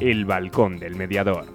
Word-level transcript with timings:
El 0.00 0.26
Balcón 0.26 0.78
del 0.78 0.94
Mediador. 0.94 1.46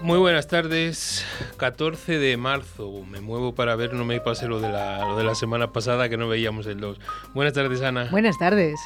Muy 0.00 0.18
buenas 0.18 0.48
tardes, 0.48 1.26
14 1.58 2.18
de 2.18 2.36
marzo. 2.38 2.90
Me 3.10 3.20
muevo 3.20 3.54
para 3.54 3.76
ver, 3.76 3.92
no 3.92 4.06
me 4.06 4.20
pase 4.20 4.48
lo 4.48 4.58
de 4.58 4.70
la, 4.70 5.06
lo 5.06 5.18
de 5.18 5.24
la 5.24 5.34
semana 5.34 5.72
pasada 5.72 6.08
que 6.08 6.16
no 6.16 6.26
veíamos 6.26 6.66
el 6.66 6.80
2. 6.80 6.98
Buenas 7.34 7.52
tardes, 7.52 7.82
Ana. 7.82 8.08
Buenas 8.10 8.38
tardes. 8.38 8.80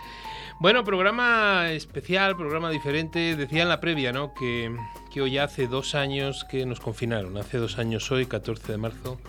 Bueno, 0.59 0.83
programa 0.83 1.71
especial, 1.71 2.37
programa 2.37 2.71
diferente. 2.71 3.37
Decía 3.37 3.63
en 3.63 3.69
la 3.69 3.79
previa, 3.79 4.13
¿no? 4.13 4.35
Que, 4.35 4.75
que 5.13 5.21
hoy 5.21 5.39
hace 5.39 5.69
dos 5.69 5.95
años 5.95 6.45
que 6.51 6.67
nos 6.67 6.81
confinaron. 6.81 7.37
Hace 7.37 7.59
dos 7.59 7.79
años 7.79 8.11
hoy, 8.11 8.27
14 8.27 8.73
de 8.73 8.79
marzo, 8.79 9.21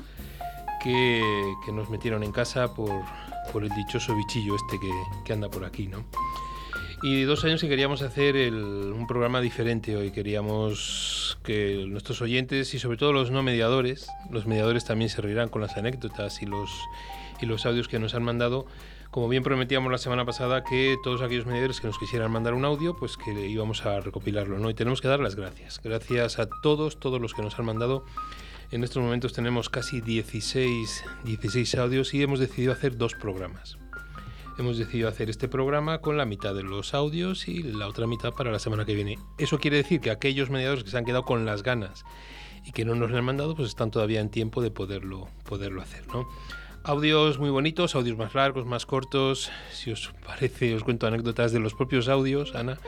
que, 0.83 1.23
que 1.64 1.71
nos 1.71 1.91
metieron 1.91 2.23
en 2.23 2.32
casa 2.32 2.73
por, 2.73 3.04
por 3.52 3.64
el 3.64 3.70
dichoso 3.70 4.16
bichillo 4.16 4.56
este 4.56 4.80
que, 4.80 4.92
que 5.26 5.34
anda 5.34 5.50
por 5.50 5.66
aquí, 5.66 5.88
¿no? 5.88 6.06
Y 7.02 7.24
dos 7.24 7.46
años 7.46 7.62
que 7.62 7.70
queríamos 7.70 8.02
hacer 8.02 8.36
un 8.54 9.08
programa 9.08 9.39
diferente 9.39 9.96
hoy. 9.96 10.12
Queríamos 10.12 11.38
que 11.44 11.86
nuestros 11.88 12.22
oyentes 12.22 12.74
y 12.74 12.80
sobre 12.80 12.98
todo 12.98 13.14
los 13.14 13.32
no 13.32 13.42
mediadores, 13.42 14.10
los 14.30 14.46
mediadores 14.46 14.84
también 14.84 15.10
se 15.10 15.22
reirán 15.22 15.48
con 15.48 15.62
las 15.62 15.78
anécdotas 15.78 16.42
y 16.42 16.46
los, 16.46 16.70
y 17.42 17.46
los 17.46 17.66
audios 17.66 17.88
que 17.88 18.00
nos 18.00 18.16
han 18.16 18.24
mandado. 18.24 18.66
Como 19.12 19.30
bien 19.30 19.44
prometíamos 19.44 19.89
la 19.89 19.97
semana 19.97 20.25
pasada 20.25 20.64
que 20.64 20.97
todos 21.02 21.22
aquellos 21.22 21.46
mediadores 21.46 21.80
que 21.80 21.88
nos 21.88 21.97
quisieran 21.97 22.32
mandar 22.32 22.54
un 22.54 22.66
audio, 22.66 22.96
pues 22.97 23.16
que 23.16 23.47
íbamos 23.47 23.86
a 23.86 24.02
recopilarlo, 24.02 24.60
¿no? 24.60 24.70
Y 24.70 24.74
tenemos 24.74 25.00
que 25.00 25.08
dar 25.08 25.22
las 25.22 25.36
gracias. 25.36 25.80
Gracias 25.82 26.38
a 26.38 26.50
todos, 26.61 27.00
todos 27.00 27.22
los 27.22 27.34
que 27.34 27.42
nos 27.42 27.58
han 27.58 27.66
mandado. 27.66 28.04
En 28.71 28.83
estos 28.83 29.01
momentos 29.01 29.33
tenemos 29.33 29.69
casi 29.69 30.01
16, 30.01 31.04
16 31.23 31.75
audios 31.75 32.14
y 32.14 32.22
hemos 32.22 32.39
decidido 32.39 32.71
hacer 32.71 32.97
dos 32.97 33.16
programas 33.16 33.77
hemos 34.59 34.77
decidido 34.77 35.07
hacer 35.07 35.30
este 35.30 35.47
programa 35.47 35.99
con 35.99 36.17
la 36.17 36.25
mitad 36.25 36.53
de 36.53 36.63
los 36.63 36.94
audios 36.94 37.47
y 37.47 37.63
la 37.63 37.88
otra 37.88 38.07
mitad 38.07 38.33
para 38.33 38.52
la 38.52 38.59
semana 38.59 38.85
que 38.85 38.94
viene. 38.94 39.17
Eso 39.38 39.57
quiere 39.57 39.77
decir 39.77 40.02
que 40.02 40.11
aquellos 40.11 40.49
mediadores 40.49 40.83
que 40.83 40.89
se 40.89 40.97
han 40.97 41.05
quedado 41.05 41.23
con 41.23 41.45
las 41.45 41.63
ganas 41.63 42.03
y 42.66 42.71
que 42.71 42.83
no 42.83 42.94
nos 42.94 43.11
han 43.13 43.23
mandado, 43.23 43.55
pues 43.55 43.69
están 43.69 43.89
todavía 43.89 44.19
en 44.19 44.29
tiempo 44.29 44.61
de 44.61 44.69
poderlo, 44.69 45.29
poderlo 45.45 45.81
hacer, 45.81 46.05
¿no? 46.07 46.27
Audios 46.83 47.39
muy 47.39 47.49
bonitos, 47.49 47.95
audios 47.95 48.17
más 48.17 48.35
largos, 48.35 48.66
más 48.66 48.85
cortos. 48.85 49.49
Si 49.72 49.91
os 49.91 50.13
parece, 50.25 50.75
os 50.75 50.83
cuento 50.83 51.07
anécdotas 51.07 51.51
de 51.51 51.59
los 51.59 51.73
propios 51.73 52.07
audios. 52.07 52.55
Ana 52.55 52.79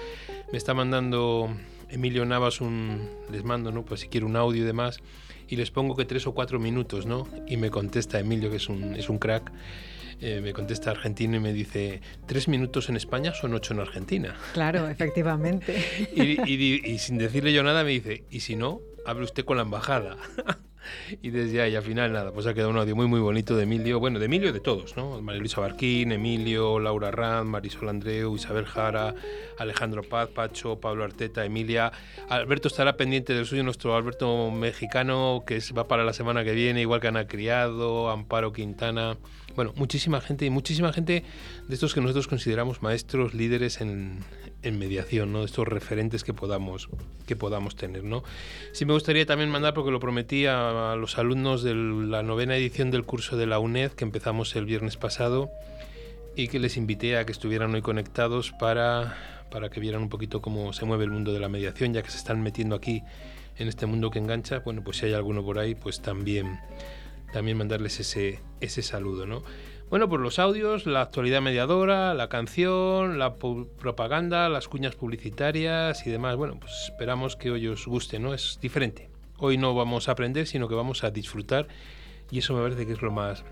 me 0.52 0.58
está 0.58 0.74
mandando 0.74 1.50
Emilio 1.90 2.26
Navas 2.26 2.62
un. 2.62 3.10
Les 3.32 3.44
mando, 3.44 3.72
¿no? 3.72 3.84
Pues 3.84 4.02
si 4.02 4.08
quiero 4.08 4.28
un 4.28 4.36
audio 4.36 4.64
y 4.64 4.66
demás. 4.66 5.02
Y 5.48 5.56
les 5.56 5.72
pongo 5.72 5.96
que 5.96 6.06
tres 6.06 6.28
o 6.28 6.34
cuatro 6.34 6.60
minutos, 6.60 7.06
¿no? 7.06 7.28
Y 7.48 7.58
me 7.58 7.70
contesta 7.70 8.20
Emilio, 8.20 8.50
que 8.50 8.58
es 8.58 8.70
un, 8.70 8.96
es 8.96 9.10
un 9.10 9.18
crack 9.18 9.52
eh, 10.24 10.40
me 10.40 10.54
contesta 10.54 10.92
argentino 10.92 11.38
y 11.38 11.40
me 11.40 11.52
dice, 11.52 12.00
tres 12.28 12.48
minutos 12.48 12.90
en 12.90 12.96
España 12.96 13.34
son 13.34 13.56
ocho 13.56 13.74
en 13.74 13.80
Argentina. 13.80 14.36
Claro, 14.54 14.88
efectivamente. 14.90 15.84
y, 16.16 17.00
sin 17.00 17.18
decirle 17.18 17.54
yo 17.54 17.64
nada 17.64 17.84
me 17.84 17.90
dice, 17.90 18.26
y 18.30 18.42
si 18.42 18.56
no, 18.56 18.82
hable 19.04 19.24
usted 19.24 19.44
con 19.44 19.58
la 19.58 19.64
embajada. 19.64 20.18
Y 21.22 21.30
desde 21.30 21.62
ahí, 21.62 21.76
al 21.76 21.84
final, 21.84 22.14
nada, 22.14 22.32
pues 22.32 22.46
ha 22.48 22.54
quedado 22.54 22.70
un 22.70 22.78
audio 22.78 22.96
muy, 22.96 23.08
muy 23.08 23.20
bonito 23.20 23.56
de 23.56 23.64
Emilio, 23.64 24.00
bueno, 24.00 24.20
de 24.20 24.26
Emilio 24.26 24.54
de 24.54 24.60
todos, 24.60 24.96
¿no? 24.98 25.22
María 25.22 25.40
Luisa 25.40 25.62
Barquín, 25.62 26.12
Emilio, 26.12 26.80
Laura 26.80 27.12
Rand, 27.12 27.50
Marisol 27.50 27.90
Andreu, 27.90 28.36
Isabel 28.36 28.66
Jara, 28.66 29.16
Alejandro 29.58 30.04
Paz, 30.04 30.30
Pacho, 30.30 30.80
Pablo 30.80 31.04
Arteta, 31.04 31.46
Emilia. 31.46 31.92
Alberto 32.30 32.68
estará 32.68 32.98
pendiente 32.98 33.34
del 33.34 33.46
suyo, 33.46 33.64
nuestro 33.64 33.96
Alberto 33.96 34.52
mexicano, 34.52 35.44
que 35.46 35.60
va 35.78 35.88
para 35.88 36.04
la 36.04 36.14
semana 36.14 36.44
que 36.44 36.54
viene, 36.54 36.82
igual 36.82 37.02
que 37.02 37.08
Ana 37.08 37.28
Criado, 37.28 38.10
Amparo 38.10 38.54
Quintana. 38.54 39.18
Bueno, 39.56 39.74
muchísima 39.76 40.22
gente 40.22 40.46
y 40.46 40.50
muchísima 40.50 40.94
gente 40.94 41.24
de 41.68 41.74
estos 41.74 41.94
que 41.94 42.02
nosotros 42.02 42.28
consideramos 42.28 42.82
maestros, 42.82 43.34
líderes 43.34 43.82
en, 43.82 44.20
mediación, 44.70 45.34
¿no? 45.34 45.44
Estos 45.44 45.68
referentes 45.68 46.24
que 46.24 46.34
podamos, 46.34 46.90
que 47.26 47.36
podamos 47.36 47.76
tener, 47.76 48.04
¿no? 48.04 48.24
Sí 48.74 48.86
me 48.86 48.94
gustaría 48.94 49.26
también 49.26 49.50
mandar, 49.50 49.74
porque 49.74 49.92
lo 49.92 50.00
prometí 50.00 50.46
a, 50.46 50.96
los 50.96 51.18
alumnos 51.18 51.64
de 51.64 51.74
la 51.74 52.22
novena 52.22 52.56
edición 52.56 52.92
del 52.92 53.04
curso 53.04 53.38
de 53.38 53.48
la 53.48 53.60
UNED 53.60 53.92
que 53.92 54.04
empezamos 54.04 54.56
el 54.56 54.66
viernes 54.66 54.98
pasado 54.98 55.50
y 56.36 56.48
que 56.48 56.60
les 56.60 56.78
invité 56.78 57.18
a 57.18 57.26
que 57.26 57.32
estuvieran 57.32 57.74
hoy 57.74 57.82
conectados 57.82 58.52
para, 58.52 59.48
para 59.50 59.70
que 59.70 59.80
vieran 59.80 60.04
un 60.04 60.10
poquito 60.10 60.42
cómo 60.42 60.74
se 60.74 60.86
mueve 60.86 61.06
el 61.06 61.12
mundo 61.12 61.34
de 61.34 61.40
la 61.40 61.50
mediación, 61.50 61.94
ya 61.94 62.04
que 62.04 62.12
se 62.12 62.18
están 62.18 62.44
metiendo 62.44 62.76
aquí 62.76 63.02
en 63.58 63.68
este 63.68 63.86
mundo 63.86 64.12
que 64.12 64.20
engancha. 64.20 64.60
Bueno, 64.60 64.84
pues 64.84 64.98
si 64.98 65.08
hay 65.08 65.14
alguno 65.14 65.44
por 65.44 65.58
ahí, 65.58 65.74
pues 65.76 66.02
también 66.02 66.60
también 67.32 67.58
mandarles 67.58 68.00
ese, 68.00 68.40
ese 68.60 68.82
saludo, 68.82 69.26
¿no? 69.26 69.44
Bueno, 69.92 70.08
pues 70.08 70.22
los 70.22 70.40
audios, 70.40 70.86
la 70.86 71.02
actualidad 71.02 71.42
mediadora, 71.42 72.14
la 72.14 72.30
canción, 72.30 73.20
la 73.20 73.36
propaganda, 73.36 74.48
las 74.48 74.70
cuñas 74.70 74.96
publicitarias 74.96 76.08
y 76.08 76.10
demás. 76.10 76.38
Bueno, 76.38 76.58
pues 76.62 76.72
esperamos 76.86 77.36
que 77.36 77.52
hoy 77.52 77.68
os 77.68 77.86
guste, 77.88 78.18
¿no? 78.18 78.34
Es 78.34 78.58
diferente. 78.62 79.10
Hoy 79.38 79.58
no 79.58 79.76
vamos 79.76 80.08
a 80.08 80.14
aprender, 80.14 80.48
sino 80.48 80.70
que 80.70 80.76
vamos 80.76 81.04
a 81.04 81.12
disfrutar 81.12 81.68
y 82.32 82.38
eso 82.38 82.54
me 82.54 82.62
parece 82.62 82.88
que 82.88 82.94
es 82.94 83.02
lo 83.02 83.12
más, 83.12 83.44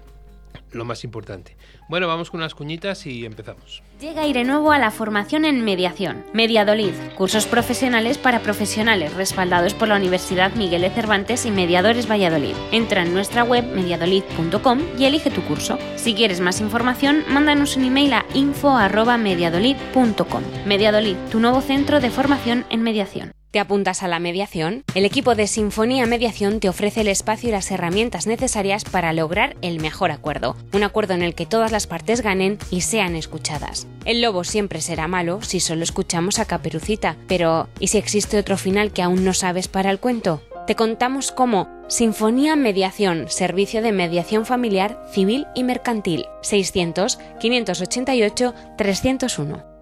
lo 0.71 0.85
más 0.85 1.03
importante. 1.03 1.57
Bueno, 1.89 2.07
vamos 2.07 2.29
con 2.29 2.39
unas 2.39 2.55
cuñitas 2.55 3.05
y 3.05 3.25
empezamos. 3.25 3.83
Llega 3.99 4.21
Aire 4.21 4.43
Nuevo 4.43 4.71
a 4.71 4.79
la 4.79 4.91
formación 4.91 5.45
en 5.45 5.63
mediación. 5.63 6.23
Mediadolid, 6.33 6.93
cursos 7.17 7.47
profesionales 7.47 8.17
para 8.17 8.41
profesionales 8.41 9.13
respaldados 9.15 9.73
por 9.73 9.87
la 9.87 9.95
Universidad 9.95 10.53
Miguel 10.55 10.81
de 10.81 10.91
Cervantes 10.91 11.45
y 11.45 11.51
Mediadores 11.51 12.09
Valladolid. 12.09 12.55
Entra 12.71 13.01
en 13.01 13.13
nuestra 13.13 13.43
web 13.43 13.65
mediadolid.com 13.65 14.79
y 14.97 15.05
elige 15.05 15.31
tu 15.31 15.41
curso. 15.43 15.77
Si 15.95 16.13
quieres 16.13 16.39
más 16.39 16.61
información, 16.61 17.23
mándanos 17.29 17.75
un 17.75 17.85
email 17.85 18.13
a 18.13 18.25
info@mediadolid.com. 18.33 20.43
Mediadolid, 20.65 21.15
tu 21.31 21.39
nuevo 21.39 21.61
centro 21.61 21.99
de 21.99 22.09
formación 22.09 22.65
en 22.69 22.83
mediación. 22.83 23.31
¿Te 23.51 23.59
apuntas 23.59 24.03
a 24.03 24.07
la 24.07 24.19
mediación? 24.19 24.83
El 24.93 25.05
equipo 25.05 25.33
de 25.33 25.47
Sinfonía 25.47 26.05
Mediación 26.05 26.59
te 26.59 26.69
ofrece 26.69 27.01
el 27.01 27.07
espacio 27.07 27.49
y 27.49 27.51
las 27.51 27.71
herramientas 27.71 28.27
necesarias 28.27 28.83
para 28.83 29.11
lograr 29.11 29.55
el 29.63 29.79
mejor 29.79 30.11
acuerdo, 30.11 30.55
un 30.71 30.83
acuerdo 30.83 31.15
en 31.15 31.23
el 31.23 31.33
que 31.33 31.47
todas 31.47 31.71
las 31.71 31.87
partes 31.87 32.21
ganen 32.21 32.59
y 32.69 32.81
sean 32.81 33.15
escuchadas. 33.15 33.87
El 34.05 34.21
lobo 34.21 34.43
siempre 34.43 34.81
será 34.81 35.07
malo 35.07 35.41
si 35.41 35.59
solo 35.59 35.81
escuchamos 35.81 36.37
a 36.37 36.45
Caperucita, 36.45 37.17
pero 37.27 37.69
¿y 37.79 37.87
si 37.87 37.97
existe 37.97 38.37
otro 38.37 38.55
final 38.55 38.91
que 38.91 39.01
aún 39.01 39.25
no 39.25 39.33
sabes 39.33 39.67
para 39.67 39.89
el 39.89 39.99
cuento? 39.99 40.43
Te 40.67 40.75
contamos 40.75 41.31
cómo 41.31 41.67
Sinfonía 41.87 42.55
Mediación, 42.55 43.29
servicio 43.29 43.81
de 43.81 43.91
mediación 43.91 44.45
familiar, 44.45 45.03
civil 45.11 45.47
y 45.55 45.63
mercantil, 45.63 46.27
600 46.43 47.17
588 47.39 48.53
301. 48.77 49.78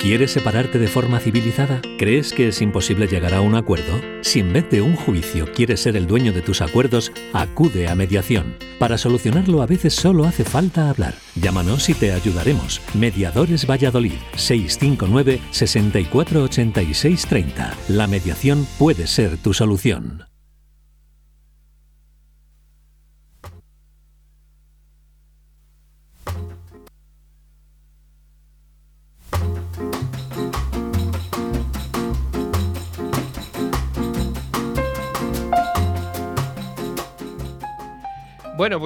¿Quieres 0.00 0.32
separarte 0.32 0.78
de 0.78 0.88
forma 0.88 1.18
civilizada? 1.18 1.80
¿Crees 1.98 2.32
que 2.32 2.48
es 2.48 2.60
imposible 2.60 3.06
llegar 3.06 3.34
a 3.34 3.40
un 3.40 3.54
acuerdo? 3.54 4.00
Si 4.20 4.40
en 4.40 4.52
vez 4.52 4.68
de 4.68 4.82
un 4.82 4.96
juicio 4.96 5.50
quieres 5.52 5.80
ser 5.80 5.96
el 5.96 6.06
dueño 6.06 6.32
de 6.32 6.42
tus 6.42 6.60
acuerdos, 6.60 7.10
acude 7.32 7.88
a 7.88 7.94
mediación. 7.94 8.56
Para 8.78 8.98
solucionarlo 8.98 9.62
a 9.62 9.66
veces 9.66 9.94
solo 9.94 10.24
hace 10.24 10.44
falta 10.44 10.90
hablar. 10.90 11.14
Llámanos 11.36 11.88
y 11.88 11.94
te 11.94 12.12
ayudaremos. 12.12 12.82
Mediadores 12.94 13.66
Valladolid 13.66 14.18
659 14.36 15.40
648630. 15.50 17.74
La 17.88 18.06
mediación 18.06 18.66
puede 18.78 19.06
ser 19.06 19.38
tu 19.38 19.54
solución. 19.54 20.33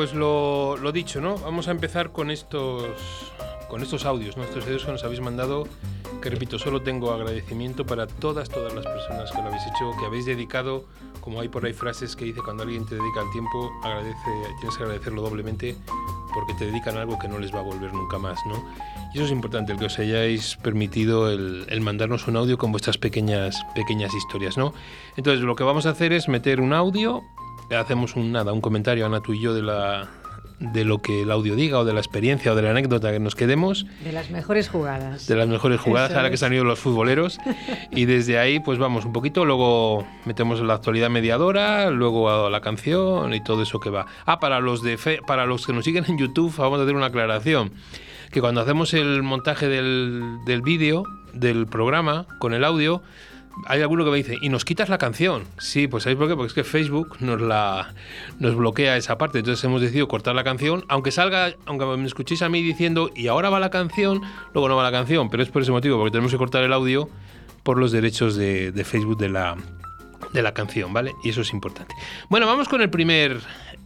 Pues 0.09 0.19
lo, 0.81 0.93
dicho, 0.93 1.21
¿no? 1.21 1.37
Vamos 1.37 1.69
a 1.69 1.71
empezar 1.71 2.13
con 2.13 2.31
estos, 2.31 2.87
con 3.69 3.83
estos 3.83 4.07
audios, 4.07 4.39
nuestros 4.39 4.65
audios 4.65 4.85
que 4.85 4.93
nos 4.93 5.05
habéis 5.05 5.21
mandado, 5.21 5.67
que 6.23 6.31
repito, 6.31 6.59
solo 6.59 6.81
tengo 6.81 7.13
agradecimiento 7.13 7.85
para 7.85 8.07
todas, 8.07 8.49
todas 8.49 8.73
las 8.75 8.87
personas 8.87 9.31
que 9.31 9.43
lo 9.43 9.49
habéis 9.49 9.65
hecho, 9.67 9.93
que 9.99 10.07
habéis 10.07 10.25
dedicado, 10.25 10.87
como 11.21 11.41
hay 11.41 11.49
por 11.49 11.67
ahí 11.67 11.75
frases 11.75 12.17
que 12.17 12.25
dice 12.25 12.41
cuando 12.43 12.63
alguien 12.63 12.87
te 12.87 12.95
dedica 12.95 13.21
el 13.21 13.31
tiempo, 13.33 13.71
agradece, 13.83 14.17
tienes 14.61 14.77
que 14.79 14.83
agradecerlo 14.85 15.21
doblemente 15.21 15.77
porque 16.33 16.55
te 16.55 16.67
dedican 16.67 16.97
algo 16.97 17.19
que 17.19 17.29
no 17.29 17.39
les 17.39 17.55
va 17.55 17.59
a 17.59 17.63
volver 17.63 17.93
nunca 17.93 18.19
más, 18.19 18.39
¿no? 18.47 18.65
Y 19.13 19.19
eso 19.19 19.27
es 19.27 19.33
importante, 19.33 19.73
el 19.73 19.79
que 19.79 19.87
os 19.87 19.99
hayáis 19.99 20.57
permitido 20.57 21.31
el, 21.31 21.67
el, 21.69 21.81
mandarnos 21.83 22.29
un 22.29 22.37
audio 22.37 22.57
con 22.57 22.73
vuestras 22.73 22.97
pequeñas, 22.97 23.63
pequeñas 23.75 24.15
historias, 24.15 24.57
¿no? 24.57 24.73
Entonces 25.17 25.43
lo 25.43 25.55
que 25.57 25.65
vamos 25.65 25.85
a 25.87 25.91
hacer 25.91 26.13
es 26.13 26.29
meter 26.29 26.61
un 26.61 26.73
audio 26.73 27.23
hacemos 27.77 28.17
un 28.17 28.33
nada, 28.33 28.53
un 28.53 28.61
comentario, 28.61 29.07
Ana, 29.07 29.21
tú 29.21 29.35
y 29.35 29.43
yo, 29.43 29.55
de 29.55 29.63
la, 29.63 30.09
de 30.61 30.85
lo 30.85 30.99
que 30.99 31.23
el 31.23 31.31
audio 31.31 31.55
diga 31.55 31.79
o 31.79 31.85
de 31.85 31.93
la 31.93 32.01
experiencia 32.01 32.53
o 32.53 32.55
de 32.57 32.63
la 32.63 32.71
anécdota 32.71 33.13
que 33.13 33.21
nos 33.21 33.35
quedemos. 33.35 33.87
De 34.03 34.13
las 34.13 34.31
mejores 34.31 34.69
jugadas. 34.69 35.27
De 35.27 35.37
las 35.37 35.49
mejores 35.49 35.81
jugadas, 35.81 36.13
ahora 36.13 36.31
que 36.31 36.37
se 36.37 36.47
han 36.47 36.53
ido 36.53 36.65
los 36.65 36.79
futboleros. 36.79 37.39
y 37.93 38.07
desde 38.07 38.39
ahí, 38.39 38.61
pues 38.61 38.79
vamos 38.79 39.05
un 39.05 39.13
poquito, 39.13 39.45
luego 39.45 40.07
metemos 40.25 40.61
la 40.61 40.75
actualidad 40.75 41.11
mediadora, 41.11 41.91
luego 41.91 42.31
a 42.31 42.51
la 42.51 42.61
canción 42.61 43.33
y 43.35 43.43
todo 43.43 43.63
eso 43.63 43.79
que 43.81 43.91
va. 43.91 44.07
Ah, 44.27 44.41
para 44.41 44.61
los, 44.61 44.83
de 44.83 44.99
para 45.27 45.47
los 45.47 45.67
que 45.67 45.73
nos 45.73 45.85
siguen 45.85 46.05
en 46.09 46.19
YouTube, 46.19 46.55
vamos 46.57 46.81
a 46.81 46.83
hacer 46.83 46.97
una 46.97 47.07
aclaración. 47.07 47.73
Que 48.33 48.41
cuando 48.41 48.61
hacemos 48.61 48.93
el 48.95 49.23
montaje 49.23 49.69
del, 49.69 50.39
del 50.45 50.61
vídeo, 50.61 51.05
del 51.33 51.67
programa, 51.67 52.27
con 52.39 52.53
el 52.53 52.65
audio, 52.65 53.03
hay 53.67 53.83
alguno 53.83 54.05
que 54.05 54.11
me 54.11 54.17
dice, 54.17 54.37
¿y 54.41 54.49
nos 54.49 54.65
quitas 54.65 54.89
la 54.89 54.99
canción? 54.99 55.45
Sí, 55.59 55.89
pues 55.89 56.05
¿sabéis 56.05 56.19
por 56.19 56.29
qué? 56.29 56.35
Porque 56.35 56.49
es 56.49 56.55
que 56.55 56.65
Facebook 56.65 57.17
nos 57.21 57.41
la 57.41 57.95
nos 58.39 58.55
bloquea 58.55 58.97
esa 58.97 59.19
parte. 59.19 59.39
Entonces 59.39 59.63
hemos 59.65 59.81
decidido 59.81 60.09
cortar 60.09 60.35
la 60.35 60.45
canción, 60.45 60.85
aunque 60.89 61.11
salga, 61.11 61.55
aunque 61.67 61.85
me 61.85 62.07
escuchéis 62.07 62.43
a 62.43 62.49
mí 62.49 62.63
diciendo, 62.63 63.11
y 63.15 63.29
ahora 63.29 63.51
va 63.51 63.61
la 63.61 63.71
canción, 63.71 64.23
luego 64.55 64.69
no 64.69 64.77
va 64.77 64.83
la 64.83 64.93
canción, 64.93 65.31
pero 65.31 65.43
es 65.43 65.49
por 65.49 65.63
ese 65.63 65.73
motivo, 65.73 65.99
porque 65.99 66.13
tenemos 66.13 66.33
que 66.33 66.39
cortar 66.39 66.63
el 66.63 66.73
audio 66.73 67.09
por 67.63 67.79
los 67.79 67.93
derechos 67.93 68.37
de, 68.37 68.73
Facebook 68.85 69.19
de 69.19 69.29
la, 69.29 69.57
de 70.33 70.43
la 70.43 70.55
canción, 70.55 70.93
¿vale? 70.93 71.15
Y 71.23 71.31
eso 71.31 71.43
es 71.43 71.53
importante. 71.53 71.95
Bueno, 72.29 72.47
vamos 72.47 72.69
con 72.69 72.81
el 72.81 72.91
primer, 72.91 73.41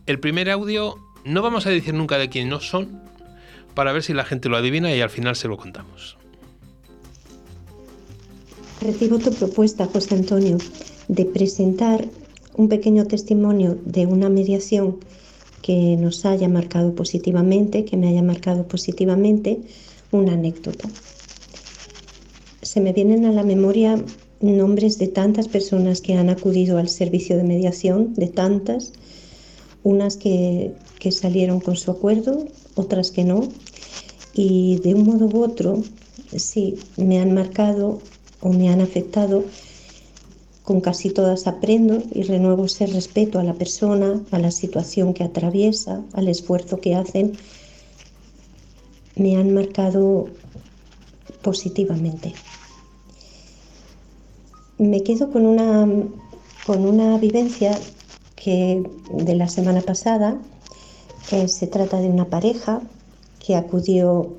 el 0.07 0.21
primer 0.21 0.51
audio. 0.51 0.97
No 1.25 1.43
vamos 1.43 1.67
a 1.67 1.71
decir 1.71 1.95
nunca 1.95 2.19
de 2.19 2.29
quién 2.29 2.49
no 2.49 2.61
son, 2.61 3.01
para 3.75 3.93
ver 3.93 4.03
si 4.03 4.13
la 4.13 4.25
gente 4.25 4.49
lo 4.49 4.57
adivina 4.57 4.95
y 4.95 5.01
al 5.01 5.11
final 5.11 5.37
se 5.37 5.49
lo 5.49 5.57
contamos. 5.57 6.17
Recibo 8.83 9.19
tu 9.19 9.31
propuesta, 9.31 9.87
José 9.87 10.17
Antonio, 10.17 10.59
de 11.07 11.25
presentar 11.25 12.09
un 12.57 12.69
pequeño 12.69 13.07
testimonio 13.07 13.79
de 13.85 14.07
una 14.07 14.29
mediación 14.29 14.99
que 15.63 15.97
nos 15.97 16.25
haya 16.25 16.49
marcado 16.49 16.93
positivamente, 16.93 17.85
que 17.85 17.97
me 17.97 18.09
haya 18.09 18.23
marcado 18.23 18.67
positivamente, 18.67 19.61
una 20.11 20.33
anécdota. 20.33 20.89
Se 22.63 22.81
me 22.81 22.93
vienen 22.93 23.25
a 23.25 23.31
la 23.31 23.45
memoria 23.45 24.05
nombres 24.41 24.99
de 24.99 25.07
tantas 25.07 25.47
personas 25.47 26.01
que 26.01 26.15
han 26.15 26.29
acudido 26.29 26.79
al 26.79 26.89
servicio 26.89 27.37
de 27.37 27.45
mediación, 27.45 28.15
de 28.15 28.27
tantas, 28.27 28.93
unas 29.85 30.17
que, 30.17 30.75
salieron 31.13 31.61
con 31.61 31.77
su 31.77 31.93
acuerdo, 31.93 32.47
otras 32.75 33.13
que 33.13 33.23
no, 33.23 33.49
y 34.35 34.81
de 34.83 34.95
un 34.95 35.05
modo 35.05 35.27
u 35.27 35.45
otro, 35.45 35.83
sí, 36.35 36.75
me 36.97 37.21
han 37.21 37.33
marcado 37.33 38.01
o 38.43 38.53
me 38.53 38.69
han 38.69 38.81
afectado, 38.81 39.45
con 40.65 40.81
casi 40.81 41.11
todas 41.11 41.47
aprendo 41.47 42.03
y 42.13 42.23
renuevo 42.23 42.67
ese 42.67 42.87
respeto 42.87 43.39
a 43.39 43.45
la 43.45 43.55
persona, 43.55 44.21
a 44.31 44.39
la 44.39 44.51
situación 44.51 45.15
que 45.15 45.25
atraviesa, 45.25 46.03
al 46.13 46.29
esfuerzo 46.29 46.81
que 46.81 46.95
hacen, 46.95 47.33
me 49.17 49.37
han 49.37 49.55
marcado 49.55 50.29
positivamente. 51.43 52.33
Me 54.79 55.03
quedo 55.03 55.31
con 55.31 55.47
una, 55.47 55.89
con 56.67 56.87
una 56.87 57.19
vivencia 57.19 57.79
que 58.37 58.83
de 59.13 59.37
la 59.37 59.49
semana 59.49 59.81
pasada 59.81 60.39
se 61.47 61.67
trata 61.67 61.99
de 61.99 62.09
una 62.09 62.27
pareja 62.27 62.83
que 63.45 63.57
acudió 63.57 64.35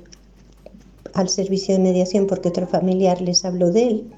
al 1.14 1.28
servicio 1.28 1.74
de 1.74 1.80
mediación 1.80 2.26
porque 2.26 2.48
otro 2.48 2.66
familiar 2.66 3.20
les 3.20 3.44
habló 3.44 3.70
de 3.70 3.86
él. 3.86 4.10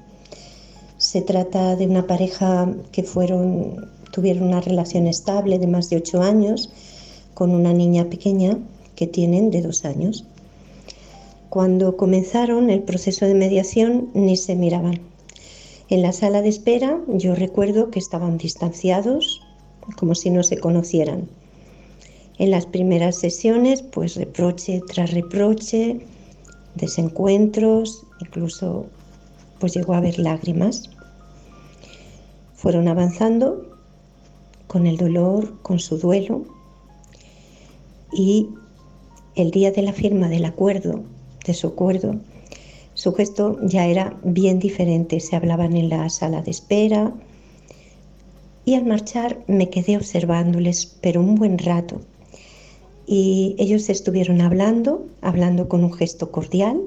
Se 0.97 1.21
trata 1.21 1.75
de 1.75 1.85
una 1.85 2.07
pareja 2.07 2.73
que 2.91 3.03
fueron, 3.03 3.89
tuvieron 4.11 4.47
una 4.47 4.61
relación 4.61 5.07
estable 5.07 5.59
de 5.59 5.67
más 5.67 5.89
de 5.89 5.97
ocho 5.97 6.21
años 6.21 6.71
con 7.35 7.51
una 7.51 7.71
niña 7.71 8.05
pequeña 8.05 8.57
que 8.95 9.05
tienen 9.05 9.51
de 9.51 9.61
dos 9.61 9.85
años. 9.85 10.25
Cuando 11.49 11.95
comenzaron 11.95 12.69
el 12.69 12.81
proceso 12.81 13.25
de 13.25 13.35
mediación 13.35 14.09
ni 14.13 14.35
se 14.35 14.55
miraban. 14.55 14.99
En 15.89 16.01
la 16.01 16.11
sala 16.11 16.41
de 16.41 16.49
espera 16.49 16.99
yo 17.07 17.35
recuerdo 17.35 17.91
que 17.91 17.99
estaban 17.99 18.37
distanciados, 18.37 19.41
como 19.95 20.15
si 20.15 20.31
no 20.31 20.43
se 20.43 20.57
conocieran. 20.57 21.29
En 22.39 22.51
las 22.51 22.65
primeras 22.65 23.15
sesiones, 23.17 23.83
pues 23.83 24.15
reproche 24.15 24.81
tras 24.87 25.11
reproche, 25.11 26.01
desencuentros, 26.77 28.05
incluso 28.19 28.85
pues 29.59 29.73
llegó 29.73 29.93
a 29.93 29.97
haber 29.97 30.19
lágrimas. 30.19 30.89
Fueron 32.55 32.87
avanzando 32.87 33.77
con 34.67 34.87
el 34.87 34.97
dolor, 34.97 35.61
con 35.61 35.79
su 35.79 35.97
duelo 35.97 36.45
y 38.13 38.49
el 39.35 39.51
día 39.51 39.71
de 39.71 39.81
la 39.81 39.93
firma 39.93 40.29
del 40.29 40.45
acuerdo, 40.45 41.03
de 41.45 41.53
su 41.53 41.67
acuerdo, 41.67 42.15
su 42.93 43.13
gesto 43.13 43.59
ya 43.61 43.85
era 43.85 44.17
bien 44.23 44.57
diferente. 44.57 45.19
Se 45.19 45.35
hablaban 45.35 45.75
en 45.77 45.89
la 45.89 46.09
sala 46.09 46.41
de 46.41 46.49
espera 46.49 47.13
y 48.65 48.73
al 48.73 48.85
marchar 48.85 49.43
me 49.47 49.69
quedé 49.69 49.97
observándoles, 49.97 50.97
pero 50.99 51.21
un 51.21 51.35
buen 51.35 51.59
rato 51.59 52.01
y 53.07 53.55
ellos 53.57 53.87
estuvieron 53.89 54.41
hablando, 54.41 55.07
hablando 55.21 55.69
con 55.69 55.85
un 55.85 55.93
gesto 55.93 56.29
cordial. 56.29 56.81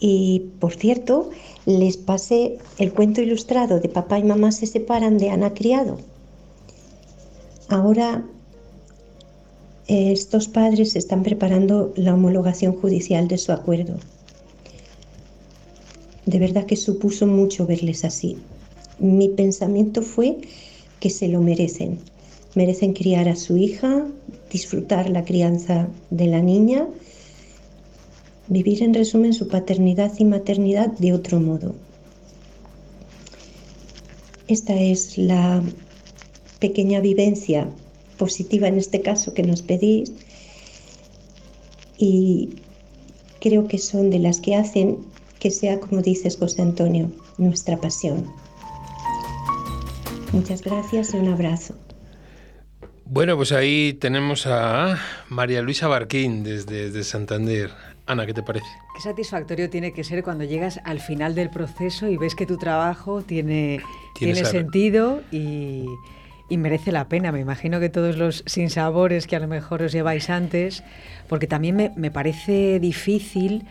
Y 0.00 0.50
por 0.58 0.74
cierto, 0.74 1.30
les 1.64 1.96
pasé 1.96 2.58
el 2.78 2.92
cuento 2.92 3.22
ilustrado 3.22 3.78
de 3.78 3.88
papá 3.88 4.18
y 4.18 4.24
mamá 4.24 4.50
se 4.50 4.66
separan 4.66 5.16
de 5.18 5.30
Ana 5.30 5.54
Criado. 5.54 5.98
Ahora 7.68 8.24
estos 9.86 10.48
padres 10.48 10.96
están 10.96 11.22
preparando 11.22 11.92
la 11.96 12.14
homologación 12.14 12.74
judicial 12.74 13.28
de 13.28 13.38
su 13.38 13.52
acuerdo. 13.52 13.96
De 16.26 16.38
verdad 16.38 16.64
que 16.64 16.76
supuso 16.76 17.26
mucho 17.26 17.66
verles 17.66 18.04
así. 18.04 18.38
Mi 18.98 19.28
pensamiento 19.28 20.02
fue 20.02 20.38
que 21.00 21.10
se 21.10 21.28
lo 21.28 21.40
merecen, 21.42 21.98
merecen 22.54 22.92
criar 22.92 23.28
a 23.28 23.36
su 23.36 23.56
hija, 23.56 24.06
disfrutar 24.50 25.10
la 25.10 25.24
crianza 25.24 25.88
de 26.10 26.26
la 26.26 26.40
niña, 26.40 26.86
vivir 28.48 28.82
en 28.82 28.94
resumen 28.94 29.32
su 29.32 29.48
paternidad 29.48 30.12
y 30.18 30.24
maternidad 30.24 30.88
de 30.98 31.12
otro 31.12 31.40
modo. 31.40 31.74
Esta 34.46 34.78
es 34.78 35.16
la 35.16 35.62
pequeña 36.60 37.00
vivencia 37.00 37.68
positiva 38.18 38.68
en 38.68 38.78
este 38.78 39.00
caso 39.00 39.34
que 39.34 39.42
nos 39.42 39.62
pedís 39.62 40.12
y 41.98 42.50
creo 43.40 43.66
que 43.66 43.78
son 43.78 44.10
de 44.10 44.18
las 44.18 44.40
que 44.40 44.54
hacen 44.54 44.98
que 45.38 45.50
sea, 45.50 45.80
como 45.80 46.00
dices 46.00 46.36
José 46.36 46.62
Antonio, 46.62 47.10
nuestra 47.36 47.78
pasión. 47.78 48.24
Muchas 50.32 50.62
gracias 50.62 51.14
y 51.14 51.18
un 51.18 51.28
abrazo. 51.28 51.74
Bueno, 53.06 53.36
pues 53.36 53.52
ahí 53.52 53.92
tenemos 53.92 54.46
a 54.46 54.98
María 55.28 55.60
Luisa 55.60 55.88
Barquín 55.88 56.42
desde, 56.42 57.04
Santander. 57.04 57.70
Ana, 58.06 58.24
¿qué 58.26 58.32
te 58.32 58.42
parece? 58.42 58.66
Qué 58.94 59.02
satisfactorio 59.02 59.68
tiene 59.68 59.92
que 59.92 60.04
ser 60.04 60.22
cuando 60.22 60.44
llegas 60.44 60.80
al 60.84 61.00
final 61.00 61.34
del 61.34 61.50
proceso 61.50 62.08
y 62.08 62.16
ves 62.16 62.34
que 62.34 62.46
tu 62.46 62.56
trabajo 62.56 63.22
tiene, 63.22 63.82
tiene 64.18 64.44
sentido 64.44 65.22
y, 65.30 65.84
y, 66.48 66.56
merece 66.56 66.92
la 66.92 67.08
pena. 67.08 67.30
Me 67.30 67.40
imagino 67.40 67.78
que 67.78 67.90
todos 67.90 68.16
los 68.16 68.42
sinsabores 68.46 69.26
que 69.26 69.36
a 69.36 69.40
lo 69.40 69.48
mejor 69.48 69.82
os 69.82 69.92
lleváis 69.92 70.30
antes, 70.30 70.82
porque 71.28 71.46
también 71.46 71.76
me, 71.76 71.92
me 71.96 72.10
parece 72.10 72.80
difícil 72.80 73.64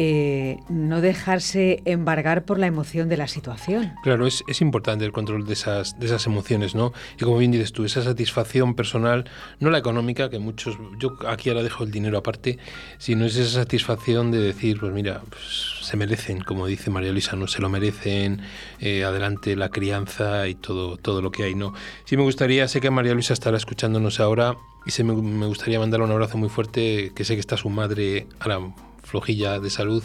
eh, 0.00 0.60
no 0.68 1.00
dejarse 1.00 1.82
embargar 1.84 2.44
por 2.44 2.60
la 2.60 2.68
emoción 2.68 3.08
de 3.08 3.16
la 3.16 3.26
situación. 3.26 3.94
Claro, 4.04 4.28
es, 4.28 4.44
importante 4.60 5.04
el 5.04 5.10
control 5.10 5.44
de 5.44 5.54
esas, 5.54 5.98
de 5.98 6.06
esas 6.06 6.24
emociones, 6.26 6.76
¿no? 6.76 6.92
Y 7.16 7.24
como 7.24 7.38
bien 7.38 7.50
dices 7.50 7.72
tú, 7.72 7.84
esa 7.84 8.04
satisfacción 8.04 8.76
personal, 8.76 9.28
no 9.58 9.70
la 9.70 9.78
económica, 9.78 10.30
que 10.30 10.38
muchos, 10.38 10.78
yo 11.00 11.18
aquí 11.26 11.48
ahora 11.48 11.64
dejo 11.64 11.82
el 11.82 11.90
dinero 11.90 12.16
aparte, 12.16 12.60
sino 12.98 13.24
es 13.24 13.34
esa 13.34 13.58
satisfacción 13.58 14.30
de 14.30 14.38
decir, 14.38 14.78
pues 14.78 14.92
mira, 14.92 15.20
pues, 15.28 15.80
se 15.82 15.96
merecen, 15.96 16.42
como 16.42 16.68
dice 16.68 16.90
María 16.90 17.10
Luisa, 17.10 17.34
¿no? 17.34 17.48
Se 17.48 17.60
lo 17.60 17.68
merecen, 17.68 18.42
eh, 18.78 19.02
adelante 19.02 19.56
la 19.56 19.68
crianza 19.68 20.46
y 20.46 20.54
todo, 20.54 20.96
todo 20.96 21.22
lo 21.22 21.32
que 21.32 21.42
hay, 21.42 21.56
¿no? 21.56 21.74
Sí 22.04 22.16
me 22.16 22.22
gustaría, 22.22 22.68
sé 22.68 22.80
que 22.80 22.92
María 22.92 23.14
Luisa 23.14 23.32
estará 23.32 23.56
escuchándonos 23.56 24.20
ahora 24.20 24.54
y 24.86 24.92
se 24.92 25.02
me, 25.02 25.12
me 25.14 25.46
gustaría 25.46 25.80
mandar 25.80 26.02
un 26.02 26.12
abrazo 26.12 26.38
muy 26.38 26.50
fuerte, 26.50 27.10
que 27.16 27.24
sé 27.24 27.34
que 27.34 27.40
está 27.40 27.56
su 27.56 27.68
madre 27.68 28.28
ahora 28.38 28.60
flojilla 29.08 29.58
de 29.58 29.70
salud, 29.70 30.02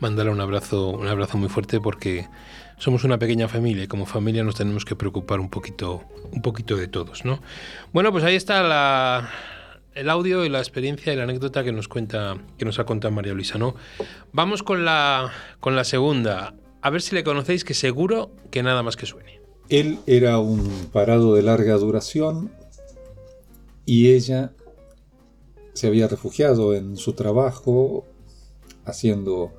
mandarle 0.00 0.32
un 0.32 0.40
abrazo, 0.40 0.90
un 0.90 1.06
abrazo 1.06 1.38
muy 1.38 1.48
fuerte 1.48 1.80
porque 1.80 2.28
somos 2.78 3.04
una 3.04 3.18
pequeña 3.18 3.48
familia 3.48 3.84
y 3.84 3.86
como 3.86 4.06
familia 4.06 4.44
nos 4.44 4.56
tenemos 4.56 4.84
que 4.84 4.96
preocupar 4.96 5.40
un 5.40 5.50
poquito, 5.50 6.02
un 6.32 6.42
poquito 6.42 6.76
de 6.76 6.88
todos, 6.88 7.24
¿no? 7.24 7.40
Bueno, 7.92 8.10
pues 8.12 8.24
ahí 8.24 8.34
está 8.34 9.30
el 9.94 10.10
audio 10.10 10.44
y 10.44 10.48
la 10.48 10.58
experiencia 10.58 11.12
y 11.12 11.16
la 11.16 11.24
anécdota 11.24 11.64
que 11.64 11.72
nos 11.72 11.88
cuenta, 11.88 12.36
que 12.58 12.64
nos 12.64 12.78
ha 12.78 12.84
contado 12.84 13.14
María 13.14 13.32
Luisa, 13.32 13.58
¿no? 13.58 13.74
Vamos 14.32 14.62
con 14.62 14.84
la, 14.84 15.30
con 15.60 15.76
la 15.76 15.84
segunda. 15.84 16.54
A 16.82 16.90
ver 16.90 17.02
si 17.02 17.14
le 17.14 17.24
conocéis, 17.24 17.64
que 17.64 17.74
seguro 17.74 18.30
que 18.50 18.62
nada 18.62 18.82
más 18.82 18.96
que 18.96 19.06
suene. 19.06 19.40
Él 19.68 19.98
era 20.06 20.38
un 20.38 20.88
parado 20.92 21.34
de 21.34 21.42
larga 21.42 21.76
duración, 21.76 22.50
y 23.90 24.12
ella 24.12 24.52
se 25.72 25.88
había 25.88 26.06
refugiado 26.06 26.74
en 26.74 26.96
su 26.96 27.14
trabajo 27.14 28.06
haciendo 28.84 29.52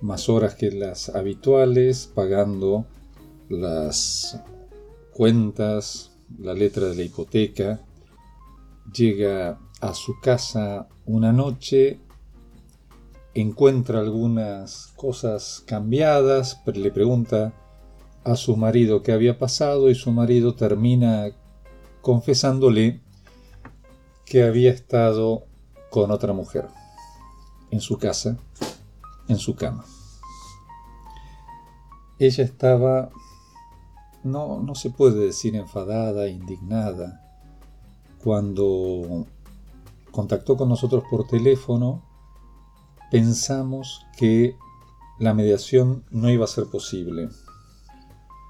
más 0.00 0.28
horas 0.28 0.54
que 0.54 0.70
las 0.70 1.08
habituales, 1.08 2.10
pagando 2.14 2.86
las 3.48 4.40
cuentas, 5.12 6.12
la 6.38 6.54
letra 6.54 6.88
de 6.88 6.96
la 6.96 7.02
hipoteca. 7.02 7.80
Llega 8.94 9.58
a 9.80 9.94
su 9.94 10.20
casa 10.20 10.88
una 11.04 11.32
noche, 11.32 12.00
encuentra 13.34 14.00
algunas 14.00 14.92
cosas 14.96 15.62
cambiadas, 15.66 16.60
le 16.66 16.90
pregunta 16.90 17.52
a 18.24 18.36
su 18.36 18.56
marido 18.56 19.02
qué 19.02 19.12
había 19.12 19.38
pasado 19.38 19.88
y 19.88 19.94
su 19.94 20.10
marido 20.10 20.54
termina 20.54 21.30
confesándole 22.00 23.00
que 24.24 24.42
había 24.42 24.72
estado 24.72 25.46
con 25.90 26.10
otra 26.10 26.32
mujer 26.32 26.66
en 27.70 27.80
su 27.80 27.98
casa, 27.98 28.38
en 29.28 29.38
su 29.38 29.54
cama. 29.54 29.84
Ella 32.18 32.44
estaba, 32.44 33.10
no, 34.24 34.60
no 34.60 34.74
se 34.74 34.90
puede 34.90 35.26
decir 35.26 35.54
enfadada, 35.56 36.28
indignada, 36.28 37.22
cuando 38.22 39.26
contactó 40.10 40.56
con 40.56 40.68
nosotros 40.68 41.04
por 41.10 41.26
teléfono, 41.26 42.02
pensamos 43.10 44.06
que 44.16 44.56
la 45.18 45.34
mediación 45.34 46.04
no 46.10 46.30
iba 46.30 46.44
a 46.44 46.48
ser 46.48 46.66
posible. 46.66 47.28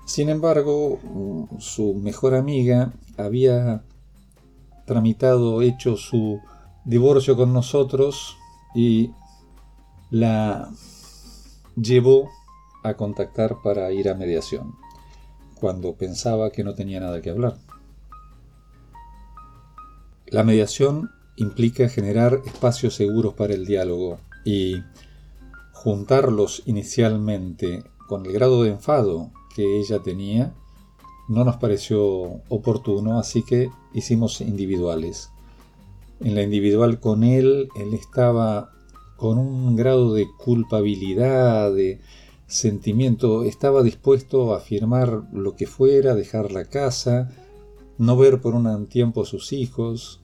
Sin 0.07 0.29
embargo, 0.29 1.01
su 1.59 1.95
mejor 1.95 2.35
amiga 2.35 2.93
había 3.19 3.85
tramitado, 4.87 5.63
hecho 5.63 5.97
su 5.97 6.41
divorcio 6.85 7.37
con 7.37 7.53
nosotros 7.53 8.37
y 8.75 9.11
la 10.11 10.71
llevó 11.77 12.31
a 12.83 12.95
contactar 12.95 13.57
para 13.63 13.93
ir 13.93 14.09
a 14.09 14.15
mediación, 14.15 14.75
cuando 15.55 15.95
pensaba 15.95 16.51
que 16.51 16.65
no 16.65 16.75
tenía 16.75 17.01
nada 17.01 17.21
que 17.21 17.31
hablar. 17.31 17.57
La 20.27 20.43
mediación 20.43 21.11
implica 21.37 21.89
generar 21.89 22.41
espacios 22.45 22.95
seguros 22.95 23.35
para 23.35 23.55
el 23.55 23.67
diálogo 23.67 24.19
y 24.45 24.83
juntarlos 25.73 26.63
inicialmente 26.67 27.85
con 28.09 28.27
el 28.27 28.33
grado 28.33 28.63
de 28.63 28.71
enfado 28.71 29.31
que 29.55 29.79
ella 29.79 30.01
tenía 30.03 30.53
no 31.29 31.45
nos 31.45 31.57
pareció 31.57 32.41
oportuno, 32.49 33.19
así 33.19 33.43
que 33.43 33.71
hicimos 33.93 34.41
individuales. 34.41 35.31
En 36.21 36.35
la 36.35 36.43
individual 36.43 37.01
con 37.01 37.25
él, 37.25 37.69
él 37.77 37.95
estaba 37.95 38.71
con 39.17 39.39
un 39.39 39.77
grado 39.77 40.15
de 40.15 40.27
culpabilidad, 40.37 41.73
de 41.73 42.01
sentimiento, 42.47 43.45
estaba 43.45 43.83
dispuesto 43.83 44.55
a 44.55 44.61
firmar 44.61 45.25
lo 45.33 45.57
que 45.57 45.67
fuera, 45.67 46.15
dejar 46.15 46.53
la 46.53 46.65
casa, 46.65 47.31
no 47.99 48.17
ver 48.17 48.41
por 48.41 48.55
un 48.55 48.87
tiempo 48.87 49.23
a 49.23 49.27
sus 49.27 49.53
hijos. 49.53 50.21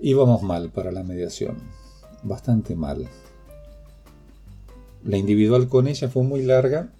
Íbamos 0.00 0.42
mal 0.42 0.70
para 0.70 0.92
la 0.92 1.02
mediación, 1.02 1.56
bastante 2.22 2.76
mal. 2.76 3.08
La 5.02 5.16
individual 5.16 5.68
con 5.68 5.86
ella 5.86 6.08
fue 6.08 6.22
muy 6.22 6.42
larga 6.42 6.90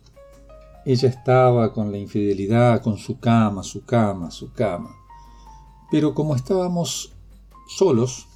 ella 0.85 1.09
estaba 1.09 1.73
con 1.73 1.91
la 1.91 1.97
infidelidad, 1.97 2.83
con 2.83 2.99
su 2.99 3.19
cama, 3.19 3.63
su 3.63 3.85
cama, 3.85 4.31
su 4.31 4.53
cama. 4.53 4.95
Pero 5.91 6.15
como 6.15 6.37
estábamos 6.37 7.13
solos, 7.69 8.29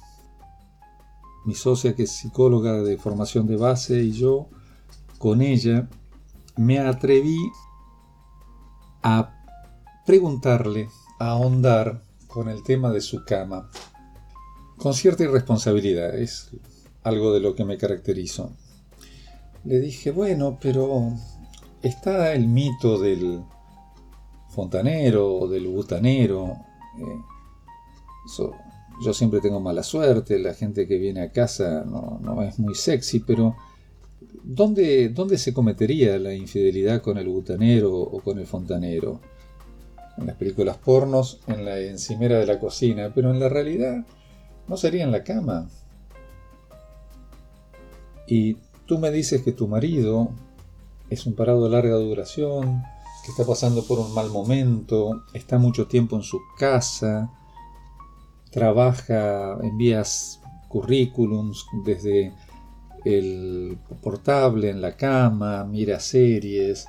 mi 1.45 1.55
socia 1.55 1.95
que 1.95 2.03
es 2.03 2.11
psicóloga 2.11 2.81
de 2.81 2.97
formación 2.97 3.47
de 3.47 3.57
base 3.57 4.03
y 4.03 4.11
yo, 4.11 4.47
con 5.17 5.41
ella, 5.41 5.89
me 6.57 6.79
atreví 6.79 7.37
a 9.03 9.33
preguntarle, 10.05 10.89
a 11.19 11.29
ahondar 11.31 12.03
con 12.27 12.49
el 12.49 12.63
tema 12.63 12.91
de 12.91 13.01
su 13.01 13.23
cama, 13.25 13.69
con 14.77 14.93
cierta 14.93 15.23
irresponsabilidad, 15.23 16.15
es 16.15 16.51
algo 17.03 17.33
de 17.33 17.39
lo 17.39 17.55
que 17.55 17.65
me 17.65 17.77
caracterizo. 17.77 18.53
Le 19.63 19.79
dije, 19.79 20.11
bueno, 20.11 20.57
pero 20.61 21.13
está 21.81 22.33
el 22.33 22.47
mito 22.47 22.97
del 22.97 23.43
fontanero 24.49 25.35
o 25.35 25.47
del 25.47 25.67
butanero. 25.67 26.57
Eh, 26.97 27.21
yo 29.01 29.13
siempre 29.13 29.39
tengo 29.39 29.59
mala 29.59 29.83
suerte, 29.83 30.39
la 30.39 30.53
gente 30.53 30.87
que 30.87 30.97
viene 30.97 31.21
a 31.21 31.31
casa 31.31 31.85
no, 31.85 32.41
es 32.43 32.59
muy 32.59 32.75
sexy, 32.75 33.19
pero 33.19 33.55
¿dónde, 34.43 35.09
¿dónde, 35.09 35.37
se 35.37 35.53
cometería 35.53 36.19
la 36.19 36.33
infidelidad 36.33 37.01
con 37.01 37.17
el 37.17 37.27
butanero 37.27 37.93
o 37.93 38.19
con 38.21 38.39
el 38.39 38.45
fontanero? 38.45 39.21
En 40.17 40.27
las 40.27 40.35
películas 40.35 40.77
pornos, 40.77 41.39
en 41.47 41.63
la 41.63 41.79
encimera 41.79 42.39
de 42.39 42.45
la 42.45 42.59
cocina, 42.59 43.11
pero 43.15 43.31
en 43.31 43.39
la 43.39 43.47
realidad 43.47 44.05
no 44.67 44.75
sería 44.75 45.05
en 45.05 45.11
la 45.11 45.23
cama. 45.23 45.69
Y 48.27 48.57
tú 48.85 48.99
me 48.99 49.11
dices 49.11 49.41
que 49.41 49.53
tu 49.53 49.67
marido 49.67 50.29
es 51.09 51.25
un 51.25 51.33
parado 51.33 51.63
de 51.63 51.69
larga 51.69 51.95
duración, 51.95 52.83
que 53.23 53.31
está 53.31 53.45
pasando 53.45 53.83
por 53.83 53.99
un 53.99 54.13
mal 54.13 54.29
momento, 54.29 55.23
está 55.33 55.57
mucho 55.57 55.87
tiempo 55.87 56.15
en 56.15 56.23
su 56.23 56.39
casa, 56.57 57.31
trabaja, 58.51 59.57
envías 59.61 60.41
currículums 60.67 61.65
desde 61.85 62.33
el 63.05 63.77
portable 64.01 64.69
en 64.69 64.81
la 64.81 64.95
cama, 64.95 65.63
mira 65.65 65.99
series, 65.99 66.85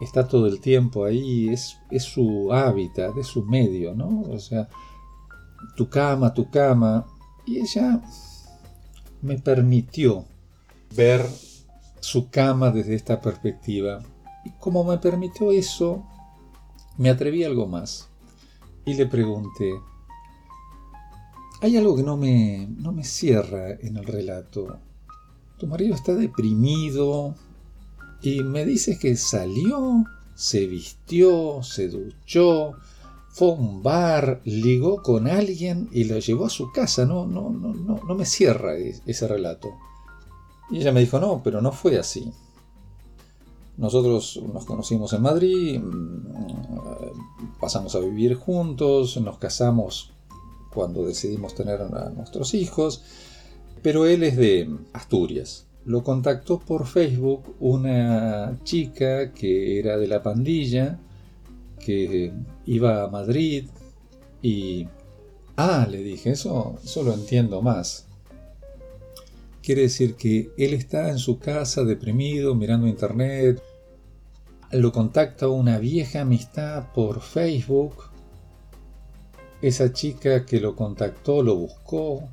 está 0.00 0.26
todo 0.26 0.46
el 0.46 0.60
tiempo 0.60 1.04
ahí, 1.04 1.48
es, 1.48 1.78
es 1.90 2.04
su 2.04 2.52
hábitat, 2.52 3.16
es 3.16 3.26
su 3.26 3.44
medio, 3.44 3.94
¿no? 3.94 4.22
O 4.30 4.38
sea, 4.38 4.68
tu 5.76 5.88
cama, 5.88 6.32
tu 6.32 6.50
cama. 6.50 7.06
Y 7.46 7.58
ella 7.58 8.00
me 9.22 9.38
permitió 9.38 10.24
ver 10.94 11.24
su 12.00 12.30
cama 12.30 12.70
desde 12.70 12.94
esta 12.94 13.20
perspectiva. 13.20 14.00
Y 14.44 14.50
como 14.58 14.84
me 14.84 14.98
permitió 14.98 15.50
eso, 15.50 16.04
me 16.96 17.10
atreví 17.10 17.44
a 17.44 17.48
algo 17.48 17.66
más. 17.66 18.08
Y 18.84 18.94
le 18.94 19.06
pregunté, 19.06 19.72
hay 21.60 21.76
algo 21.76 21.96
que 21.96 22.02
no 22.02 22.16
me, 22.16 22.68
no 22.78 22.92
me 22.92 23.04
cierra 23.04 23.72
en 23.72 23.96
el 23.96 24.04
relato. 24.04 24.78
Tu 25.58 25.66
marido 25.66 25.94
está 25.94 26.14
deprimido 26.14 27.34
y 28.22 28.42
me 28.42 28.64
dices 28.64 28.98
que 28.98 29.16
salió, 29.16 30.04
se 30.34 30.66
vistió, 30.66 31.62
se 31.62 31.88
duchó, 31.88 32.74
fue 33.30 33.48
a 33.48 33.54
un 33.54 33.82
bar, 33.82 34.40
ligó 34.44 35.02
con 35.02 35.26
alguien 35.26 35.88
y 35.92 36.04
lo 36.04 36.18
llevó 36.18 36.46
a 36.46 36.50
su 36.50 36.70
casa. 36.70 37.04
No, 37.04 37.26
no, 37.26 37.50
no, 37.50 37.74
no, 37.74 38.00
no 38.06 38.14
me 38.14 38.24
cierra 38.24 38.76
ese 38.76 39.26
relato. 39.26 39.68
Y 40.70 40.78
ella 40.78 40.92
me 40.92 41.00
dijo, 41.00 41.18
no, 41.18 41.42
pero 41.42 41.60
no 41.60 41.72
fue 41.72 41.98
así. 41.98 42.32
Nosotros 43.76 44.40
nos 44.52 44.64
conocimos 44.64 45.12
en 45.12 45.22
Madrid, 45.22 45.80
mm, 45.80 47.58
pasamos 47.60 47.94
a 47.94 48.00
vivir 48.00 48.34
juntos, 48.34 49.20
nos 49.20 49.38
casamos 49.38 50.12
cuando 50.78 51.04
decidimos 51.04 51.56
tener 51.56 51.82
a 51.82 52.10
nuestros 52.10 52.54
hijos, 52.54 53.02
pero 53.82 54.06
él 54.06 54.22
es 54.22 54.36
de 54.36 54.70
Asturias. 54.92 55.66
Lo 55.84 56.04
contactó 56.04 56.60
por 56.60 56.86
Facebook 56.86 57.56
una 57.58 58.56
chica 58.62 59.32
que 59.32 59.80
era 59.80 59.96
de 59.96 60.06
la 60.06 60.22
pandilla, 60.22 61.00
que 61.84 62.32
iba 62.64 63.02
a 63.02 63.08
Madrid 63.08 63.64
y... 64.40 64.86
Ah, 65.56 65.88
le 65.90 66.00
dije, 66.00 66.30
eso, 66.30 66.78
eso 66.84 67.02
lo 67.02 67.12
entiendo 67.12 67.60
más. 67.60 68.06
Quiere 69.60 69.82
decir 69.82 70.14
que 70.14 70.52
él 70.56 70.74
está 70.74 71.10
en 71.10 71.18
su 71.18 71.40
casa 71.40 71.82
deprimido, 71.82 72.54
mirando 72.54 72.86
internet, 72.86 73.60
lo 74.70 74.92
contacta 74.92 75.48
una 75.48 75.80
vieja 75.80 76.20
amistad 76.20 76.92
por 76.94 77.20
Facebook, 77.20 78.07
esa 79.62 79.92
chica 79.92 80.46
que 80.46 80.60
lo 80.60 80.76
contactó 80.76 81.42
lo 81.42 81.56
buscó, 81.56 82.28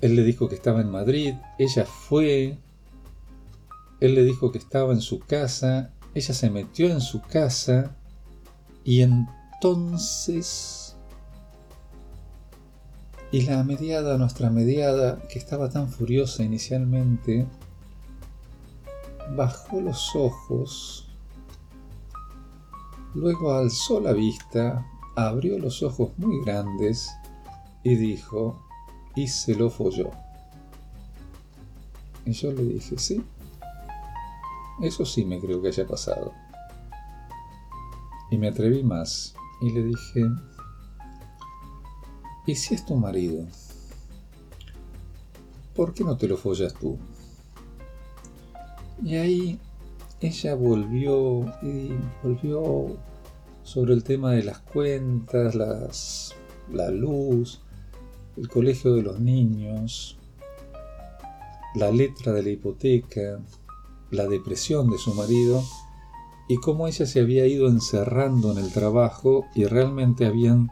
él 0.00 0.16
le 0.16 0.22
dijo 0.22 0.48
que 0.48 0.54
estaba 0.54 0.80
en 0.80 0.90
Madrid, 0.90 1.34
ella 1.58 1.86
fue, 1.86 2.58
él 4.00 4.14
le 4.14 4.24
dijo 4.24 4.52
que 4.52 4.58
estaba 4.58 4.92
en 4.92 5.00
su 5.00 5.20
casa, 5.20 5.92
ella 6.14 6.34
se 6.34 6.50
metió 6.50 6.90
en 6.90 7.00
su 7.00 7.20
casa. 7.22 7.96
Y 8.84 9.00
entonces 9.00 10.84
y 13.34 13.42
la 13.42 13.64
mediada, 13.64 14.16
nuestra 14.16 14.48
mediada, 14.48 15.18
que 15.28 15.40
estaba 15.40 15.68
tan 15.68 15.88
furiosa 15.88 16.44
inicialmente, 16.44 17.48
bajó 19.34 19.80
los 19.80 20.14
ojos, 20.14 21.08
luego 23.14 23.52
alzó 23.52 24.00
la 24.00 24.12
vista 24.12 24.86
abrió 25.16 25.58
los 25.58 25.82
ojos 25.82 26.10
muy 26.18 26.40
grandes 26.44 27.10
y 27.82 27.94
dijo, 27.96 28.62
y 29.14 29.28
se 29.28 29.54
lo 29.54 29.70
folló. 29.70 30.10
Y 32.26 32.32
yo 32.32 32.52
le 32.52 32.64
dije, 32.64 32.98
sí, 32.98 33.22
eso 34.80 35.04
sí 35.04 35.24
me 35.24 35.38
creo 35.38 35.60
que 35.62 35.68
haya 35.68 35.86
pasado. 35.86 36.32
Y 38.30 38.38
me 38.38 38.48
atreví 38.48 38.82
más 38.82 39.34
y 39.60 39.70
le 39.70 39.84
dije, 39.84 40.22
¿y 42.46 42.54
si 42.54 42.74
es 42.74 42.84
tu 42.84 42.96
marido? 42.96 43.46
¿Por 45.76 45.92
qué 45.92 46.04
no 46.04 46.16
te 46.16 46.26
lo 46.26 46.36
follas 46.36 46.74
tú? 46.74 46.98
Y 49.02 49.16
ahí 49.16 49.60
ella 50.26 50.54
volvió 50.54 51.40
y 51.62 51.90
volvió 52.22 52.96
sobre 53.62 53.92
el 53.92 54.02
tema 54.02 54.32
de 54.32 54.44
las 54.44 54.58
cuentas, 54.60 55.54
las, 55.54 56.34
la 56.72 56.90
luz, 56.90 57.60
el 58.36 58.48
colegio 58.48 58.94
de 58.94 59.02
los 59.02 59.20
niños, 59.20 60.18
la 61.74 61.90
letra 61.90 62.32
de 62.32 62.42
la 62.42 62.48
hipoteca, 62.50 63.38
la 64.10 64.26
depresión 64.26 64.90
de 64.90 64.96
su 64.96 65.12
marido 65.14 65.62
y 66.48 66.56
cómo 66.56 66.86
ella 66.86 67.04
se 67.04 67.20
había 67.20 67.46
ido 67.46 67.68
encerrando 67.68 68.52
en 68.52 68.58
el 68.58 68.72
trabajo 68.72 69.44
y 69.54 69.64
realmente 69.66 70.24
habían 70.24 70.70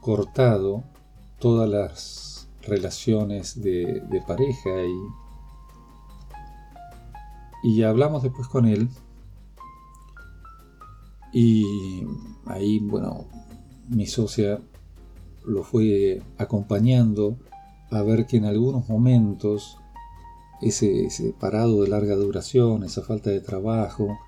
cortado 0.00 0.84
todas 1.38 1.68
las 1.68 2.48
relaciones 2.62 3.60
de, 3.62 4.22
pareja 4.26 4.84
y, 4.84 4.94
y 7.62 7.82
hablamos 7.82 8.22
después 8.22 8.48
con 8.48 8.66
él 8.66 8.88
y 11.32 12.04
ahí 12.46 12.78
bueno 12.80 13.26
mi 13.88 14.06
socia 14.06 14.60
lo 15.44 15.62
fue 15.62 16.22
acompañando 16.38 17.36
a 17.90 18.02
ver 18.02 18.26
que 18.26 18.38
en 18.38 18.46
algunos 18.46 18.88
momentos 18.88 19.78
ese, 20.62 21.34
parado 21.38 21.82
de 21.82 21.88
larga 21.88 22.14
duración, 22.14 22.84
esa 22.84 23.02
falta 23.02 23.30
de 23.30 23.40
trabajo, 23.40 24.18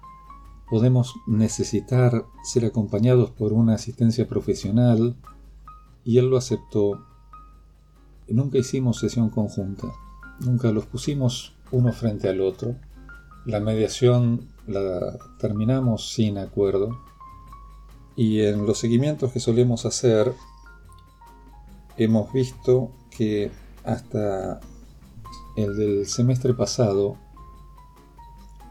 podemos 0.68 1.14
necesitar 1.26 2.26
ser 2.42 2.64
acompañados 2.64 3.30
por 3.30 3.52
una 3.52 3.74
asistencia 3.74 4.26
profesional 4.26 5.16
y 6.04 6.18
él 6.18 6.28
lo 6.28 6.36
aceptó. 6.36 7.04
Nunca 8.28 8.58
hicimos 8.58 8.98
sesión 8.98 9.30
conjunta, 9.30 9.88
nunca 10.40 10.72
los 10.72 10.86
pusimos 10.86 11.54
uno 11.70 11.92
frente 11.92 12.28
al 12.28 12.40
otro. 12.40 12.74
La 13.46 13.60
mediación 13.60 14.48
la 14.66 15.18
terminamos 15.38 16.12
sin 16.14 16.38
acuerdo 16.38 16.98
y 18.16 18.40
en 18.40 18.66
los 18.66 18.78
seguimientos 18.78 19.32
que 19.32 19.40
solemos 19.40 19.84
hacer 19.84 20.32
hemos 21.96 22.32
visto 22.32 22.90
que 23.10 23.50
hasta 23.84 24.60
el 25.56 25.76
del 25.76 26.06
semestre 26.06 26.54
pasado, 26.54 27.16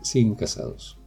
siguen 0.02 0.36
casados. 0.36 0.98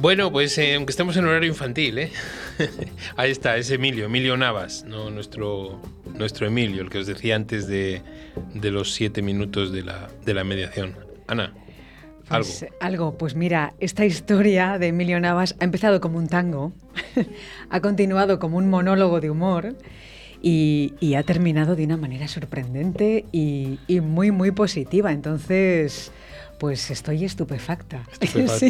Bueno, 0.00 0.32
pues 0.32 0.58
eh, 0.58 0.74
aunque 0.74 0.90
estemos 0.90 1.16
en 1.16 1.26
horario 1.26 1.48
infantil, 1.48 1.98
¿eh? 1.98 2.12
ahí 3.16 3.30
está, 3.30 3.56
es 3.56 3.70
Emilio, 3.70 4.06
Emilio 4.06 4.36
Navas, 4.36 4.84
¿no? 4.84 5.10
nuestro, 5.10 5.80
nuestro 6.22 6.46
Emilio, 6.46 6.82
el 6.82 6.88
que 6.88 6.98
os 6.98 7.06
decía 7.08 7.34
antes 7.34 7.66
de, 7.66 8.00
los 8.62 8.94
siete 8.94 9.22
minutos 9.22 9.72
de 9.72 9.82
la, 9.82 10.08
de 10.24 10.34
la 10.34 10.44
mediación. 10.44 10.94
Ana. 11.26 11.52
Pues, 12.28 12.64
algo. 12.78 13.18
pues 13.18 13.34
mira, 13.34 13.74
esta 13.80 14.04
historia 14.04 14.78
de 14.78 14.86
Emilio 14.86 15.18
Navas 15.18 15.56
ha 15.58 15.64
empezado 15.64 16.00
como 16.00 16.18
un 16.18 16.28
tango, 16.28 16.72
ha 17.70 17.80
continuado 17.80 18.38
como 18.38 18.56
un 18.56 18.70
monólogo 18.70 19.20
de 19.20 19.30
humor 19.30 19.74
y, 20.40 21.14
ha 21.16 21.24
terminado 21.24 21.74
de 21.74 21.84
una 21.84 21.96
manera 21.96 22.28
sorprendente 22.28 23.24
y, 23.32 23.78
muy, 24.00 24.30
muy 24.30 24.52
positiva. 24.52 25.10
Entonces, 25.10 26.12
pues 26.58 26.88
estoy 26.92 27.24
estupefacta. 27.24 28.04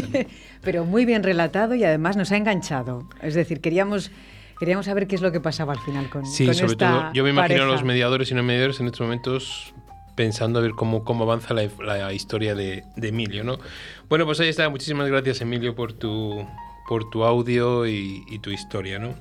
pero 0.62 0.86
muy 0.86 1.04
bien 1.04 1.22
relatado 1.22 1.74
y 1.74 1.84
además 1.84 2.16
nos 2.16 2.32
ha 2.32 2.38
enganchado. 2.38 3.06
Es 3.20 3.34
decir, 3.34 3.60
queríamos... 3.60 4.10
Queríamos 4.62 4.86
saber 4.86 5.08
qué 5.08 5.16
es 5.16 5.22
lo 5.22 5.32
que 5.32 5.40
pasaba 5.40 5.72
al 5.72 5.80
final 5.80 6.08
con, 6.08 6.24
sí, 6.24 6.54
sobre 6.54 6.76
todo. 6.76 7.12
Yo 7.12 7.24
me 7.24 7.30
imagino 7.30 7.64
a 7.64 7.66
los 7.66 7.82
mediadores 7.82 8.30
y 8.30 8.34
no 8.34 8.44
mediadores 8.44 8.78
en 8.78 8.86
estos 8.86 9.00
momentos 9.00 9.74
pensando 10.14 10.60
a 10.60 10.62
ver 10.62 10.70
cómo, 10.70 11.02
cómo 11.02 11.24
avanza 11.24 11.52
la, 11.52 12.12
historia 12.12 12.54
de, 12.54 12.84
Emilio, 12.96 13.42
¿no? 13.42 13.58
Bueno, 14.08 14.24
pues 14.24 14.38
ahí 14.38 14.48
está. 14.48 14.68
Muchísimas 14.68 15.08
gracias, 15.08 15.40
Emilio, 15.40 15.74
por 15.74 15.94
tu, 15.94 16.46
por 16.88 17.10
tu 17.10 17.24
audio 17.24 17.88
y, 17.88 18.22
y 18.30 18.38
tu 18.38 18.50
historia, 18.50 19.00
¿no? 19.00 19.16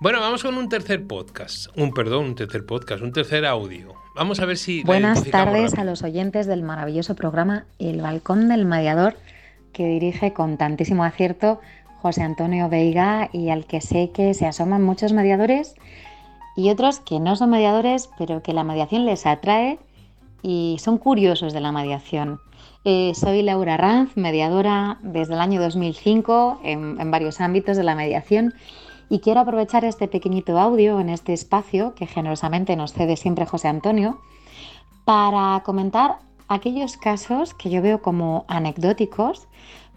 Bueno, 0.00 0.18
vamos 0.18 0.42
con 0.42 0.56
un 0.56 0.68
tercer 0.68 1.06
podcast. 1.06 1.68
Un 1.76 1.94
perdón, 1.94 2.24
un 2.24 2.34
tercer 2.34 2.66
podcast, 2.66 3.00
un 3.00 3.12
tercer 3.12 3.46
audio. 3.46 3.94
Vamos 4.16 4.40
a 4.40 4.44
ver 4.44 4.56
si. 4.56 4.82
Buenas 4.82 5.22
tardes 5.22 5.74
a 5.74 5.84
los 5.84 6.02
oyentes 6.02 6.48
del 6.48 6.64
maravilloso 6.64 7.14
programa 7.14 7.64
El 7.78 8.02
Balcón 8.02 8.48
del 8.48 8.64
Mediador, 8.64 9.14
que 9.72 9.86
dirige 9.86 10.32
con 10.32 10.56
tantísimo 10.56 11.04
acierto 11.04 11.60
José 12.04 12.22
Antonio 12.22 12.68
Veiga 12.68 13.30
y 13.32 13.48
al 13.48 13.64
que 13.64 13.80
sé 13.80 14.10
que 14.10 14.34
se 14.34 14.44
asoman 14.44 14.82
muchos 14.82 15.14
mediadores 15.14 15.74
y 16.54 16.68
otros 16.68 17.00
que 17.00 17.18
no 17.18 17.34
son 17.34 17.48
mediadores, 17.48 18.10
pero 18.18 18.42
que 18.42 18.52
la 18.52 18.62
mediación 18.62 19.06
les 19.06 19.24
atrae 19.24 19.78
y 20.42 20.76
son 20.80 20.98
curiosos 20.98 21.54
de 21.54 21.62
la 21.62 21.72
mediación. 21.72 22.40
Eh, 22.84 23.12
soy 23.14 23.40
Laura 23.40 23.78
Ranz, 23.78 24.18
mediadora 24.18 24.98
desde 25.00 25.32
el 25.32 25.40
año 25.40 25.62
2005 25.62 26.60
en 26.62 27.10
varios 27.10 27.40
ámbitos 27.40 27.78
de 27.78 27.84
la 27.84 27.94
mediación 27.94 28.52
y 29.08 29.20
quiero 29.20 29.40
aprovechar 29.40 29.86
este 29.86 30.06
pequeñito 30.06 30.58
audio 30.58 31.00
en 31.00 31.08
este 31.08 31.32
espacio 31.32 31.94
que 31.94 32.06
generosamente 32.06 32.76
nos 32.76 32.92
cede 32.92 33.16
siempre 33.16 33.46
José 33.46 33.68
Antonio 33.68 34.20
para 35.06 35.62
comentar 35.64 36.18
aquellos 36.48 36.98
casos 36.98 37.54
que 37.54 37.70
yo 37.70 37.80
veo 37.80 38.02
como 38.02 38.44
anecdóticos, 38.48 39.48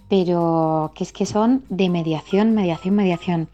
pero 0.10 0.92
que 0.96 1.04
es 1.04 1.12
que 1.12 1.26
son 1.26 1.64
de 1.70 1.90
mediación, 1.90 2.54
mediación, 2.54 2.96
mediación, 2.96 3.50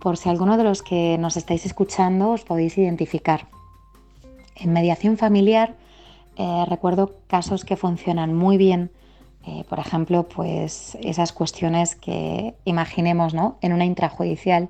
por 0.00 0.16
si 0.16 0.28
alguno 0.28 0.56
de 0.56 0.64
los 0.64 0.82
que 0.82 1.18
nos 1.18 1.36
estáis 1.36 1.66
escuchando 1.66 2.30
os 2.30 2.44
podéis 2.44 2.78
identificar. 2.78 3.48
En 4.56 4.72
mediación 4.72 5.16
familiar 5.16 5.74
eh, 6.36 6.64
recuerdo 6.68 7.16
casos 7.26 7.64
que 7.64 7.76
funcionan 7.76 8.32
muy 8.34 8.56
bien, 8.56 8.90
eh, 9.44 9.64
por 9.68 9.80
ejemplo, 9.80 10.28
pues 10.28 10.96
esas 11.02 11.32
cuestiones 11.32 11.96
que 11.96 12.54
imaginemos 12.64 13.34
¿no? 13.34 13.56
en 13.60 13.72
una 13.72 13.84
intrajudicial 13.84 14.68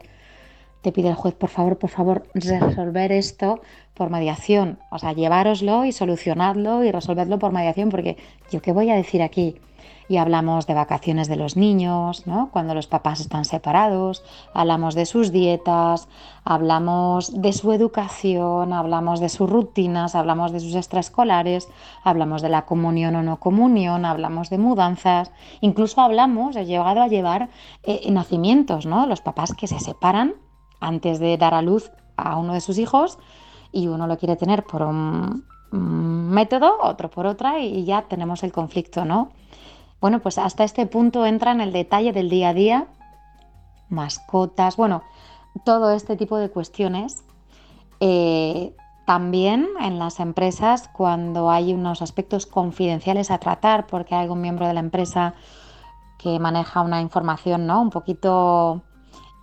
te 0.81 0.93
pide 0.93 1.09
el 1.09 1.15
juez, 1.15 1.35
por 1.35 1.51
favor, 1.51 1.79
por 1.79 1.91
favor, 1.91 2.27
resolver 2.35 3.13
esto 3.13 3.61
por 3.95 4.11
mediación. 4.11 4.79
O 4.91 4.99
sea, 4.99 5.13
llevároslo 5.13 5.85
y 5.85 5.93
solucionadlo 5.93 6.85
y 6.85 6.93
resolvedlo 6.93 7.39
por 7.39 7.53
mediación, 7.53 7.91
porque 7.91 8.17
yo 8.51 8.63
qué 8.63 8.73
voy 8.73 8.89
a 8.91 8.95
decir 8.95 9.23
aquí. 9.23 9.57
Y 10.09 10.17
hablamos 10.17 10.67
de 10.67 10.75
vacaciones 10.75 11.29
de 11.29 11.37
los 11.37 11.57
niños, 11.57 12.27
¿no? 12.27 12.49
Cuando 12.51 12.75
los 12.75 12.87
papás 12.87 13.21
están 13.21 13.45
separados, 13.45 14.23
hablamos 14.55 14.95
de 14.95 15.05
sus 15.05 15.33
dietas, 15.33 16.09
hablamos 16.45 17.41
de 17.41 17.53
su 17.53 17.73
educación, 17.73 18.73
hablamos 18.73 19.21
de 19.21 19.29
sus 19.29 19.51
rutinas, 19.51 20.15
hablamos 20.15 20.53
de 20.53 20.61
sus 20.61 20.75
extraescolares, 20.75 21.69
hablamos 22.05 22.41
de 22.41 22.49
la 22.49 22.65
comunión 22.65 23.17
o 23.17 23.23
no 23.23 23.39
comunión, 23.39 24.05
hablamos 24.07 24.49
de 24.49 24.59
mudanzas, 24.59 25.31
incluso 25.61 26.01
hablamos, 26.01 26.57
he 26.57 26.65
llegado 26.65 27.03
a 27.03 27.09
llevar 27.09 27.51
eh, 27.83 28.11
nacimientos, 28.11 28.87
¿no? 28.87 29.07
Los 29.07 29.21
papás 29.21 29.53
que 29.55 29.67
se 29.67 29.79
separan 29.79 30.35
antes 30.81 31.19
de 31.19 31.37
dar 31.37 31.55
a 31.55 31.63
luz 31.63 31.91
a 32.17 32.37
uno 32.37 32.55
de 32.55 32.61
sus 32.61 32.79
hijos 32.79 33.19
y 33.73 33.89
uno 33.89 34.07
lo 34.07 34.19
quiere 34.19 34.37
tener 34.37 34.65
por 34.65 34.83
un, 34.83 35.45
método, 35.71 36.79
otro 36.83 37.11
por 37.11 37.27
otra 37.27 37.61
y 37.61 37.85
ya 37.85 38.03
tenemos 38.03 38.43
el 38.43 38.53
conflicto, 38.53 39.05
¿no? 39.05 39.33
Bueno, 40.01 40.21
pues 40.21 40.39
hasta 40.39 40.65
este 40.65 40.87
punto 40.87 41.27
entra 41.27 41.53
en 41.53 41.61
el 41.61 41.73
detalle 41.73 42.13
del 42.13 42.31
día 42.31 42.51
a 42.51 42.55
día, 42.55 42.87
mascotas, 43.89 44.77
bueno, 44.77 45.03
todo 45.65 45.91
este 45.91 46.17
tipo 46.17 46.37
de 46.37 46.51
cuestiones. 46.51 47.25
Eh, 48.01 48.75
también 49.07 49.67
en 49.81 49.99
las 49.99 50.21
empresas, 50.21 50.89
cuando 50.89 51.51
hay 51.51 51.73
unos 51.73 52.03
aspectos 52.03 52.47
confidenciales 52.47 53.31
a 53.31 53.39
tratar, 53.39 53.87
porque 53.87 54.15
hay 54.15 54.23
algún 54.23 54.43
miembro 54.43 54.67
de 54.67 54.75
la 54.75 54.81
empresa 54.81 55.35
que 56.19 56.39
maneja 56.39 56.83
una 56.83 57.01
información 57.01 57.67
¿no? 57.67 57.81
un 57.81 57.91
poquito 57.91 58.83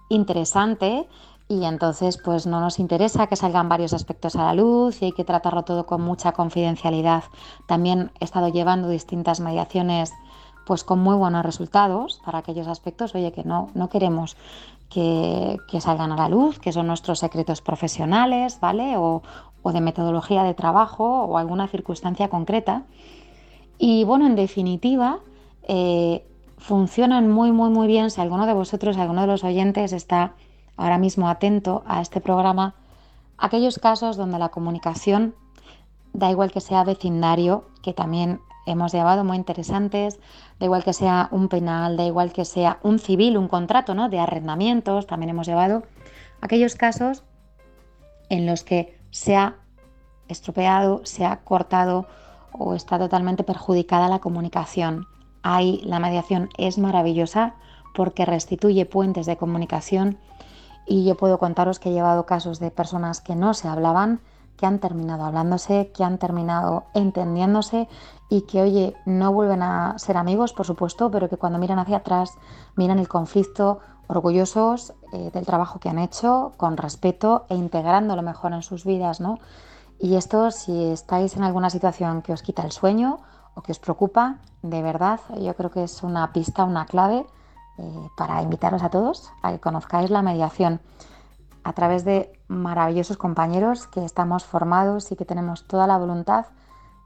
interesante 0.10 1.08
y 1.48 1.65
entonces 1.65 2.20
pues 2.24 2.46
no 2.46 2.60
nos 2.60 2.80
interesa 2.80 3.28
que 3.28 3.36
salgan 3.36 3.70
varios 3.70 3.94
aspectos 3.94 4.36
a 4.36 4.46
la 4.46 4.54
luz 4.54 5.02
y 5.02 5.06
hay 5.06 5.12
que 5.13 5.24
tratarlo 5.24 5.63
todo 5.63 5.86
con 5.86 6.02
mucha 6.02 6.32
confidencialidad. 6.34 7.24
También 7.68 8.12
he 8.20 8.26
estado 8.26 8.50
llevando 8.50 8.89
distintas 8.89 9.39
mediaciones 9.39 10.12
pues 10.65 10.84
con 10.84 10.99
muy 10.99 11.15
buenos 11.15 11.45
resultados 11.45 12.21
para 12.25 12.39
aquellos 12.39 12.67
aspectos, 12.67 13.13
oye, 13.15 13.32
que 13.32 13.43
no, 13.43 13.69
no 13.73 13.89
queremos 13.89 14.36
que, 14.89 15.80
salgan 15.80 16.12
a 16.12 16.15
la 16.15 16.30
luz, 16.30 16.60
que 16.60 16.71
son 16.71 16.88
nuestros 16.88 17.19
secretos 17.19 17.62
profesionales, 17.62 18.60
¿vale? 18.60 18.97
O, 18.97 19.21
de 19.65 19.82
metodología 19.82 20.43
de 20.43 20.54
trabajo 20.54 21.23
o 21.23 21.39
alguna 21.39 21.67
circunstancia 21.67 22.30
concreta. 22.30 22.84
Y 23.80 24.04
bueno, 24.04 24.28
en 24.28 24.36
definitiva, 24.36 25.21
eh, 25.63 26.23
funcionan 26.60 27.32
muy, 27.32 27.51
muy, 27.51 27.71
muy 27.71 27.88
bien. 27.88 28.12
Si 28.12 28.21
alguno 28.21 28.45
de 28.45 28.54
vosotros, 28.54 28.95
alguno 28.97 29.21
de 29.21 29.28
los 29.28 29.43
oyentes 29.43 29.91
está 29.91 30.34
ahora 30.78 30.99
mismo 30.99 31.28
atento 31.30 31.82
a 31.88 32.01
este 32.01 32.21
programa, 32.21 32.75
aquellos 33.39 33.80
casos 33.80 34.17
donde 34.17 34.38
la 34.38 34.49
comunicación, 34.49 35.34
da 36.13 36.30
igual 36.30 36.51
que 36.51 36.62
sea 36.62 36.84
vecindario, 36.84 37.65
que 37.82 37.93
también 37.93 38.41
hemos 38.65 38.91
llevado 38.91 39.23
muy 39.23 39.38
interesantes, 39.38 40.19
da 40.60 40.65
igual 40.65 40.84
que 40.84 40.93
sea 40.93 41.28
un 41.32 41.47
penal, 41.47 41.97
da 41.97 42.06
igual 42.06 42.34
que 42.34 42.45
sea 42.45 42.80
un 42.84 42.99
civil, 42.99 43.38
un 43.38 43.47
contrato 43.47 43.93
¿no? 43.93 44.10
de 44.10 44.19
arrendamientos, 44.19 45.08
también 45.08 45.30
hemos 45.30 45.47
llevado 45.47 45.84
aquellos 46.41 46.75
casos 46.75 47.23
en 48.30 48.45
los 48.45 48.63
que 48.63 48.97
se 49.12 49.36
ha 49.36 49.56
estropeado, 50.28 51.01
se 51.04 51.25
ha 51.25 51.38
cortado 51.38 52.08
o 52.51 52.73
está 52.73 52.97
totalmente 52.97 53.43
perjudicada 53.43 54.10
la 54.10 54.19
comunicación. 54.19 55.08
Ahí 55.43 55.82
la 55.84 55.99
mediación 55.99 56.49
es 56.58 56.78
maravillosa 56.78 57.56
porque 57.93 58.25
restituye 58.25 58.86
puentes 58.86 59.25
de 59.25 59.38
comunicación 59.38 60.17
y 60.86 61.06
yo 61.06 61.15
puedo 61.15 61.39
contaros 61.39 61.80
que 61.80 61.89
he 61.89 61.93
llevado 61.93 62.25
casos 62.25 62.60
de 62.60 62.71
personas 62.71 63.21
que 63.21 63.36
no 63.36 63.54
se 63.54 63.67
hablaban, 63.67 64.19
que 64.58 64.65
han 64.65 64.80
terminado 64.80 65.24
hablándose, 65.24 65.91
que 65.94 66.04
han 66.04 66.18
terminado 66.18 66.86
entendiéndose 66.94 67.88
y 68.30 68.41
que, 68.41 68.62
oye, 68.62 68.96
no 69.06 69.32
vuelven 69.34 69.62
a 69.62 69.98
ser 69.98 70.18
amigos, 70.18 70.54
por 70.54 70.65
supuesto, 70.65 71.12
pero 71.12 71.30
que 71.30 71.38
cuando 71.38 71.60
miran 71.60 71.80
hacia 71.80 71.98
atrás, 71.98 72.32
miran 72.76 73.00
el 73.00 73.08
conflicto 73.08 73.80
orgullosos 74.08 74.94
eh, 75.13 75.32
del 75.32 75.46
trabajo 75.46 75.80
que 75.80 75.89
han 75.89 76.00
hecho, 76.00 76.54
con 76.58 76.78
respeto 76.78 77.46
e 77.50 77.56
integrándolo 77.56 78.22
mejor 78.22 78.54
en 78.54 78.62
sus 78.62 78.86
vidas, 78.86 79.20
¿no? 79.20 79.39
Y 80.00 80.15
esto, 80.15 80.52
si 80.52 80.91
estáis 80.91 81.36
en 81.38 81.44
alguna 81.44 81.70
situación 81.70 82.22
que 82.22 82.34
os 82.34 82.41
quita 82.41 82.63
el 82.63 82.72
sueño 82.72 83.20
o 83.56 83.62
que 83.62 83.72
os 83.72 83.80
preocupa, 83.80 84.39
de 84.62 84.82
verdad, 84.82 85.20
yo 85.39 85.56
creo 85.56 85.72
que 85.72 85.84
es 85.84 86.04
una 86.04 86.34
pista, 86.34 86.65
una 86.65 86.86
clave 86.86 87.26
eh, 87.78 88.10
para 88.18 88.41
invitaros 88.41 88.84
a 88.84 88.89
todos 88.89 89.30
a 89.41 89.52
que 89.52 89.60
conozcáis 89.60 90.10
la 90.10 90.22
mediación 90.22 90.82
a 91.65 91.73
través 91.73 92.06
de 92.06 92.32
maravillosos 92.47 93.17
compañeros 93.17 93.88
que 93.88 94.06
estamos 94.06 94.45
formados 94.45 95.12
y 95.12 95.15
que 95.15 95.25
tenemos 95.25 95.65
toda 95.65 95.88
la 95.88 95.97
voluntad 95.97 96.45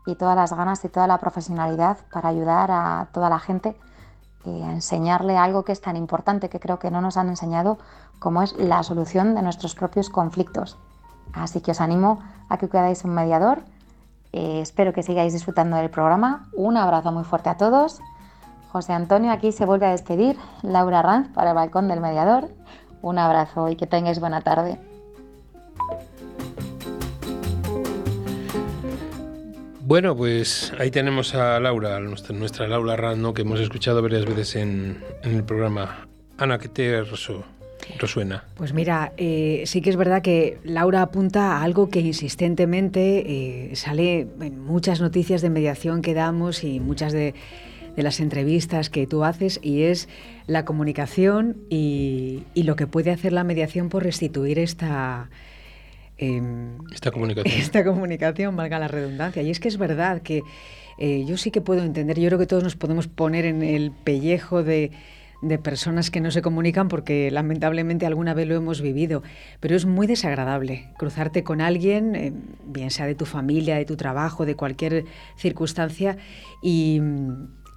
y 0.06 0.16
todas 0.16 0.36
las 0.36 0.52
ganas 0.52 0.84
y 0.84 0.90
toda 0.90 1.08
la 1.08 1.18
profesionalidad 1.18 1.98
para 2.12 2.28
ayudar 2.28 2.70
a 2.70 3.08
toda 3.14 3.30
la 3.30 3.40
gente 3.40 3.78
eh, 4.46 4.64
a 4.66 4.74
enseñarle 4.74 5.38
algo 5.38 5.64
que 5.64 5.72
es 5.72 5.80
tan 5.80 5.96
importante 5.96 6.50
que 6.50 6.60
creo 6.60 6.78
que 6.78 6.92
no 6.92 7.00
nos 7.00 7.16
han 7.16 7.30
enseñado 7.30 7.78
como 8.20 8.44
es 8.44 8.54
la 8.58 8.84
solución 8.84 9.34
de 9.34 9.42
nuestros 9.42 9.76
propios 9.76 10.10
conflictos. 10.10 10.78
Así 11.32 11.62
que 11.62 11.72
os 11.72 11.80
animo 11.80 12.20
a 12.50 12.58
que 12.58 12.68
quedáis 12.68 13.06
un 13.06 13.12
mediador. 13.12 13.64
Eh, 14.34 14.60
espero 14.60 14.92
que 14.92 15.04
sigáis 15.04 15.32
disfrutando 15.32 15.78
del 15.78 15.90
programa. 15.90 16.50
Un 16.54 16.76
abrazo 16.76 17.14
muy 17.14 17.24
fuerte 17.24 17.50
a 17.50 17.56
todos. 17.56 18.02
José 18.74 18.92
Antonio 18.92 19.32
aquí 19.32 19.54
se 19.54 19.66
vuelve 19.66 19.86
a 19.86 19.92
despedir. 19.92 20.38
Laura 20.64 21.02
Ranz 21.02 21.30
para 21.34 21.52
el 21.52 21.56
balcón 21.56 21.88
del 21.88 22.02
mediador. 22.02 22.50
Un 23.02 23.18
abrazo 23.18 23.70
y 23.70 23.76
que 23.76 23.88
tengáis 23.88 24.20
buena 24.20 24.42
tarde. 24.42 24.78
Bueno, 29.90 30.16
pues 30.16 30.72
ahí 30.78 30.92
tenemos 30.92 31.34
a 31.34 31.60
Laura, 31.60 32.00
nuestra, 32.00 32.36
nuestra 32.36 32.68
Laura 32.68 32.96
Ranz, 32.96 33.34
que 33.34 33.42
hemos 33.42 33.60
escuchado 33.60 34.04
varias 34.04 34.24
veces 34.24 34.58
en, 34.58 35.04
el 35.24 35.44
programa. 35.44 36.08
Ana, 36.38 36.60
¿qué 36.60 36.68
te 36.68 37.02
resuena? 38.00 38.44
Pues 38.56 38.72
mira, 38.72 39.14
eh, 39.18 39.64
sí 39.66 39.82
que 39.82 39.90
es 39.90 39.96
verdad 39.96 40.22
que 40.22 40.60
Laura 40.64 41.02
apunta 41.02 41.58
a 41.58 41.64
algo 41.64 41.90
que 41.90 42.02
insistentemente 42.02 43.72
eh, 43.72 43.76
sale 43.76 44.28
en 44.42 44.60
muchas 44.60 45.02
noticias 45.02 45.42
de 45.42 45.50
mediación 45.50 46.04
que 46.04 46.14
damos 46.14 46.64
y 46.64 46.80
muchas 46.80 47.12
de, 47.12 47.34
las 48.04 48.20
entrevistas 48.20 48.90
que 48.90 49.08
tú 49.08 49.24
haces 49.24 49.60
y 49.62 49.84
es 49.84 50.10
la 50.48 50.66
comunicación 50.66 51.58
y, 51.70 52.44
lo 52.56 52.76
que 52.76 52.88
puede 52.88 53.12
hacer 53.12 53.34
la 53.34 53.44
mediación 53.44 53.90
por 53.90 54.04
restituir 54.04 54.60
esta, 54.60 55.30
em, 56.18 56.78
esta 56.94 57.12
comunicación. 57.12 57.54
Esta 57.60 57.84
comunicación, 57.84 58.56
valga 58.56 58.80
la 58.80 58.88
redundancia. 58.88 59.42
Y 59.42 59.50
es 59.50 59.60
que 59.60 59.68
es 59.68 59.78
verdad 59.78 60.22
que 60.22 60.44
eh, 60.98 61.24
yo 61.26 61.38
sí 61.38 61.52
que 61.52 61.62
puedo 61.62 61.84
entender, 61.84 62.20
yo 62.20 62.28
creo 62.28 62.40
que 62.40 62.48
todos 62.48 62.64
nos 62.64 62.76
podemos 62.76 63.08
poner 63.08 63.46
en 63.46 63.64
el 63.64 63.92
pellejo 63.92 64.64
de 64.64 64.92
de 65.42 65.58
personas 65.58 66.12
que 66.12 66.20
no 66.20 66.32
se 66.32 66.42
comunican 66.42 66.88
porque 66.88 67.32
lamentablemente 67.32 68.06
alguna 68.06 68.34
vez 68.34 68.48
lo 68.48 68.56
hemos 68.56 68.82
vivido, 68.82 69.24
pero 69.60 69.76
es 69.76 69.86
muy 69.86 70.06
desagradable 70.08 70.92
cruzarte 70.98 71.44
con 71.44 71.62
alguien, 71.62 72.16
eh, 72.16 72.34
bien 72.66 72.92
sea 72.92 73.06
de 73.06 73.16
tu 73.16 73.26
familia, 73.26 73.78
de 73.78 73.86
tu 73.86 73.96
trabajo, 73.96 74.46
de 74.46 74.56
cualquier 74.56 75.06
circunstancia, 75.38 76.18
y, 76.62 77.02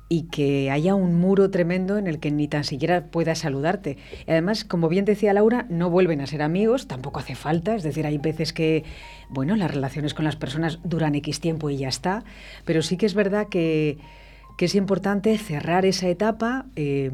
y 0.08 0.24
que 0.24 0.70
haya 0.70 0.94
un 0.94 1.14
muro 1.14 1.50
tremendo 1.50 1.96
en 1.96 2.06
el 2.06 2.18
que 2.18 2.30
ni 2.30 2.46
tan 2.46 2.64
siquiera 2.64 3.06
pueda 3.06 3.34
saludarte. 3.34 3.96
Y 4.26 4.30
además, 4.30 4.64
como 4.64 4.88
bien 4.88 5.04
decía 5.04 5.32
Laura, 5.32 5.66
no 5.70 5.88
vuelven 5.88 6.20
a 6.20 6.26
ser 6.26 6.42
amigos, 6.42 6.86
tampoco 6.86 7.20
hace 7.20 7.34
falta, 7.34 7.74
es 7.74 7.82
decir, 7.82 8.06
hay 8.06 8.18
veces 8.18 8.52
que, 8.52 8.84
bueno, 9.30 9.56
las 9.56 9.70
relaciones 9.70 10.12
con 10.12 10.24
las 10.24 10.36
personas 10.36 10.80
duran 10.84 11.14
X 11.14 11.40
tiempo 11.40 11.70
y 11.70 11.78
ya 11.78 11.88
está, 11.88 12.24
pero 12.64 12.82
sí 12.82 12.96
que 12.96 13.06
es 13.06 13.14
verdad 13.14 13.48
que 13.48 13.98
que 14.56 14.66
es 14.66 14.74
importante 14.74 15.36
cerrar 15.38 15.86
esa 15.86 16.08
etapa, 16.08 16.66
eh, 16.76 17.10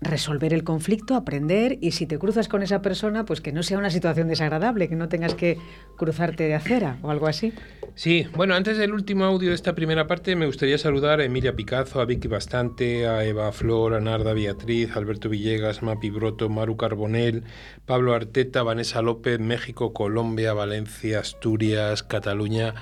resolver 0.00 0.52
el 0.52 0.64
conflicto, 0.64 1.14
aprender 1.14 1.78
y 1.80 1.92
si 1.92 2.06
te 2.06 2.18
cruzas 2.18 2.48
con 2.48 2.62
esa 2.62 2.82
persona, 2.82 3.24
pues 3.24 3.40
que 3.40 3.52
no 3.52 3.62
sea 3.62 3.78
una 3.78 3.90
situación 3.90 4.28
desagradable, 4.28 4.88
que 4.88 4.96
no 4.96 5.08
tengas 5.08 5.34
que 5.34 5.58
cruzarte 5.96 6.44
de 6.44 6.54
acera 6.54 6.98
o 7.02 7.10
algo 7.10 7.26
así. 7.26 7.52
Sí, 7.94 8.26
bueno, 8.34 8.54
antes 8.54 8.78
del 8.78 8.92
último 8.92 9.24
audio 9.24 9.50
de 9.50 9.54
esta 9.54 9.74
primera 9.74 10.06
parte 10.06 10.34
me 10.36 10.46
gustaría 10.46 10.78
saludar 10.78 11.20
a 11.20 11.24
Emilia 11.24 11.54
Picazo, 11.54 12.00
a 12.00 12.04
Vicky 12.04 12.28
Bastante, 12.28 13.06
a 13.06 13.24
Eva 13.24 13.52
Flor, 13.52 13.94
a 13.94 14.00
Narda 14.00 14.32
Beatriz, 14.32 14.96
Alberto 14.96 15.28
Villegas, 15.28 15.82
Mapi 15.82 16.10
Broto, 16.10 16.48
Maru 16.48 16.76
Carbonel, 16.76 17.44
Pablo 17.86 18.14
Arteta, 18.14 18.62
Vanessa 18.62 19.02
López, 19.02 19.38
México, 19.40 19.92
Colombia, 19.92 20.52
Valencia, 20.52 21.20
Asturias, 21.20 22.02
Cataluña 22.02 22.74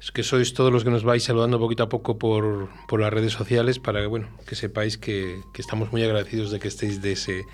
es 0.00 0.10
que 0.10 0.22
sois 0.22 0.54
todos 0.54 0.72
los 0.72 0.84
que 0.84 0.90
nos 0.90 1.04
vais 1.04 1.22
saludando 1.22 1.58
poquito 1.58 1.82
a 1.84 1.88
poco 1.88 2.18
por, 2.18 2.68
las 2.98 3.12
redes 3.12 3.32
sociales 3.32 3.78
para 3.78 4.00
que, 4.00 4.06
bueno, 4.06 4.28
que 4.46 4.54
sepáis 4.54 4.98
que, 4.98 5.40
estamos 5.56 5.92
muy 5.92 6.02
agradecidos 6.02 6.50
de 6.50 6.60
que 6.60 6.68
estéis 6.68 7.02
de 7.02 7.12
ese, 7.12 7.44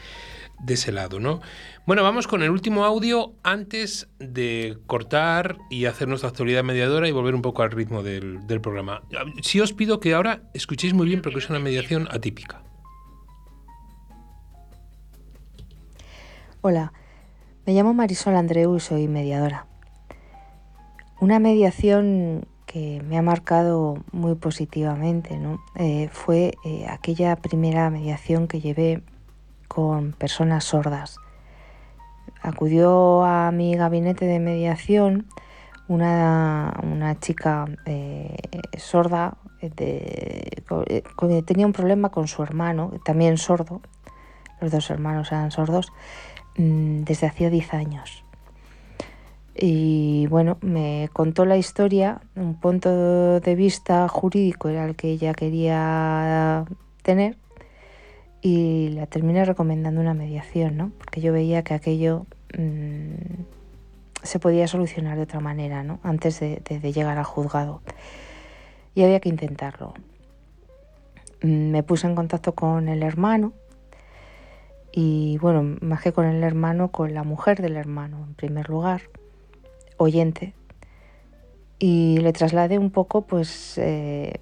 de 0.61 0.75
ese 0.75 0.93
lado, 0.93 1.21
¿no? 1.21 1.41
Bueno, 1.87 2.03
vamos 2.03 2.27
con 2.27 2.43
el 2.43 2.51
último 2.51 2.85
audio 2.85 3.35
antes 3.43 4.09
de 4.19 4.79
cortar 4.87 5.59
y 5.71 5.87
hacer 5.87 6.09
nuestra 6.09 6.29
actualidad 6.29 6.63
mediadora 6.65 7.09
y 7.09 7.13
volver 7.13 7.35
un 7.35 7.43
poco 7.43 7.63
al 7.63 7.71
ritmo 7.71 8.03
del, 8.03 8.47
del 8.47 8.61
programa. 8.61 9.03
Sí 9.43 9.61
os 9.61 9.73
pido 9.73 10.01
que 10.01 10.15
ahora 10.15 10.43
escuchéis 10.55 10.95
muy 10.95 11.07
bien 11.07 11.23
porque 11.23 11.39
es 11.39 11.51
una 11.51 11.59
mediación 11.59 12.09
atípica. 12.11 12.63
Hola, 16.63 16.93
me 17.65 17.73
llamo 17.73 17.95
Marisol 17.95 18.37
Andreu 18.37 18.77
y 18.77 18.81
soy 18.81 19.09
mediadora. 19.09 19.70
Una 21.21 21.39
mediación 21.39 22.47
que 22.65 23.03
me 23.07 23.19
ha 23.19 23.23
marcado 23.23 23.99
muy 24.11 24.37
positivamente. 24.37 25.39
Eh, 25.75 26.09
fue 26.11 26.55
eh, 26.65 26.87
aquella 26.89 27.37
primera 27.37 27.91
mediación 27.91 28.49
que 28.49 28.63
llevé 28.63 29.03
con 29.69 30.13
personas 30.13 30.65
sordas. 30.65 31.19
Acudió 32.41 33.23
a 33.23 33.53
mi 33.53 33.75
gabinete 33.75 34.25
de 34.25 34.39
mediación 34.39 35.27
una, 35.89 36.73
chica 37.21 37.67
eh, 37.85 38.39
sorda, 38.79 39.37
tenía 41.45 41.67
un 41.67 41.75
problema 41.75 42.09
con 42.09 42.29
su 42.29 42.43
hermano, 42.43 42.93
también 43.05 43.37
sordo, 43.37 43.83
los 44.59 44.71
dos 44.71 44.89
hermanos 44.89 45.33
eran 45.33 45.51
sordos, 45.51 45.93
mm, 46.57 47.03
desde 47.03 47.27
hacía 47.27 47.51
10 47.51 47.75
años 47.75 48.20
y 49.63 50.27
bueno, 50.29 50.57
me 50.63 51.11
contó 51.13 51.45
la 51.45 51.59
historia, 51.59 52.23
un 52.35 52.59
punto 52.59 53.41
de 53.41 53.55
vista 53.55 54.09
jurídico 54.09 54.71
era 54.71 54.87
el 54.87 54.97
que 54.97 55.11
ella 55.11 55.35
quería 55.35 56.65
tener 57.03 57.37
y 58.41 58.89
la 58.95 59.07
terminé 59.07 59.45
recomendando 59.45 60.01
una 60.01 60.15
mediación, 60.15 60.79
¿no? 60.79 60.93
Porque 60.97 61.21
yo 61.21 61.35
veía 61.35 61.63
que 61.63 61.75
aquello 61.75 62.25
mm, 62.57 63.43
se 64.23 64.39
podía 64.39 64.67
solucionar 64.67 65.19
de 65.19 65.25
otra 65.25 65.41
manera, 65.41 65.83
¿no? 65.83 66.01
Antes 66.03 66.41
de, 66.41 66.93
llegar 66.95 67.19
al 67.19 67.25
juzgado. 67.25 67.83
Y 68.95 69.03
había 69.03 69.21
que 69.21 69.29
intentarlo. 69.29 69.93
Mm, 71.43 71.71
me 71.71 71.83
puse 71.83 72.07
en 72.07 72.15
contacto 72.15 72.55
con 72.55 72.89
el 72.89 73.03
hermano 73.03 73.53
y 74.91 75.37
bueno, 75.37 75.77
más 75.83 76.01
que 76.01 76.13
con 76.13 76.25
el 76.25 76.43
hermano, 76.43 76.91
con 76.91 77.13
la 77.13 77.25
mujer 77.25 77.61
del 77.61 77.77
hermano 77.77 78.25
en 78.27 78.35
primer 78.35 78.71
lugar 78.71 79.03
oyente 80.03 80.55
y 81.79 82.19
le 82.19 82.33
trasladé 82.33 82.79
un 82.79 82.91
poco 82.91 83.23
pues 83.23 83.79
eh, 83.79 84.41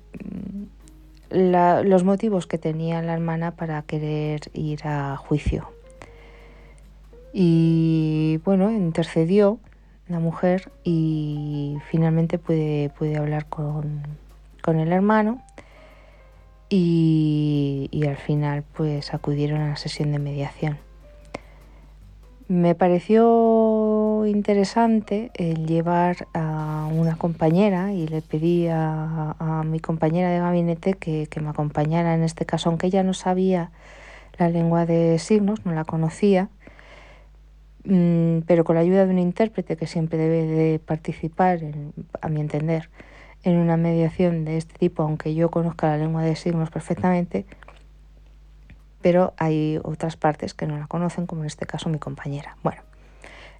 los 1.30 2.04
motivos 2.04 2.46
que 2.46 2.58
tenía 2.58 3.00
la 3.02 3.14
hermana 3.14 3.52
para 3.52 3.82
querer 3.82 4.40
ir 4.54 4.86
a 4.86 5.16
juicio. 5.16 5.70
Y 7.32 8.40
bueno, 8.44 8.70
intercedió 8.70 9.58
la 10.08 10.18
mujer 10.18 10.72
y 10.84 11.76
finalmente 11.90 12.38
pude, 12.38 12.90
pude 12.98 13.16
hablar 13.16 13.46
con, 13.46 14.02
con 14.62 14.80
el 14.80 14.92
hermano 14.92 15.42
y, 16.70 17.88
y 17.92 18.06
al 18.06 18.16
final 18.16 18.64
pues 18.74 19.12
acudieron 19.14 19.60
a 19.60 19.68
la 19.70 19.76
sesión 19.76 20.12
de 20.12 20.18
mediación. 20.18 20.87
Me 22.48 22.74
pareció 22.74 24.24
interesante 24.24 25.30
el 25.34 25.66
llevar 25.66 26.28
a 26.32 26.88
una 26.90 27.16
compañera 27.16 27.92
y 27.92 28.08
le 28.08 28.22
pedí 28.22 28.68
a, 28.70 29.62
mi 29.66 29.80
compañera 29.80 30.30
de 30.30 30.38
gabinete 30.38 30.94
que, 30.94 31.28
me 31.42 31.50
acompañara 31.50 32.14
en 32.14 32.22
este 32.22 32.46
caso, 32.46 32.70
aunque 32.70 32.86
ella 32.86 33.02
no 33.02 33.12
sabía 33.12 33.70
la 34.38 34.48
lengua 34.48 34.86
de 34.86 35.18
signos, 35.18 35.66
no 35.66 35.72
la 35.72 35.84
conocía, 35.84 36.48
mm, 37.84 38.38
pero 38.46 38.64
con 38.64 38.76
la 38.76 38.80
ayuda 38.80 39.04
de 39.04 39.12
un 39.12 39.18
intérprete 39.18 39.76
que 39.76 39.86
siempre 39.86 40.16
debe 40.16 40.46
de 40.46 40.78
participar, 40.78 41.60
a 42.22 42.28
mi 42.30 42.40
entender, 42.40 42.88
en 43.42 43.56
una 43.58 43.76
mediación 43.76 44.46
de 44.46 44.56
este 44.56 44.72
tipo, 44.78 45.02
aunque 45.02 45.34
yo 45.34 45.50
conozca 45.50 45.88
la 45.88 45.98
lengua 45.98 46.22
de 46.22 46.34
signos 46.34 46.70
perfectamente, 46.70 47.44
pero 49.00 49.34
hay 49.36 49.80
otras 49.82 50.16
partes 50.16 50.54
que 50.54 50.66
no 50.66 50.78
la 50.78 50.86
conocen, 50.86 51.26
como 51.26 51.42
en 51.42 51.46
este 51.46 51.66
caso 51.66 51.88
mi 51.88 51.98
compañera. 51.98 52.56
Bueno, 52.62 52.82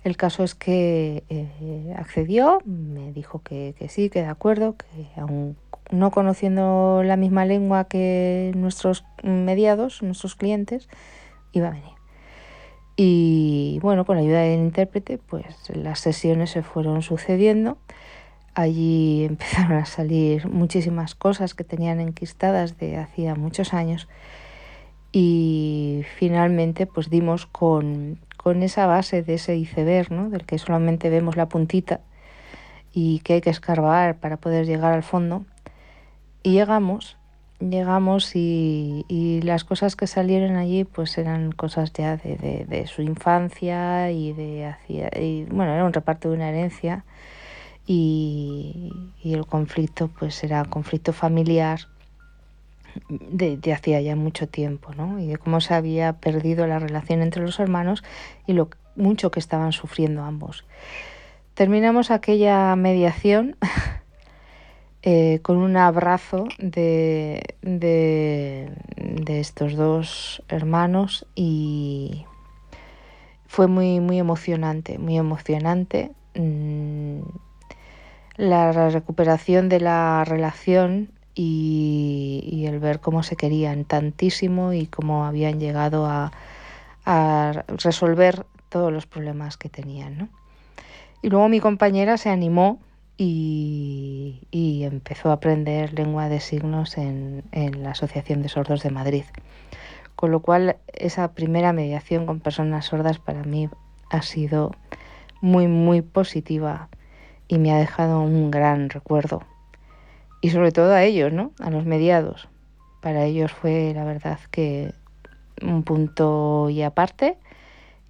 el 0.05 0.17
caso 0.17 0.45
es 0.45 0.55
que 0.55 1.25
eh, 1.29 1.95
accedió, 1.97 2.61
me 2.65 3.13
dijo 3.13 3.43
que, 3.43 3.75
sí, 3.89 4.11
que 4.11 4.23
de 4.23 4.29
acuerdo, 4.29 4.77
que 4.77 5.09
aún 5.21 5.57
no 5.91 6.11
conociendo 6.11 7.03
la 7.05 7.17
misma 7.17 7.45
lengua 7.45 7.85
que 7.85 8.53
nuestros 8.55 9.05
mediados, 9.23 10.03
nuestros 10.03 10.35
clientes, 10.37 10.89
iba 11.53 11.69
a 11.69 11.73
venir. 11.73 11.93
Y 12.97 13.79
bueno, 13.81 14.05
con 14.05 14.17
la 14.17 14.23
ayuda 14.23 14.41
del 14.41 14.61
intérprete, 14.61 15.19
pues 15.19 15.47
las 15.75 16.01
sesiones 16.01 16.51
se 16.51 16.63
fueron 16.63 17.03
sucediendo. 17.03 17.79
Allí 18.55 19.25
empezaron 19.29 19.79
a 19.79 19.87
salir 19.87 20.49
muchísimas 20.49 21.15
cosas 21.15 21.55
que 21.55 21.65
tenían 21.65 22.01
enquistadas 22.01 22.77
de 22.79 22.97
hacía 22.99 23.35
muchos 23.35 23.73
años 23.73 24.09
y 25.13 26.03
finalmente 26.17 26.87
pues 26.87 27.11
dimos 27.11 27.47
con, 27.47 28.19
esa 28.63 28.87
base 28.87 29.23
de 29.23 29.35
ese 29.35 29.57
iceberg, 29.57 30.11
¿no? 30.11 30.31
del 30.31 30.47
que 30.47 30.57
solamente 30.57 31.11
vemos 31.11 31.37
la 31.37 31.51
puntita 31.51 32.01
y 32.95 33.21
que 33.21 33.35
hay 33.35 33.41
que 33.43 33.51
escarbar 33.51 34.17
para 34.17 34.39
poder 34.39 34.65
llegar 34.65 34.95
al 34.95 35.03
fondo. 35.03 35.45
Y 36.43 36.53
llegamos, 36.53 37.19
llegamos 37.61 38.35
y, 38.35 39.05
las 39.43 39.65
cosas 39.65 39.97
que 39.97 40.07
salieron 40.07 40.57
allí 40.57 40.85
pues 40.85 41.19
eran 41.19 41.53
cosas 41.53 41.93
ya 41.93 42.17
de, 42.17 42.87
su 42.87 43.03
infancia 43.03 44.11
y 44.11 44.33
de 44.33 44.65
hacía, 44.65 45.11
y, 45.21 45.45
bueno, 45.45 45.75
era 45.75 45.85
un 45.85 45.93
reparto 45.93 46.31
de 46.31 46.37
una 46.37 46.49
herencia 46.49 47.05
y, 47.87 48.93
y 49.23 49.35
el 49.35 49.45
conflicto 49.45 50.09
pues 50.09 50.43
era 50.43 50.65
conflicto 50.65 51.13
familiar 51.13 51.81
de, 53.09 53.73
hacía 53.73 54.01
ya 54.01 54.17
mucho 54.17 54.49
tiempo, 54.49 54.95
¿no? 54.95 55.19
Y 55.19 55.27
de 55.27 55.39
cómo 55.39 55.61
se 55.61 55.75
había 55.75 56.15
perdido 56.15 56.67
la 56.67 56.79
relación 56.79 57.23
entre 57.23 57.43
los 57.43 57.59
hermanos 57.61 58.03
y 58.47 58.53
lo 58.53 58.69
mucho 58.97 59.31
que 59.31 59.41
estaban 59.41 59.73
sufriendo 59.73 60.23
ambos. 60.23 60.65
Terminamos 61.55 62.11
aquella 62.11 62.75
mediación 62.77 63.57
eh, 65.03 65.41
con 65.43 65.57
un 65.57 65.77
abrazo 65.77 66.47
de, 66.59 67.55
de, 67.63 68.71
estos 69.41 69.75
dos 69.75 70.43
hermanos 70.49 71.27
y 71.35 72.25
fue 73.47 73.67
muy, 73.67 74.01
muy 74.01 74.19
emocionante, 74.19 74.99
muy 74.99 75.17
emocionante. 75.17 76.13
Mm, 76.35 77.21
la 78.37 78.91
recuperación 78.91 79.69
de 79.69 79.81
la 79.81 80.25
relación 80.25 81.11
y, 81.41 82.67
el 82.67 82.81
ver 82.81 83.01
cómo 83.01 83.23
se 83.23 83.37
querían 83.37 83.85
tantísimo 83.85 84.73
y 84.73 84.87
cómo 84.87 85.25
habían 85.25 85.61
llegado 85.61 86.07
a, 86.07 86.33
resolver 87.69 88.45
todos 88.69 88.93
los 88.93 89.07
problemas 89.07 89.57
que 89.57 89.71
tenían. 89.71 90.29
Y 91.23 91.31
luego 91.31 91.49
mi 91.49 91.59
compañera 91.59 92.19
se 92.19 92.29
animó 92.29 92.81
y, 93.17 94.41
empezó 94.53 95.31
a 95.31 95.35
aprender 95.35 95.95
lengua 95.95 96.29
de 96.29 96.41
signos 96.41 96.99
en, 96.99 97.45
en, 97.53 97.83
la 97.83 97.93
Asociación 97.93 98.43
de 98.43 98.51
Sordos 98.51 98.83
de 98.83 98.91
Madrid. 98.91 99.25
Con 100.17 100.33
lo 100.33 100.41
cual 100.41 100.77
esa 100.93 101.33
primera 101.33 101.73
mediación 101.73 102.27
con 102.27 102.41
personas 102.41 102.87
sordas 102.87 103.19
para 103.19 103.45
mí 103.45 103.71
ha 104.11 104.23
sido 104.23 104.73
muy, 105.41 105.67
muy 105.69 106.03
positiva 106.03 106.89
y 107.47 107.59
me 107.59 107.73
ha 107.73 107.79
dejado 107.79 108.21
un 108.21 108.51
gran 108.51 108.91
recuerdo 108.91 109.43
y 110.41 110.51
sobre 110.51 110.73
todo 110.73 110.93
a 110.93 111.05
ellos, 111.05 111.33
¿no? 111.33 111.53
A 111.59 111.71
los 111.71 111.85
mediados. 111.85 112.49
Para 113.01 113.25
ellos 113.25 113.53
fue 113.53 113.93
la 113.95 114.05
verdad 114.05 114.39
que 114.51 114.93
un 115.63 115.83
punto 115.83 116.69
y 116.71 116.83
aparte 116.83 117.39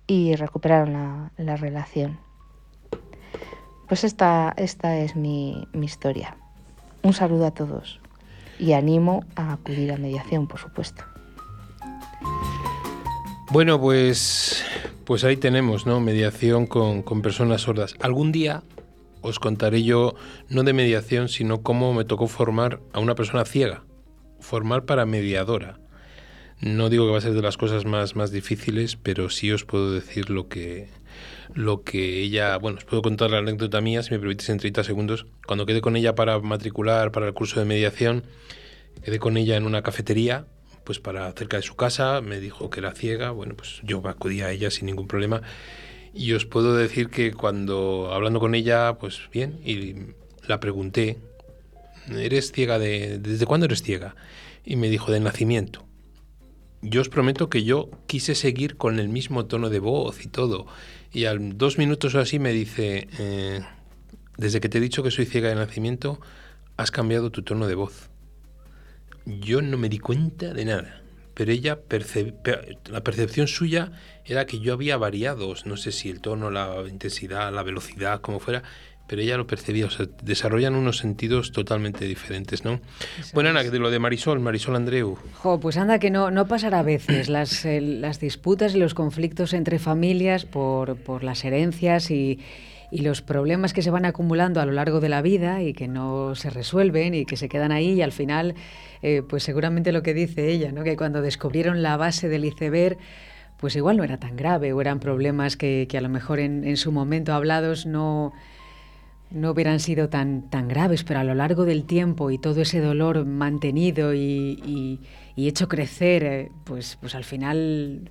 y 0.07 0.35
recuperaron 0.37 1.31
la, 1.37 1.57
relación. 1.57 2.19
Pues 3.87 4.05
esta, 4.05 4.55
esta 4.57 4.99
es 4.99 5.17
mi, 5.17 5.67
mi 5.73 5.87
historia. 5.87 6.37
Un 7.03 7.13
saludo 7.13 7.47
a 7.47 7.51
todos 7.53 8.01
y 8.59 8.73
animo 8.73 9.25
a 9.37 9.53
acudir 9.53 9.93
a 9.93 9.97
mediación, 9.97 10.47
por 10.47 10.59
supuesto. 10.59 11.05
Bueno, 13.51 13.81
pues, 13.81 14.65
pues 15.05 15.25
ahí 15.25 15.37
tenemos, 15.37 15.87
¿no? 15.87 16.01
Mediación 16.01 16.67
con, 16.67 17.03
con 17.03 17.23
personas 17.23 17.63
sordas. 17.63 17.95
Algún 18.01 18.33
día 18.33 18.63
os 19.29 19.39
contaré 19.39 19.83
yo, 19.83 20.15
no 20.49 20.63
de 20.63 20.73
mediación, 20.73 21.29
sino 21.29 21.63
cómo 21.63 21.93
me 21.95 22.05
tocó 22.05 22.27
formar 22.27 22.81
a 22.93 23.01
una 23.01 23.15
persona 23.15 23.45
ciega, 23.45 23.85
formar 24.41 24.85
para 24.85 25.07
mediadora. 25.07 25.79
No 26.61 26.89
digo 26.89 27.07
que 27.07 27.13
va 27.13 27.19
a 27.19 27.21
ser 27.21 27.35
de 27.35 27.43
las 27.43 27.57
cosas 27.57 27.85
más, 27.85 28.17
más 28.17 28.33
difíciles, 28.33 28.97
pero 28.97 29.31
sí 29.31 29.53
os 29.53 29.65
puedo 29.65 29.93
decir 29.93 30.29
lo 30.29 30.49
que, 30.49 30.89
lo 31.55 31.83
que 31.83 32.21
ella, 32.21 32.57
bueno, 32.57 32.79
os 32.79 32.85
puedo 32.85 33.01
contar 33.01 33.31
la 33.31 33.39
anécdota 33.39 33.81
mía, 33.81 34.03
si 34.03 34.11
me 34.11 34.19
permitís 34.19 34.49
en 34.49 34.59
30 34.59 34.83
segundos. 34.83 35.27
Cuando 35.47 35.67
quedé 35.67 35.81
con 35.81 35.95
ella 35.95 36.15
para 36.15 36.39
matricular 36.41 37.13
para 37.13 37.27
el 37.27 37.35
curso 37.35 37.61
de 37.61 37.67
mediación, 37.67 38.25
quedé 39.05 39.21
con 39.21 39.37
ella 39.37 39.57
en 39.57 39.65
una 39.65 39.83
cafetería, 39.83 40.47
pues 40.83 40.99
para 40.99 41.31
cerca 41.33 41.59
de 41.59 41.63
su 41.63 41.77
casa, 41.77 42.21
me 42.23 42.41
dijo 42.41 42.71
que 42.71 42.81
era 42.81 42.93
ciega, 42.93 43.31
bueno, 43.31 43.55
pues 43.55 43.81
yo 43.85 44.03
acudí 44.09 44.41
a 44.41 44.51
ella 44.51 44.71
sin 44.71 44.87
ningún 44.87 45.07
problema 45.07 45.43
y 46.15 46.33
os 46.33 46.47
puedo 46.47 46.77
decir 46.77 47.09
que 47.09 47.33
cuando 47.33 48.11
hablando 48.13 48.41
con 48.41 48.55
ella, 48.55 48.95
pues 48.99 49.21
bien, 49.33 49.61
y 49.65 50.15
la 50.47 50.61
pregunté, 50.61 51.19
¿eres 52.11 52.53
ciega 52.53 52.79
de... 52.79 53.19
¿Desde 53.19 53.47
cuándo 53.47 53.67
eres 53.67 53.83
ciega? 53.83 54.17
Y 54.65 54.77
me 54.77 54.89
dijo, 54.89 55.13
de 55.13 55.21
nacimiento. 55.21 55.85
Yo 56.81 57.01
os 57.01 57.09
prometo 57.09 57.49
que 57.49 57.65
yo 57.65 57.91
quise 58.07 58.35
seguir 58.35 58.77
con 58.77 58.99
el 58.99 59.09
mismo 59.09 59.47
tono 59.47 59.69
de 59.69 59.81
voz 59.81 60.25
y 60.25 60.29
todo. 60.29 60.67
Y 61.13 61.25
al 61.25 61.59
dos 61.59 61.79
minutos 61.79 62.15
o 62.15 62.21
así 62.21 62.39
me 62.39 62.53
dice, 62.53 63.09
eh, 63.19 63.61
desde 64.37 64.61
que 64.61 64.69
te 64.69 64.79
he 64.79 64.81
dicho 64.81 65.03
que 65.03 65.11
soy 65.11 65.27
ciega 65.27 65.49
de 65.49 65.57
nacimiento, 65.57 66.21
has 66.77 66.91
cambiado 66.91 67.31
tu 67.31 67.43
tono 67.43 67.67
de 67.67 67.75
voz. 67.75 68.11
Yo 69.27 69.61
no 69.61 69.77
me 69.77 69.89
di 69.89 69.99
cuenta 69.99 70.55
de 70.55 70.65
nada 70.65 71.03
pero 71.39 71.53
ella 71.53 71.79
la 72.91 73.05
percepción 73.05 73.47
suya 73.47 73.93
era 74.25 74.45
que 74.45 74.59
yo 74.59 74.73
había 74.73 74.97
variado, 74.97 75.55
no 75.67 75.77
sé 75.77 75.93
si 75.93 76.11
el 76.11 76.21
tono, 76.21 76.51
la 76.51 76.83
intensidad, 76.89 77.53
la 77.53 77.63
velocidad, 77.63 78.21
como 78.21 78.41
fuera, 78.41 78.65
pero 79.07 79.23
ella 79.23 79.37
lo 79.37 79.47
percibía, 79.47 79.87
o 79.87 79.91
sea, 79.91 80.07
desarrollan 80.25 80.75
unos 80.75 80.99
sentidos 80.99 81.53
totalmente 81.53 82.07
diferentes, 82.07 82.65
¿no? 82.65 82.81
bueno, 83.35 83.51
Ana, 83.51 83.63
de 83.63 83.79
lo 83.79 83.89
de 83.93 84.01
Marisol, 84.01 84.41
Marisol 84.41 84.75
Andreu. 84.75 85.17
Jo, 85.35 85.61
pues 85.61 85.77
anda 85.77 86.01
que 86.01 86.11
no, 86.11 86.33
no 86.33 86.49
pasará 86.49 86.81
a 86.81 86.83
veces 86.83 87.29
las, 87.29 87.65
las 87.65 88.19
disputas 88.19 88.75
y 88.75 88.79
los 88.81 88.95
conflictos 88.95 89.53
entre 89.55 89.79
familias 89.79 90.45
por, 90.45 90.97
por 90.97 91.23
las 91.23 91.45
herencias 91.45 92.11
y, 92.11 92.41
y 92.91 93.03
los 93.03 93.23
problemas 93.23 93.73
que 93.73 93.83
se 93.83 93.91
van 93.91 94.05
acumulando 94.05 94.61
a 94.61 94.67
lo 94.67 94.73
largo 94.73 95.01
de 95.01 95.09
la 95.09 95.23
vida 95.23 95.63
y 95.63 95.75
que 95.75 95.89
no 95.89 96.35
se 96.35 96.51
resuelven 96.51 97.15
y 97.15 97.25
que 97.25 97.37
se 97.37 97.49
quedan 97.49 97.73
ahí 97.73 97.93
y 97.93 98.03
al 98.03 98.13
final 98.13 98.55
eh, 99.03 99.23
pues 99.29 99.43
seguramente 99.43 99.93
lo 99.93 100.03
que 100.03 100.15
dice 100.15 100.49
ella, 100.51 100.73
¿no? 100.73 100.85
que 100.85 100.97
cuando 100.97 101.23
descubrieron 101.23 101.83
la 101.83 101.97
base 101.97 102.29
del 102.29 102.45
iceberg, 102.45 102.99
pues 103.59 103.77
igual 103.77 103.97
no 103.97 104.05
era 104.05 104.19
tan 104.19 104.37
grave 104.37 104.73
o 104.73 104.81
eran 104.81 105.01
problemas 105.01 105.57
que, 105.57 105.89
a 105.97 106.01
lo 106.01 106.09
mejor 106.09 106.39
en, 106.39 106.77
su 106.77 106.93
momento 106.93 107.33
hablados 107.33 107.87
no, 107.87 108.33
no 109.31 109.51
hubieran 109.51 109.81
sido 109.81 110.09
tan, 110.09 110.49
tan 110.49 110.69
graves, 110.69 111.05
pero 111.05 111.21
a 111.21 111.25
lo 111.25 111.35
largo 111.35 111.65
del 111.65 111.85
tiempo 111.85 112.31
y 112.31 112.39
todo 112.39 112.63
ese 112.63 112.81
dolor 112.81 113.27
mantenido 113.27 114.15
y, 114.15 115.01
hecho 115.37 115.69
crecer, 115.69 116.25
eh, 116.25 116.51
pues, 116.65 116.99
pues 117.01 117.15
al 117.15 117.25
final 117.25 118.11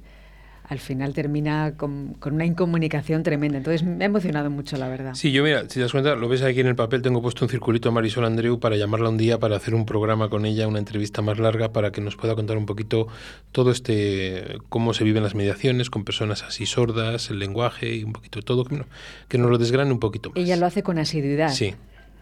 al 0.67 0.79
final 0.79 1.13
termina 1.13 1.75
con, 1.77 2.17
una 2.25 2.45
incomunicación 2.45 3.23
tremenda. 3.23 3.57
Entonces 3.57 3.83
me 3.83 4.03
ha 4.03 4.07
emocionado 4.07 4.49
mucho, 4.49 4.75
la 4.75 4.89
verdad. 4.89 5.13
Sí, 5.13 5.31
yo 5.31 5.41
mira, 5.43 5.61
si 5.61 5.75
te 5.75 5.79
das 5.79 5.93
cuenta, 5.93 6.15
lo 6.15 6.27
ves 6.27 6.41
aquí 6.41 6.59
en 6.59 6.67
el 6.67 6.75
papel, 6.75 7.01
tengo 7.01 7.21
puesto 7.21 7.45
un 7.45 7.49
circulito 7.49 7.87
a 7.87 7.91
Marisol 7.93 8.25
Andreu 8.25 8.59
para 8.59 8.75
llamarla 8.75 9.09
un 9.09 9.17
día 9.17 9.39
para 9.39 9.55
hacer 9.55 9.73
un 9.73 9.85
programa 9.85 10.29
con 10.29 10.45
ella, 10.45 10.67
una 10.67 10.79
entrevista 10.79 11.21
más 11.21 11.39
larga, 11.39 11.71
para 11.71 11.91
que 11.91 12.01
nos 12.01 12.17
pueda 12.17 12.35
contar 12.35 12.57
un 12.57 12.65
poquito 12.65 13.07
todo 13.53 13.71
este, 13.71 14.57
cómo 14.67 14.93
se 14.93 15.05
viven 15.05 15.23
las 15.23 15.35
mediaciones 15.35 15.89
con 15.89 16.03
personas 16.03 16.43
así 16.43 16.65
sordas, 16.65 17.29
el 17.29 17.39
lenguaje 17.39 17.95
y 17.95 18.03
un 18.03 18.11
poquito 18.11 18.41
todo, 18.41 18.65
que, 18.65 19.37
nos 19.37 19.49
lo 19.49 19.57
desgrane 19.57 19.91
un 19.91 19.99
poquito 19.99 20.31
más. 20.31 20.37
Ella 20.37 20.57
lo 20.57 20.65
hace 20.65 20.83
con 20.83 20.99
asiduidad. 20.99 21.51
Sí, 21.51 21.75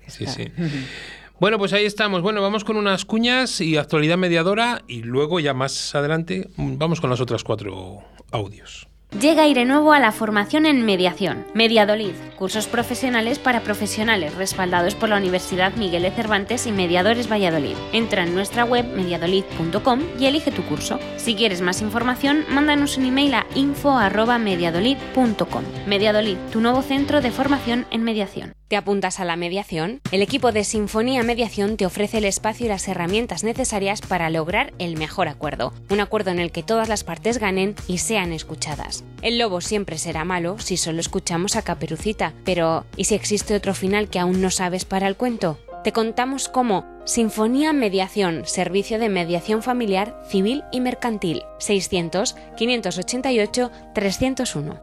sí, 0.07 0.27
sí. 0.27 0.51
Bueno, 1.39 1.57
pues 1.57 1.73
ahí 1.73 1.85
estamos. 1.85 2.21
Bueno, 2.21 2.41
vamos 2.41 2.63
con 2.63 2.77
unas 2.77 3.03
cuñas 3.03 3.59
y 3.59 3.75
actualidad 3.75 4.17
mediadora 4.17 4.83
y 4.87 5.01
luego 5.01 5.41
ya 5.41 5.53
más 5.53 5.93
adelante 5.93 6.49
mm, 6.55 6.77
vamos 6.77 7.01
con 7.01 7.09
las 7.09 7.19
otras 7.19 7.43
cuatro 7.43 8.03
audios. 8.31 8.87
Llega 9.21 9.43
aire 9.43 9.63
nuevo 9.63 9.93
a 9.93 9.99
la 9.99 10.11
formación 10.11 10.65
en 10.65 10.83
mediación. 10.83 11.45
Mediadolid, 11.53 12.15
cursos 12.35 12.67
profesionales 12.67 13.39
para 13.39 13.61
profesionales 13.61 14.35
respaldados 14.35 14.93
por 14.93 15.07
la 15.07 15.15
Universidad 15.15 15.73
Miguel 15.77 16.03
de 16.03 16.11
Cervantes 16.11 16.67
y 16.67 16.73
Mediadores 16.73 17.31
Valladolid. 17.31 17.77
Entra 17.93 18.23
en 18.23 18.35
nuestra 18.35 18.65
web 18.65 18.85
mediadolid.com 18.85 20.01
y 20.19 20.25
elige 20.25 20.51
tu 20.51 20.63
curso. 20.63 20.99
Si 21.15 21.35
quieres 21.35 21.61
más 21.61 21.81
información, 21.81 22.43
mándanos 22.49 22.97
un 22.97 23.05
email 23.05 23.35
a 23.35 23.45
info@mediadolid.com. 23.55 25.63
Mediadolid, 25.87 26.35
tu 26.51 26.59
nuevo 26.59 26.81
centro 26.81 27.21
de 27.21 27.31
formación 27.31 27.85
en 27.91 28.03
mediación. 28.03 28.53
¿Te 28.67 28.75
apuntas 28.75 29.19
a 29.19 29.25
la 29.25 29.37
mediación? 29.37 30.01
El 30.11 30.23
equipo 30.23 30.51
de 30.51 30.63
Sinfonía 30.63 31.23
Mediación 31.23 31.77
te 31.77 31.85
ofrece 31.85 32.17
el 32.17 32.25
espacio 32.25 32.65
y 32.65 32.69
las 32.69 32.87
herramientas 32.87 33.43
necesarias 33.43 34.01
para 34.01 34.29
lograr 34.29 34.73
el 34.79 34.97
mejor 34.97 35.29
acuerdo, 35.29 35.71
un 35.89 35.99
acuerdo 35.99 36.31
en 36.31 36.39
el 36.39 36.51
que 36.51 36.63
todas 36.63 36.89
las 36.89 37.03
partes 37.03 37.37
ganen 37.37 37.75
y 37.87 37.99
sean 37.99 38.33
escuchadas. 38.33 39.04
El 39.21 39.39
lobo 39.39 39.59
siempre 39.61 39.97
será 39.97 40.23
malo 40.23 40.59
si 40.59 40.77
solo 40.77 40.99
escuchamos 40.99 41.55
a 41.55 41.63
Caperucita, 41.63 42.33
pero 42.43 42.85
¿y 42.95 43.05
si 43.05 43.15
existe 43.15 43.55
otro 43.55 43.73
final 43.73 44.09
que 44.09 44.19
aún 44.19 44.41
no 44.41 44.51
sabes 44.51 44.85
para 44.85 45.07
el 45.07 45.15
cuento? 45.15 45.57
Te 45.83 45.91
contamos 45.91 46.49
cómo 46.49 46.85
Sinfonía 47.05 47.73
Mediación, 47.73 48.43
servicio 48.45 48.97
de 48.97 49.09
mediación 49.09 49.61
familiar, 49.61 50.19
civil 50.27 50.63
y 50.71 50.81
mercantil, 50.81 51.43
600 51.59 52.35
588 52.57 53.71
301. 53.93 54.81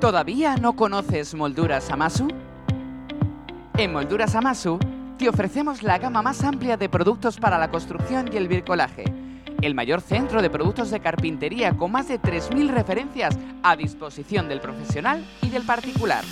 ¿Todavía 0.00 0.56
no 0.56 0.76
conoces 0.76 1.34
Molduras 1.34 1.90
Amasu? 1.90 2.28
En 3.76 3.92
Molduras 3.92 4.34
Amasu 4.34 4.78
te 5.18 5.28
ofrecemos 5.28 5.82
la 5.82 5.98
gama 5.98 6.20
más 6.20 6.44
amplia 6.44 6.76
de 6.76 6.88
productos 6.88 7.38
para 7.38 7.58
la 7.58 7.70
construcción 7.70 8.30
y 8.32 8.36
el 8.36 8.48
bricolaje. 8.48 9.04
El 9.62 9.74
mayor 9.74 10.02
centro 10.02 10.42
de 10.42 10.50
productos 10.50 10.90
de 10.90 11.00
carpintería 11.00 11.72
con 11.72 11.90
más 11.90 12.08
de 12.08 12.20
3.000 12.20 12.70
referencias 12.70 13.38
a 13.62 13.76
disposición 13.76 14.48
del 14.48 14.60
profesional 14.60 15.24
y 15.40 15.48
del 15.48 15.64
particular. 15.64 16.22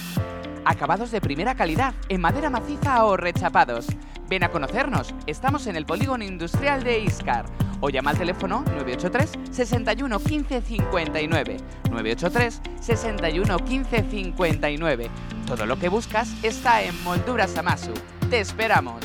Acabados 0.66 1.11
de 1.11 1.23
primera 1.23 1.55
calidad 1.55 1.94
en 2.11 2.20
madera 2.20 2.51
maciza 2.51 3.05
o 3.07 3.16
rechapados. 3.16 3.87
Ven 4.29 4.44
a 4.44 4.51
conocernos, 4.51 5.14
estamos 5.27 5.66
en 5.66 5.77
el 5.77 5.87
polígono 5.87 6.25
industrial 6.25 6.83
de 6.83 7.01
Iscar 7.01 7.47
o 7.81 7.88
llama 7.88 8.11
al 8.11 8.18
teléfono 8.18 8.64
983 8.66 9.33
61 9.51 10.18
15 10.18 10.62
59. 10.62 11.57
983 11.90 12.61
61 12.81 13.59
15 13.59 14.05
59. 14.11 15.11
Todo 15.47 15.66
lo 15.66 15.79
que 15.79 15.88
buscas 15.88 16.35
está 16.42 16.83
en 16.83 17.03
Molduras 17.05 17.57
Amasu. 17.57 17.92
¡Te 18.31 18.41
esperamos! 18.41 19.05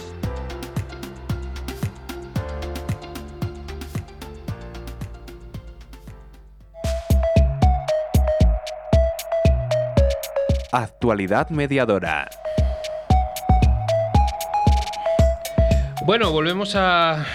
Actualidad 10.71 11.49
mediadora. 11.49 12.29
Bueno, 16.05 16.31
volvemos 16.31 16.75
a 16.75 17.25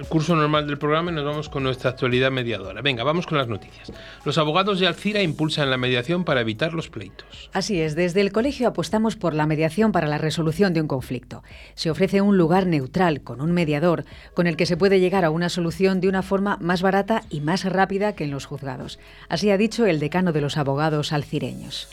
el 0.00 0.06
curso 0.06 0.34
normal 0.34 0.66
del 0.66 0.78
programa 0.78 1.10
y 1.10 1.14
nos 1.14 1.26
vamos 1.26 1.50
con 1.50 1.62
nuestra 1.62 1.90
actualidad 1.90 2.30
mediadora. 2.30 2.80
Venga, 2.80 3.04
vamos 3.04 3.26
con 3.26 3.36
las 3.36 3.48
noticias. 3.48 3.92
Los 4.24 4.38
abogados 4.38 4.80
de 4.80 4.86
Alcira 4.86 5.22
impulsan 5.22 5.68
la 5.68 5.76
mediación 5.76 6.24
para 6.24 6.40
evitar 6.40 6.72
los 6.72 6.88
pleitos. 6.88 7.50
Así 7.52 7.82
es, 7.82 7.94
desde 7.96 8.22
el 8.22 8.32
colegio 8.32 8.66
apostamos 8.66 9.16
por 9.16 9.34
la 9.34 9.46
mediación 9.46 9.92
para 9.92 10.06
la 10.06 10.16
resolución 10.16 10.72
de 10.72 10.80
un 10.80 10.88
conflicto. 10.88 11.42
Se 11.74 11.90
ofrece 11.90 12.22
un 12.22 12.38
lugar 12.38 12.66
neutral 12.66 13.20
con 13.20 13.42
un 13.42 13.52
mediador 13.52 14.06
con 14.32 14.46
el 14.46 14.56
que 14.56 14.64
se 14.64 14.78
puede 14.78 15.00
llegar 15.00 15.26
a 15.26 15.30
una 15.30 15.50
solución 15.50 16.00
de 16.00 16.08
una 16.08 16.22
forma 16.22 16.56
más 16.62 16.80
barata 16.80 17.22
y 17.28 17.42
más 17.42 17.66
rápida 17.66 18.14
que 18.14 18.24
en 18.24 18.30
los 18.30 18.46
juzgados. 18.46 18.98
Así 19.28 19.50
ha 19.50 19.58
dicho 19.58 19.84
el 19.84 20.00
decano 20.00 20.32
de 20.32 20.40
los 20.40 20.56
abogados 20.56 21.12
alcireños. 21.12 21.90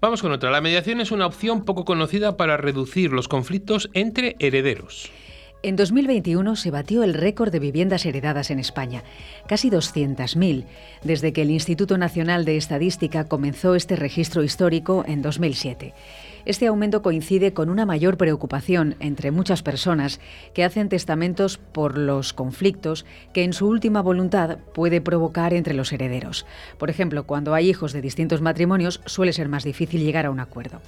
Vamos 0.00 0.22
con 0.22 0.32
otra. 0.32 0.50
La 0.50 0.62
mediación 0.62 1.02
es 1.02 1.12
una 1.12 1.26
opción 1.26 1.66
poco 1.66 1.84
conocida 1.84 2.38
para 2.38 2.56
reducir 2.56 3.12
los 3.12 3.28
conflictos 3.28 3.90
entre 3.92 4.36
herederos. 4.38 5.10
En 5.62 5.76
2021 5.76 6.56
se 6.56 6.70
batió 6.70 7.02
el 7.02 7.12
récord 7.12 7.52
de 7.52 7.58
viviendas 7.58 8.06
heredadas 8.06 8.50
en 8.50 8.58
España, 8.58 9.02
casi 9.46 9.68
200.000, 9.68 10.64
desde 11.04 11.34
que 11.34 11.42
el 11.42 11.50
Instituto 11.50 11.98
Nacional 11.98 12.46
de 12.46 12.56
Estadística 12.56 13.24
comenzó 13.24 13.74
este 13.74 13.94
registro 13.94 14.42
histórico 14.42 15.04
en 15.06 15.20
2007. 15.20 15.92
Este 16.46 16.66
aumento 16.66 17.02
coincide 17.02 17.52
con 17.52 17.68
una 17.68 17.84
mayor 17.84 18.16
preocupación 18.16 18.96
entre 19.00 19.32
muchas 19.32 19.62
personas 19.62 20.18
que 20.54 20.64
hacen 20.64 20.88
testamentos 20.88 21.58
por 21.58 21.98
los 21.98 22.32
conflictos 22.32 23.04
que 23.34 23.44
en 23.44 23.52
su 23.52 23.68
última 23.68 24.00
voluntad 24.00 24.56
puede 24.72 25.02
provocar 25.02 25.52
entre 25.52 25.74
los 25.74 25.92
herederos. 25.92 26.46
Por 26.78 26.88
ejemplo, 26.88 27.24
cuando 27.24 27.52
hay 27.52 27.68
hijos 27.68 27.92
de 27.92 28.00
distintos 28.00 28.40
matrimonios 28.40 29.02
suele 29.04 29.34
ser 29.34 29.50
más 29.50 29.64
difícil 29.64 30.02
llegar 30.02 30.24
a 30.24 30.30
un 30.30 30.40
acuerdo. 30.40 30.80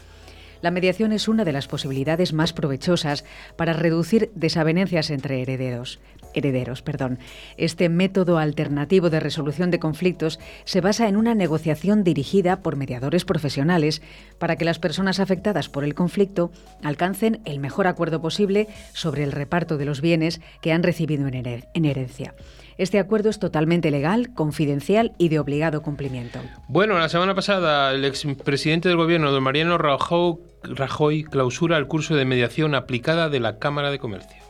La 0.63 0.71
mediación 0.71 1.13
es 1.13 1.27
una 1.27 1.45
de 1.45 1.53
las 1.53 1.67
posibilidades 1.67 2.33
más 2.33 2.53
provechosas 2.53 3.25
para 3.57 3.73
reducir 3.73 4.31
desavenencias 4.37 5.11
entre 5.11 5.43
herederos. 5.43 5.99
Herederos, 6.35 6.83
perdón. 6.83 7.19
Este 7.57 7.89
método 7.89 8.39
alternativo 8.39 9.11
de 9.11 9.19
resolución 9.19 9.73
de 9.73 9.81
conflictos 9.81 10.39
se 10.65 10.81
basa 10.81 11.09
en 11.09 11.17
una 11.17 11.35
negociación 11.35 12.05
dirigida 12.05 12.63
por 12.63 12.77
mediadores 12.77 13.25
profesionales 13.25 14.03
para 14.39 14.57
que 14.57 14.65
las 14.65 14.79
personas 14.79 15.19
afectadas 15.19 15.69
por 15.69 15.83
el 15.83 15.95
conflicto 15.95 16.53
alcancen 16.83 17.41
el 17.45 17.59
mejor 17.59 17.89
acuerdo 17.89 18.23
posible 18.23 18.69
sobre 18.93 19.25
el 19.25 19.33
reparto 19.33 19.79
de 19.79 19.85
los 19.85 20.01
bienes 20.01 20.41
que 20.63 20.73
han 20.73 20.85
recibido 20.85 21.27
en 21.27 21.85
herencia. 21.85 22.35
Este 22.79 22.99
acuerdo 22.99 23.31
es 23.31 23.39
totalmente 23.39 23.91
legal, 23.91 24.33
confidencial 24.35 25.13
y 25.19 25.29
de 25.29 25.39
obligado 25.39 25.83
cumplimiento. 25.83 26.41
Bueno, 26.69 26.99
la 26.99 27.09
semana 27.09 27.35
pasada 27.35 27.93
el 27.93 28.05
expresidente 28.05 28.89
del 28.89 28.99
gobierno, 28.99 29.31
don 29.31 29.43
Mariano 29.43 29.79
Rajoy, 29.79 31.25
clausura 31.25 31.77
el 31.77 31.87
curso 31.87 32.15
de 32.15 32.25
mediación 32.25 32.75
aplicada 32.75 33.29
de 33.29 33.41
la 33.41 33.59
Cámara 33.59 33.91
de 33.91 33.99
Comercio. 33.99 34.43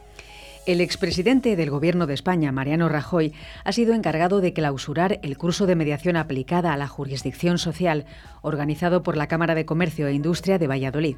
El 0.64 0.80
expresidente 0.80 1.56
del 1.56 1.70
Gobierno 1.70 2.06
de 2.06 2.14
España, 2.14 2.52
Mariano 2.52 2.88
Rajoy, 2.88 3.32
ha 3.64 3.72
sido 3.72 3.94
encargado 3.94 4.40
de 4.40 4.52
clausurar 4.52 5.18
el 5.24 5.36
curso 5.36 5.66
de 5.66 5.74
mediación 5.74 6.16
aplicada 6.16 6.72
a 6.72 6.76
la 6.76 6.86
jurisdicción 6.86 7.58
social 7.58 8.04
organizado 8.42 9.02
por 9.02 9.16
la 9.16 9.26
Cámara 9.26 9.56
de 9.56 9.66
Comercio 9.66 10.06
e 10.06 10.12
Industria 10.12 10.60
de 10.60 10.68
Valladolid. 10.68 11.16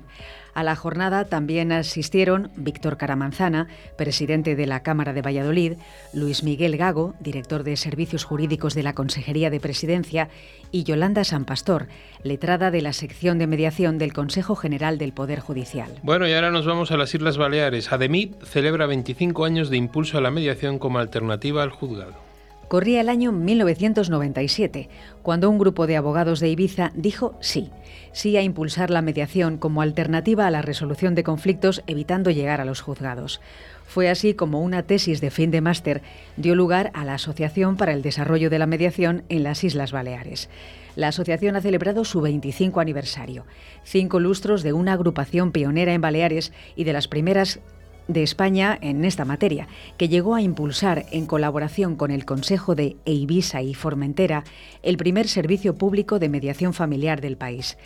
A 0.54 0.62
la 0.62 0.76
jornada 0.76 1.24
también 1.24 1.72
asistieron 1.72 2.50
Víctor 2.56 2.96
Caramanzana, 2.96 3.66
presidente 3.96 4.54
de 4.54 4.66
la 4.66 4.84
Cámara 4.84 5.12
de 5.12 5.22
Valladolid, 5.22 5.72
Luis 6.12 6.44
Miguel 6.44 6.76
Gago, 6.76 7.14
director 7.18 7.64
de 7.64 7.76
Servicios 7.76 8.24
Jurídicos 8.24 8.74
de 8.74 8.84
la 8.84 8.94
Consejería 8.94 9.50
de 9.50 9.60
Presidencia, 9.60 10.28
y 10.70 10.84
Yolanda 10.84 11.24
San 11.24 11.44
Pastor, 11.44 11.88
letrada 12.22 12.70
de 12.70 12.82
la 12.82 12.92
sección 12.92 13.38
de 13.38 13.46
mediación 13.46 13.98
del 13.98 14.12
Consejo 14.12 14.54
General 14.54 14.96
del 14.96 15.12
Poder 15.12 15.40
Judicial. 15.40 15.90
Bueno, 16.02 16.28
y 16.28 16.32
ahora 16.32 16.50
nos 16.50 16.66
vamos 16.66 16.90
a 16.92 16.96
las 16.96 17.14
Islas 17.14 17.36
Baleares. 17.36 17.92
ADEMIT 17.92 18.44
celebra 18.44 18.86
25 18.86 19.44
años 19.44 19.70
de 19.70 19.76
impulso 19.76 20.18
a 20.18 20.20
la 20.20 20.30
mediación 20.30 20.78
como 20.78 20.98
alternativa 20.98 21.62
al 21.62 21.70
juzgado. 21.70 22.33
Corría 22.68 23.00
el 23.00 23.08
año 23.08 23.30
1997, 23.30 24.88
cuando 25.22 25.50
un 25.50 25.58
grupo 25.58 25.86
de 25.86 25.96
abogados 25.96 26.40
de 26.40 26.48
Ibiza 26.48 26.92
dijo 26.94 27.36
sí, 27.40 27.70
sí 28.12 28.36
a 28.36 28.42
impulsar 28.42 28.90
la 28.90 29.02
mediación 29.02 29.58
como 29.58 29.82
alternativa 29.82 30.46
a 30.46 30.50
la 30.50 30.62
resolución 30.62 31.14
de 31.14 31.24
conflictos 31.24 31.82
evitando 31.86 32.30
llegar 32.30 32.60
a 32.60 32.64
los 32.64 32.80
juzgados. 32.80 33.40
Fue 33.86 34.08
así 34.08 34.34
como 34.34 34.62
una 34.62 34.82
tesis 34.82 35.20
de 35.20 35.30
fin 35.30 35.50
de 35.50 35.60
máster 35.60 36.02
dio 36.36 36.54
lugar 36.54 36.90
a 36.94 37.04
la 37.04 37.14
Asociación 37.14 37.76
para 37.76 37.92
el 37.92 38.02
Desarrollo 38.02 38.50
de 38.50 38.58
la 38.58 38.66
Mediación 38.66 39.24
en 39.28 39.42
las 39.42 39.62
Islas 39.62 39.92
Baleares. 39.92 40.48
La 40.96 41.08
asociación 41.08 41.56
ha 41.56 41.60
celebrado 41.60 42.04
su 42.04 42.20
25 42.20 42.80
aniversario, 42.80 43.44
cinco 43.82 44.20
lustros 44.20 44.62
de 44.62 44.72
una 44.72 44.94
agrupación 44.94 45.52
pionera 45.52 45.92
en 45.92 46.00
Baleares 46.00 46.52
y 46.76 46.84
de 46.84 46.92
las 46.92 47.08
primeras 47.08 47.60
de 48.08 48.22
España 48.22 48.78
en 48.80 49.04
esta 49.04 49.24
materia, 49.24 49.68
que 49.96 50.08
llegó 50.08 50.34
a 50.34 50.42
impulsar, 50.42 51.06
en 51.10 51.26
colaboración 51.26 51.96
con 51.96 52.10
el 52.10 52.24
Consejo 52.24 52.74
de 52.74 52.96
Eivisa 53.04 53.62
y 53.62 53.74
Formentera, 53.74 54.44
el 54.82 54.96
primer 54.96 55.28
servicio 55.28 55.76
público 55.76 56.18
de 56.18 56.28
mediación 56.28 56.74
familiar 56.74 57.20
del 57.20 57.36
país 57.36 57.76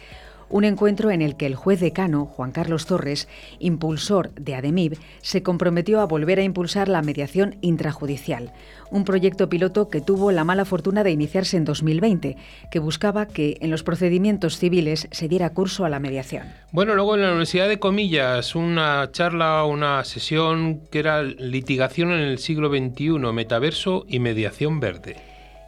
un 0.50 0.64
encuentro 0.64 1.10
en 1.10 1.22
el 1.22 1.36
que 1.36 1.46
el 1.46 1.54
juez 1.54 1.80
decano, 1.80 2.26
Juan 2.26 2.52
Carlos 2.52 2.86
Torres, 2.86 3.28
impulsor 3.58 4.30
de 4.34 4.54
ADEMIB, 4.54 4.98
se 5.20 5.42
comprometió 5.42 6.00
a 6.00 6.06
volver 6.06 6.38
a 6.38 6.42
impulsar 6.42 6.88
la 6.88 7.02
mediación 7.02 7.56
intrajudicial, 7.60 8.52
un 8.90 9.04
proyecto 9.04 9.48
piloto 9.48 9.88
que 9.88 10.00
tuvo 10.00 10.32
la 10.32 10.44
mala 10.44 10.64
fortuna 10.64 11.04
de 11.04 11.10
iniciarse 11.10 11.56
en 11.56 11.64
2020, 11.64 12.36
que 12.70 12.78
buscaba 12.78 13.26
que 13.26 13.58
en 13.60 13.70
los 13.70 13.82
procedimientos 13.82 14.58
civiles 14.58 15.08
se 15.10 15.28
diera 15.28 15.50
curso 15.50 15.84
a 15.84 15.88
la 15.88 16.00
mediación. 16.00 16.44
Bueno, 16.72 16.94
luego 16.94 17.14
en 17.14 17.22
la 17.22 17.28
Universidad 17.28 17.68
de 17.68 17.78
Comillas, 17.78 18.54
una 18.54 19.10
charla, 19.12 19.64
una 19.64 20.04
sesión 20.04 20.80
que 20.90 20.98
era 20.98 21.22
litigación 21.22 22.12
en 22.12 22.20
el 22.20 22.38
siglo 22.38 22.68
XXI, 22.70 23.18
metaverso 23.32 24.04
y 24.08 24.18
mediación 24.18 24.80
verde. 24.80 25.16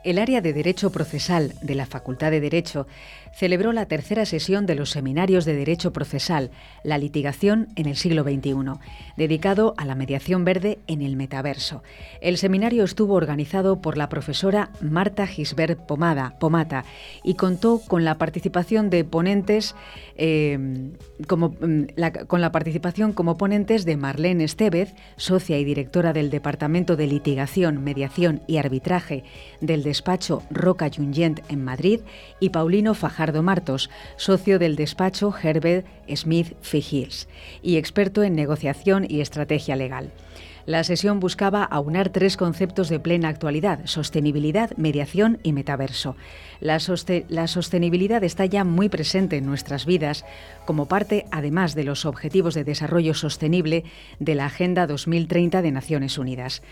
El 0.03 0.19
área 0.19 0.41
de 0.41 0.55
Derecho 0.55 0.91
Procesal 0.91 1.53
de 1.61 1.75
la 1.75 1.85
Facultad 1.85 2.31
de 2.31 2.41
Derecho 2.41 2.87
celebró 3.33 3.73
la 3.73 3.87
tercera 3.87 4.25
sesión 4.27 4.67
de 4.67 4.75
los 4.75 4.91
seminarios 4.91 5.45
de 5.45 5.55
Derecho 5.55 5.93
Procesal, 5.93 6.51
la 6.83 6.99
litigación 6.99 7.69
en 7.77 7.87
el 7.87 7.97
siglo 7.97 8.23
XXI, 8.23 8.55
dedicado 9.17 9.75
a 9.77 9.85
la 9.85 9.95
mediación 9.95 10.45
verde 10.45 10.79
en 10.87 11.03
el 11.03 11.17
metaverso. 11.17 11.83
El 12.21 12.37
seminario 12.37 12.85
estuvo 12.85 13.15
organizado 13.15 13.81
por 13.81 13.97
la 13.97 14.09
profesora 14.09 14.71
Marta 14.81 15.27
Gisbert 15.27 15.87
Pomada, 15.87 16.37
Pomata 16.39 16.85
y 17.23 17.35
contó 17.35 17.81
con 17.87 18.05
la 18.05 18.19
participación 18.19 18.91
de 18.91 19.05
ponentes 19.05 19.75
eh, 20.17 20.91
como, 21.27 21.51
mm, 21.61 21.85
con 22.27 22.41
la 22.41 22.53
participación 22.53 23.13
como 23.13 23.39
ponentes 23.39 23.85
de 23.85 23.97
Marlene 23.97 24.45
Estevez, 24.45 24.95
socia 25.17 25.59
y 25.59 25.65
directora 25.65 26.13
del 26.13 26.31
Departamento 26.31 26.97
de 26.97 27.07
Litigación, 27.07 27.83
Mediación 27.83 28.43
y 28.47 28.59
Arbitraje 28.59 29.25
del 29.61 29.83
despacho 29.83 30.43
Roca 30.51 30.91
Jungent 30.95 31.41
en 31.49 31.65
Madrid, 31.65 32.01
y 32.39 32.51
Paulino 32.51 32.95
Fajardo 32.95 33.20
Martos, 33.43 33.91
socio 34.17 34.59
del 34.59 34.77
despacho 34.77 35.35
Herbert 35.43 35.87
Smith 36.15 36.57
Fihils 36.63 37.29
y 37.63 37.77
experto 37.77 38.23
en 38.23 38.35
negociación 38.35 39.07
y 39.09 39.21
estrategia 39.21 39.77
legal. 39.77 40.11
La 40.67 40.85
sesión 40.85 41.21
buscaba 41.21 41.65
aunar 41.65 42.11
tres 42.11 42.37
conceptos 42.37 42.89
de 42.89 43.01
plena 43.01 43.29
actualidad, 43.29 43.81
sostenibilidad, 43.85 44.77
mediación 44.77 45.39
y 45.43 45.53
metaverso. 45.53 46.17
La, 46.61 46.79
la, 47.29 47.47
sostenibilidad 47.47 48.23
está 48.25 48.47
ya 48.47 48.65
muy 48.65 48.89
presente 48.89 49.37
en 49.37 49.47
nuestras 49.47 49.85
vidas 49.85 50.25
como 50.67 50.87
parte, 50.87 51.27
además 51.31 51.75
de 51.75 51.85
los 51.85 52.05
Objetivos 52.05 52.55
de 52.55 52.65
Desarrollo 52.65 53.15
Sostenible 53.15 53.85
de 54.19 54.35
la 54.35 54.47
Agenda 54.47 54.87
2030 54.87 55.63
de 55.63 55.73
Naciones 55.73 56.19
Unidas. 56.19 56.63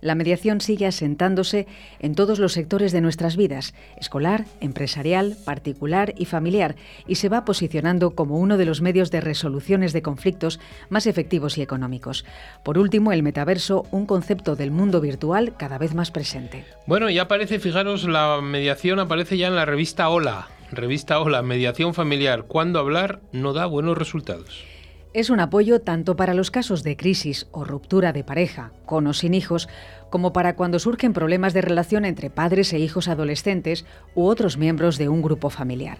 La 0.00 0.14
mediación 0.14 0.60
sigue 0.60 0.86
asentándose 0.86 1.66
en 1.98 2.14
todos 2.14 2.38
los 2.38 2.52
sectores 2.52 2.92
de 2.92 3.00
nuestras 3.00 3.36
vidas, 3.36 3.74
escolar, 3.96 4.44
empresarial, 4.60 5.36
particular 5.44 6.14
y 6.16 6.24
familiar, 6.24 6.76
y 7.06 7.16
se 7.16 7.28
va 7.28 7.44
posicionando 7.44 8.12
como 8.12 8.38
uno 8.38 8.56
de 8.56 8.64
los 8.64 8.80
medios 8.80 9.10
de 9.10 9.20
resoluciones 9.20 9.92
de 9.92 10.02
conflictos 10.02 10.60
más 10.88 11.06
efectivos 11.06 11.58
y 11.58 11.62
económicos. 11.62 12.24
Por 12.62 12.78
último, 12.78 13.12
el 13.12 13.22
metaverso, 13.22 13.86
un 13.90 14.06
concepto 14.06 14.56
del 14.56 14.70
mundo 14.70 15.00
virtual 15.00 15.54
cada 15.56 15.78
vez 15.78 15.94
más 15.94 16.10
presente. 16.10 16.64
Bueno, 16.86 17.10
ya 17.10 17.22
aparece, 17.22 17.58
fijaros, 17.58 18.04
la 18.04 18.40
mediación 18.42 18.98
aparece 19.00 19.36
ya 19.36 19.48
en 19.48 19.56
la 19.56 19.64
revista 19.64 20.08
Hola. 20.08 20.48
Revista 20.70 21.18
Hola, 21.18 21.40
Mediación 21.42 21.94
Familiar. 21.94 22.44
Cuando 22.44 22.78
hablar 22.78 23.20
no 23.32 23.54
da 23.54 23.64
buenos 23.64 23.96
resultados. 23.96 24.64
Es 25.14 25.30
un 25.30 25.40
apoyo 25.40 25.80
tanto 25.80 26.16
para 26.16 26.34
los 26.34 26.50
casos 26.50 26.82
de 26.82 26.96
crisis 26.96 27.48
o 27.50 27.64
ruptura 27.64 28.12
de 28.12 28.24
pareja, 28.24 28.72
con 28.84 29.06
o 29.06 29.14
sin 29.14 29.32
hijos, 29.32 29.66
como 30.10 30.34
para 30.34 30.54
cuando 30.54 30.78
surgen 30.78 31.14
problemas 31.14 31.54
de 31.54 31.62
relación 31.62 32.04
entre 32.04 32.28
padres 32.28 32.74
e 32.74 32.78
hijos 32.78 33.08
adolescentes 33.08 33.86
u 34.14 34.26
otros 34.26 34.58
miembros 34.58 34.98
de 34.98 35.08
un 35.08 35.22
grupo 35.22 35.48
familiar. 35.48 35.98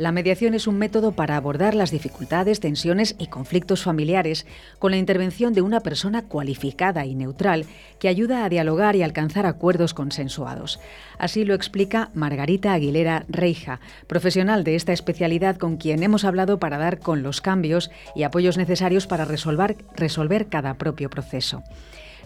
La 0.00 0.12
mediación 0.12 0.54
es 0.54 0.66
un 0.66 0.78
método 0.78 1.12
para 1.12 1.36
abordar 1.36 1.74
las 1.74 1.90
dificultades, 1.90 2.58
tensiones 2.58 3.16
y 3.18 3.26
conflictos 3.26 3.82
familiares 3.82 4.46
con 4.78 4.92
la 4.92 4.96
intervención 4.96 5.52
de 5.52 5.60
una 5.60 5.80
persona 5.80 6.22
cualificada 6.22 7.04
y 7.04 7.14
neutral 7.14 7.66
que 7.98 8.08
ayuda 8.08 8.42
a 8.42 8.48
dialogar 8.48 8.96
y 8.96 9.02
alcanzar 9.02 9.44
acuerdos 9.44 9.92
consensuados. 9.92 10.80
Así 11.18 11.44
lo 11.44 11.52
explica 11.52 12.08
Margarita 12.14 12.72
Aguilera 12.72 13.26
Reija, 13.28 13.80
profesional 14.06 14.64
de 14.64 14.74
esta 14.74 14.94
especialidad 14.94 15.58
con 15.58 15.76
quien 15.76 16.02
hemos 16.02 16.24
hablado 16.24 16.58
para 16.58 16.78
dar 16.78 17.00
con 17.00 17.22
los 17.22 17.42
cambios 17.42 17.90
y 18.16 18.22
apoyos 18.22 18.56
necesarios 18.56 19.06
para 19.06 19.26
resolver, 19.26 19.76
resolver 19.94 20.46
cada 20.46 20.78
propio 20.78 21.10
proceso. 21.10 21.62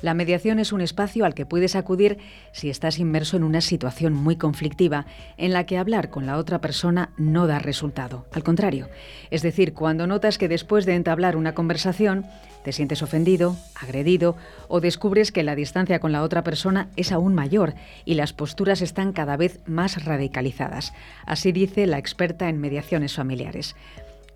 La 0.03 0.15
mediación 0.15 0.59
es 0.59 0.73
un 0.73 0.81
espacio 0.81 1.25
al 1.25 1.35
que 1.35 1.47
puedes 1.47 1.77
acudir 1.77 2.19
si 2.53 2.71
estás 2.71 2.99
inmerso 2.99 3.37
en 3.37 3.45
una 3.45 3.61
situación 3.61 4.13
muy 4.13 4.37
conflictiva 4.37 5.07
en 5.37 5.53
la 5.53 5.65
que 5.67 5.79
hablar 5.79 6.11
con 6.11 6.27
la 6.27 6.37
otra 6.37 6.61
persona 6.61 7.11
no 7.17 7.47
da 7.47 7.59
resultado. 7.59 8.27
Al 8.33 8.43
contrario, 8.43 8.89
es 9.31 9.43
decir, 9.43 9.75
cuando 9.75 10.07
notas 10.07 10.39
que 10.39 10.49
después 10.49 10.87
de 10.87 10.95
entablar 10.95 11.37
una 11.37 11.55
conversación 11.55 12.27
te 12.65 12.73
sientes 12.73 13.03
ofendido, 13.03 13.57
agredido 13.75 14.37
o 14.69 14.81
descubres 14.81 15.33
que 15.33 15.43
la 15.43 15.55
distancia 15.55 16.01
con 16.01 16.13
la 16.13 16.23
otra 16.23 16.43
persona 16.43 16.89
es 16.97 17.13
aún 17.13 17.35
mayor 17.35 17.75
y 18.07 18.15
las 18.15 18.33
posturas 18.33 18.81
están 18.81 19.13
cada 19.13 19.37
vez 19.37 19.61
más 19.67 20.05
radicalizadas. 20.05 20.95
Así 21.27 21.53
dice 21.53 21.87
la 21.87 21.99
experta 21.99 22.49
en 22.49 22.61
mediaciones 22.61 23.15
familiares. 23.15 23.77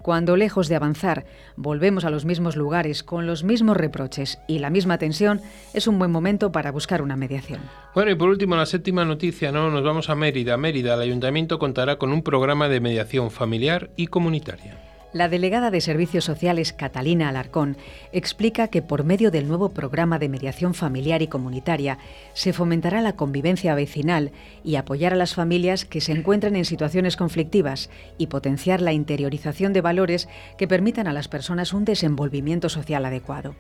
Cuando 0.02 0.36
lejos 0.36 0.68
de 0.68 0.76
avanzar 0.76 1.24
volvemos 1.56 2.04
a 2.04 2.10
los 2.10 2.24
mismos 2.24 2.56
lugares 2.56 3.02
con 3.02 3.26
los 3.26 3.44
mismos 3.44 3.76
reproches 3.76 4.38
y 4.46 4.60
la 4.60 4.70
misma 4.70 4.98
tensión, 4.98 5.40
es 5.74 5.86
un 5.86 5.98
buen 5.98 6.10
momento 6.10 6.52
para 6.52 6.72
buscar 6.72 7.02
una 7.02 7.16
mediación. 7.16 7.60
Bueno, 7.94 8.10
y 8.10 8.14
por 8.14 8.28
último, 8.28 8.56
la 8.56 8.66
séptima 8.66 9.04
noticia, 9.04 9.52
¿no? 9.52 9.70
Nos 9.70 9.82
vamos 9.82 10.08
a 10.08 10.14
Mérida. 10.14 10.56
Mérida, 10.56 10.94
el 10.94 11.00
ayuntamiento 11.00 11.58
contará 11.58 11.96
con 11.96 12.12
un 12.12 12.22
programa 12.22 12.68
de 12.68 12.80
mediación 12.80 13.30
familiar 13.30 13.90
y 13.96 14.06
comunitaria. 14.06 14.87
La 15.12 15.30
delegada 15.30 15.70
de 15.70 15.80
Servicios 15.80 16.26
Sociales, 16.26 16.74
Catalina 16.74 17.30
Alarcón, 17.30 17.78
explica 18.12 18.68
que 18.68 18.82
por 18.82 19.04
medio 19.04 19.30
del 19.30 19.48
nuevo 19.48 19.70
programa 19.70 20.18
de 20.18 20.28
mediación 20.28 20.74
familiar 20.74 21.22
y 21.22 21.28
comunitaria 21.28 21.96
se 22.34 22.52
fomentará 22.52 23.00
la 23.00 23.14
convivencia 23.14 23.74
vecinal 23.74 24.32
y 24.62 24.76
apoyar 24.76 25.14
a 25.14 25.16
las 25.16 25.34
familias 25.34 25.86
que 25.86 26.02
se 26.02 26.12
encuentran 26.12 26.56
en 26.56 26.66
situaciones 26.66 27.16
conflictivas 27.16 27.88
y 28.18 28.26
potenciar 28.26 28.82
la 28.82 28.92
interiorización 28.92 29.72
de 29.72 29.80
valores 29.80 30.28
que 30.58 30.68
permitan 30.68 31.06
a 31.06 31.14
las 31.14 31.28
personas 31.28 31.72
un 31.72 31.86
desenvolvimiento 31.86 32.68
social 32.68 33.06
adecuado 33.06 33.54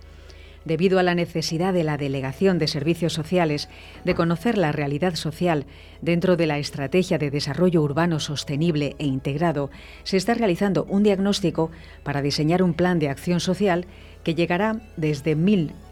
debido 0.64 0.98
a 0.98 1.02
la 1.02 1.14
necesidad 1.14 1.72
de 1.72 1.84
la 1.84 1.96
Delegación 1.96 2.58
de 2.58 2.68
Servicios 2.68 3.12
Sociales 3.12 3.68
de 4.04 4.14
conocer 4.14 4.58
la 4.58 4.72
realidad 4.72 5.14
social 5.14 5.66
dentro 6.02 6.36
de 6.36 6.46
la 6.46 6.58
Estrategia 6.58 7.18
de 7.18 7.30
Desarrollo 7.30 7.82
Urbano 7.82 8.20
Sostenible 8.20 8.96
e 8.98 9.06
Integrado, 9.06 9.70
se 10.04 10.16
está 10.16 10.34
realizando 10.34 10.84
un 10.84 11.02
diagnóstico 11.02 11.70
para 12.02 12.22
diseñar 12.22 12.62
un 12.62 12.74
plan 12.74 12.98
de 12.98 13.08
acción 13.08 13.40
social 13.40 13.86
que 14.22 14.34
llegará 14.34 14.80
desde, 14.96 15.36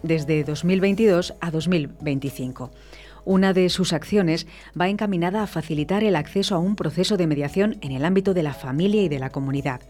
desde 0.03 0.45
2022 0.45 1.35
a 1.41 1.51
2025. 1.51 2.71
Una 3.25 3.53
de 3.53 3.69
sus 3.71 3.93
acciones 3.93 4.47
va 4.81 4.89
encaminada 4.89 5.43
a 5.43 5.49
facilitar 5.49 6.05
el 6.05 6.15
acceso 6.15 6.55
a 6.55 6.59
un 6.59 6.77
proceso 6.77 7.17
de 7.17 7.27
mediación 7.27 7.77
en 7.81 7.91
el 7.91 8.05
ámbito 8.05 8.35
de 8.35 8.45
la 8.45 8.55
familia 8.55 9.03
y 9.03 9.09
de 9.09 9.19
la 9.19 9.31
comunidad 9.31 9.81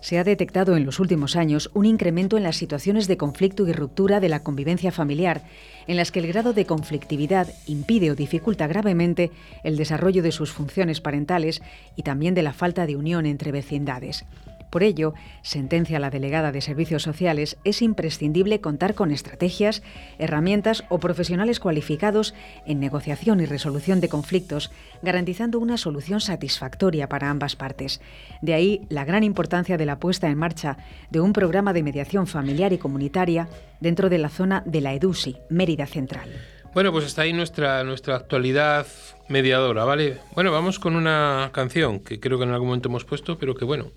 se 0.00 0.18
ha 0.18 0.24
detectado 0.24 0.76
en 0.76 0.84
los 0.84 1.00
últimos 1.00 1.36
años 1.36 1.70
un 1.74 1.86
incremento 1.86 2.36
en 2.36 2.42
las 2.42 2.56
situaciones 2.56 3.08
de 3.08 3.16
conflicto 3.16 3.66
y 3.66 3.72
ruptura 3.72 4.20
de 4.20 4.28
la 4.28 4.42
convivencia 4.42 4.92
familiar, 4.92 5.42
en 5.86 5.96
las 5.96 6.12
que 6.12 6.20
el 6.20 6.26
grado 6.26 6.52
de 6.52 6.66
conflictividad 6.66 7.48
impide 7.66 8.10
o 8.10 8.14
dificulta 8.14 8.66
gravemente 8.66 9.30
el 9.64 9.76
desarrollo 9.76 10.22
de 10.22 10.32
sus 10.32 10.52
funciones 10.52 11.00
parentales 11.00 11.62
y 11.96 12.02
también 12.02 12.34
de 12.34 12.42
la 12.42 12.52
falta 12.52 12.86
de 12.86 12.96
unión 12.96 13.26
entre 13.26 13.52
vecindades. 13.52 14.24
Por 14.70 14.82
ello, 14.82 15.14
sentencia 15.42 15.98
la 15.98 16.10
delegada 16.10 16.52
de 16.52 16.60
Servicios 16.60 17.02
Sociales, 17.02 17.56
es 17.64 17.82
imprescindible 17.82 18.60
contar 18.60 18.94
con 18.94 19.10
estrategias, 19.10 19.82
herramientas 20.18 20.84
o 20.88 20.98
profesionales 20.98 21.60
cualificados 21.60 22.34
en 22.66 22.80
negociación 22.80 23.40
y 23.40 23.46
resolución 23.46 24.00
de 24.00 24.08
conflictos, 24.08 24.70
garantizando 25.02 25.58
una 25.58 25.76
solución 25.76 26.20
satisfactoria 26.20 27.08
para 27.08 27.30
ambas 27.30 27.56
partes. 27.56 28.00
De 28.42 28.54
ahí 28.54 28.86
la 28.88 29.04
gran 29.04 29.24
importancia 29.24 29.76
de 29.76 29.86
la 29.86 29.98
puesta 29.98 30.28
en 30.28 30.38
marcha 30.38 30.76
de 31.10 31.20
un 31.20 31.32
programa 31.32 31.72
de 31.72 31.82
mediación 31.82 32.26
familiar 32.26 32.72
y 32.72 32.78
comunitaria 32.78 33.48
dentro 33.80 34.08
de 34.08 34.18
la 34.18 34.28
zona 34.28 34.62
de 34.66 34.80
la 34.80 34.94
EDUSI, 34.94 35.36
Mérida 35.48 35.86
Central. 35.86 36.28
Bueno, 36.74 36.92
pues 36.92 37.06
está 37.06 37.22
ahí 37.22 37.32
nuestra, 37.32 37.82
nuestra 37.82 38.16
actualidad 38.16 38.86
mediadora, 39.28 39.84
¿vale? 39.84 40.18
Bueno, 40.34 40.52
vamos 40.52 40.78
con 40.78 40.96
una 40.96 41.50
canción 41.52 42.00
que 42.00 42.20
creo 42.20 42.38
que 42.38 42.44
en 42.44 42.50
algún 42.50 42.68
momento 42.68 42.88
hemos 42.88 43.04
puesto, 43.04 43.38
pero 43.38 43.54
que 43.54 43.64
bueno, 43.64 43.90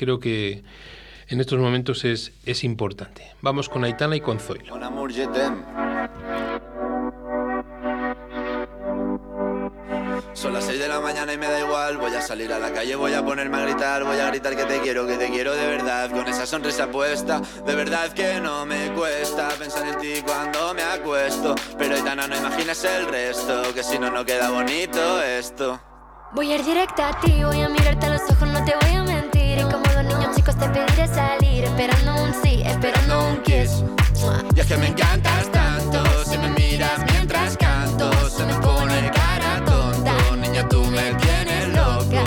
creo 0.00 0.18
que 0.18 0.64
en 1.28 1.40
estos 1.40 1.58
momentos 1.58 2.06
es, 2.06 2.32
es 2.46 2.64
importante. 2.64 3.30
Vamos 3.42 3.68
con 3.68 3.84
Aitana 3.84 4.16
y 4.16 4.22
con 4.22 4.40
Zoilo. 4.40 4.74
Son 10.32 10.54
las 10.54 10.64
6 10.64 10.78
de 10.78 10.88
la 10.88 11.00
mañana 11.00 11.34
y 11.34 11.38
me 11.38 11.46
da 11.46 11.60
igual. 11.60 11.98
Voy 11.98 12.14
a 12.14 12.22
salir 12.22 12.50
a 12.50 12.58
la 12.58 12.72
calle, 12.72 12.96
voy 12.96 13.12
a 13.12 13.22
ponerme 13.22 13.58
a 13.58 13.60
gritar. 13.60 14.04
Voy 14.04 14.18
a 14.18 14.28
gritar 14.28 14.56
que 14.56 14.64
te 14.64 14.80
quiero, 14.80 15.06
que 15.06 15.18
te 15.18 15.28
quiero 15.28 15.54
de 15.54 15.66
verdad. 15.66 16.10
Con 16.10 16.26
esa 16.26 16.46
sonrisa 16.46 16.90
puesta, 16.90 17.42
de 17.66 17.74
verdad 17.74 18.10
que 18.14 18.40
no 18.40 18.64
me 18.64 18.90
cuesta 18.94 19.48
pensar 19.58 19.86
en 19.86 19.98
ti 19.98 20.22
cuando 20.24 20.72
me 20.72 20.82
acuesto. 20.82 21.54
Pero 21.76 21.94
Aitana, 21.94 22.26
no 22.26 22.36
imaginas 22.38 22.82
el 22.84 23.06
resto, 23.06 23.74
que 23.74 23.82
si 23.82 23.98
no, 23.98 24.10
no 24.10 24.24
queda 24.24 24.48
bonito 24.48 25.22
esto. 25.22 25.78
Voy 26.32 26.52
a 26.52 26.54
ir 26.54 26.64
directa 26.64 27.10
a 27.10 27.20
ti, 27.20 27.44
voy 27.44 27.60
a 27.60 27.68
mirarte 27.68 28.06
a 28.06 28.10
los 28.14 28.22
ojos, 28.30 28.48
no 28.48 28.64
te 28.64 28.72
voy 28.80 28.94
a 28.94 29.02
mentir. 29.02 29.19
Chicos 30.40 30.56
te 30.56 30.68
pediré 30.70 31.06
salir, 31.06 31.64
esperando 31.64 32.14
un 32.22 32.32
sí, 32.42 32.62
esperando 32.64 33.28
un 33.28 33.42
kiss. 33.42 33.84
Y 34.56 34.60
es 34.60 34.66
que 34.66 34.76
me 34.78 34.86
encantas 34.86 35.50
tanto, 35.52 36.02
si 36.24 36.38
me 36.38 36.48
miras 36.50 36.98
mientras 37.12 37.58
canto, 37.58 38.10
se 38.30 38.46
me 38.46 38.54
pone 38.54 39.10
cara 39.10 39.62
tonto. 39.66 40.36
Niña, 40.36 40.66
tú 40.66 40.82
me 40.86 41.12
tienes 41.14 41.68
loca. 41.74 42.24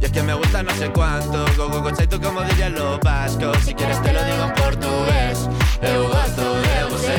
Y 0.00 0.04
es 0.04 0.10
que 0.10 0.22
me 0.24 0.34
gusta 0.34 0.64
no 0.64 0.72
sé 0.72 0.90
cuánto, 0.90 1.44
go 1.56 1.68
go 1.68 1.80
go 1.80 1.92
tú 1.92 2.20
como 2.20 2.42
dirían 2.42 2.74
los 2.74 2.98
vascos. 3.00 3.56
Si 3.64 3.72
quieres 3.72 4.02
te 4.02 4.12
lo 4.12 4.24
digo 4.24 4.44
en 4.46 4.54
portugués, 4.54 5.48
eu 5.80 6.08
gosto 6.08 6.54
de 6.60 6.84
você. 6.90 7.18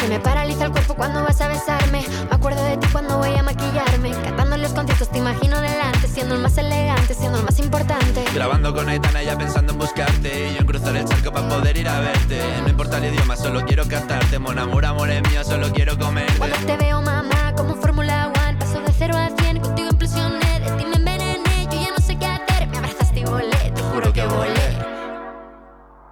Se 0.00 0.08
me 0.08 0.18
paraliza 0.18 0.64
el 0.64 0.72
cuerpo 0.72 0.94
cuando 0.94 1.22
vas 1.22 1.40
a 1.42 1.48
besarme. 1.48 2.06
Me 2.30 2.34
acuerdo 2.34 2.64
de 2.64 2.78
ti 2.78 2.88
cuando 2.90 3.18
voy 3.18 3.34
a 3.34 3.42
maquillarme. 3.42 4.12
Conciertos 4.76 5.08
te 5.08 5.18
imagino 5.18 5.60
delante, 5.60 6.06
siendo 6.06 6.34
el 6.34 6.42
más 6.42 6.56
elegante 6.58 6.86
grabando 8.34 8.74
con 8.74 8.88
Aitana 8.88 9.22
ya 9.22 9.36
pensando 9.38 9.72
en 9.72 9.78
buscarte 9.78 10.50
Y 10.50 10.54
yo 10.54 10.60
en 10.60 10.66
cruzar 10.66 10.94
el 10.96 11.04
charco 11.06 11.32
para 11.32 11.48
poder 11.48 11.76
ir 11.76 11.88
a 11.88 12.00
verte. 12.00 12.40
No 12.62 12.68
importa 12.68 12.98
el 12.98 13.14
idioma, 13.14 13.36
solo 13.36 13.64
quiero 13.64 13.86
cantarte 13.88 14.38
Mon 14.38 14.58
amor, 14.58 14.84
amor 14.84 15.10
es 15.10 15.22
mío, 15.30 15.42
solo 15.42 15.72
quiero 15.72 15.98
comerte. 15.98 16.34
Cuando 16.38 16.56
te 16.58 16.76
veo 16.76 17.00
mamá, 17.00 17.54
como 17.56 17.74
Fórmula 17.76 18.32
One 18.46 18.58
Paso 18.58 18.80
de 18.80 18.92
cero 18.92 19.16
a 19.16 19.30
cien, 19.40 19.58
contigo 19.60 19.88
impresioné 19.90 20.60
De 20.60 20.70
ti 20.76 20.84
me 20.84 20.96
envenené, 20.96 21.68
yo 21.70 21.80
ya 21.80 21.90
no 21.96 22.04
sé 22.04 22.16
qué 22.18 22.26
hacer 22.26 22.66
Me 22.68 22.78
abrazaste 22.78 23.20
y 23.20 23.24
volé, 23.24 23.72
te 23.74 23.82
juro 23.82 24.12
que 24.12 24.26
volé. 24.26 24.78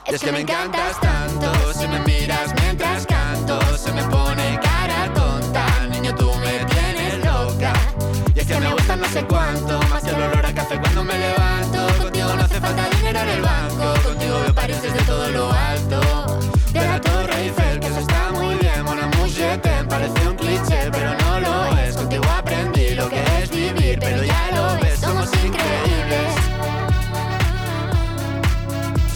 es 0.07 0.21
que 0.21 0.33
me 0.33 0.41
encantas 0.41 1.01
tanto 1.01 1.75
Si 1.75 1.87
me 1.87 2.01
miras 2.01 2.55
mientras 2.61 3.07
canto 3.07 3.61
Se 3.77 3.93
me 3.93 4.03
pone 4.05 4.24
sé 9.15 9.25
cuánto 9.27 9.81
Más 9.91 10.03
que 10.03 10.11
el 10.11 10.23
olor 10.23 10.45
a 10.45 10.53
café 10.53 10.77
cuando 10.81 11.05
me 11.05 11.17
levanto. 11.17 12.03
Contigo 12.03 12.35
no 12.35 12.43
hace 12.43 12.61
falta 12.61 12.89
dinero 12.97 13.21
en 13.21 13.29
el 13.29 13.43
banco 13.43 13.87
Contigo 14.03 14.41
veo 14.43 14.55
París 14.55 14.83
desde 14.83 15.03
todo 15.05 15.29
lo 15.31 15.53
alto. 15.53 16.01
De 16.73 16.81
la 16.81 17.01
Torre 17.01 17.35
Eiffel, 17.43 17.79
que 17.81 17.87
eso 17.87 18.01
está 18.01 18.33
muy 18.33 18.57
bien 18.57 18.83
Mon 18.85 18.99
amour, 18.99 19.29
je 19.29 19.57
t'aime, 19.59 19.89
parece 19.89 20.29
un 20.29 20.37
cliché 20.37 20.91
Pero 20.91 21.11
no 21.23 21.41
lo 21.41 21.79
es, 21.79 21.97
contigo 21.97 22.25
aprendí 22.37 22.95
lo 22.97 23.09
que 23.09 23.23
es 23.41 23.51
vivir 23.51 23.99
Pero 24.01 24.25
ya 24.25 24.51
lo 24.57 24.83
ves, 24.83 24.99
somos 24.99 25.31
increíbles. 25.45 26.31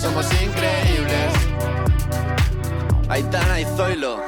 Somos 0.01 0.27
increíbles. 0.41 1.33
Aitana 3.09 3.61
y 3.61 3.65
Zoilo 3.77 4.23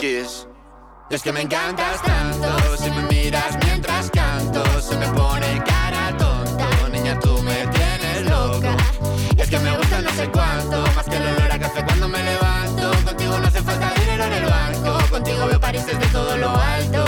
kiss 0.00 0.46
es 1.10 1.22
que 1.22 1.32
me 1.32 1.42
encantas 1.42 2.00
tanto 2.02 2.76
Si 2.76 2.88
me 2.90 3.02
miras 3.02 3.58
mientras 3.64 4.10
canto 4.10 4.62
Se 4.80 4.96
me 4.96 5.06
pone 5.08 5.62
cara 5.64 6.16
tonta 6.16 6.88
Niña, 6.90 7.18
tú 7.18 7.42
me 7.42 7.66
tienes 7.66 8.30
loca 8.30 8.76
Y 9.36 9.40
es 9.40 9.50
que 9.50 9.58
me 9.58 9.76
gusta 9.76 10.00
no 10.00 10.10
sé 10.10 10.30
cuánto 10.30 10.82
Más 10.94 11.04
que 11.04 11.16
el 11.16 11.22
olor 11.22 11.52
a 11.52 11.58
café 11.58 11.84
cuando 11.84 12.08
me 12.08 12.22
levanto 12.22 12.92
Contigo 13.04 13.38
no 13.38 13.46
hace 13.46 13.60
falta 13.60 13.92
dinero 13.98 14.24
en 14.24 14.32
el 14.32 14.44
banco 14.44 15.10
Contigo 15.10 15.46
veo 15.46 15.60
París 15.60 15.84
desde 15.84 16.06
todo 16.06 16.36
lo 16.36 16.50
alto 16.50 17.04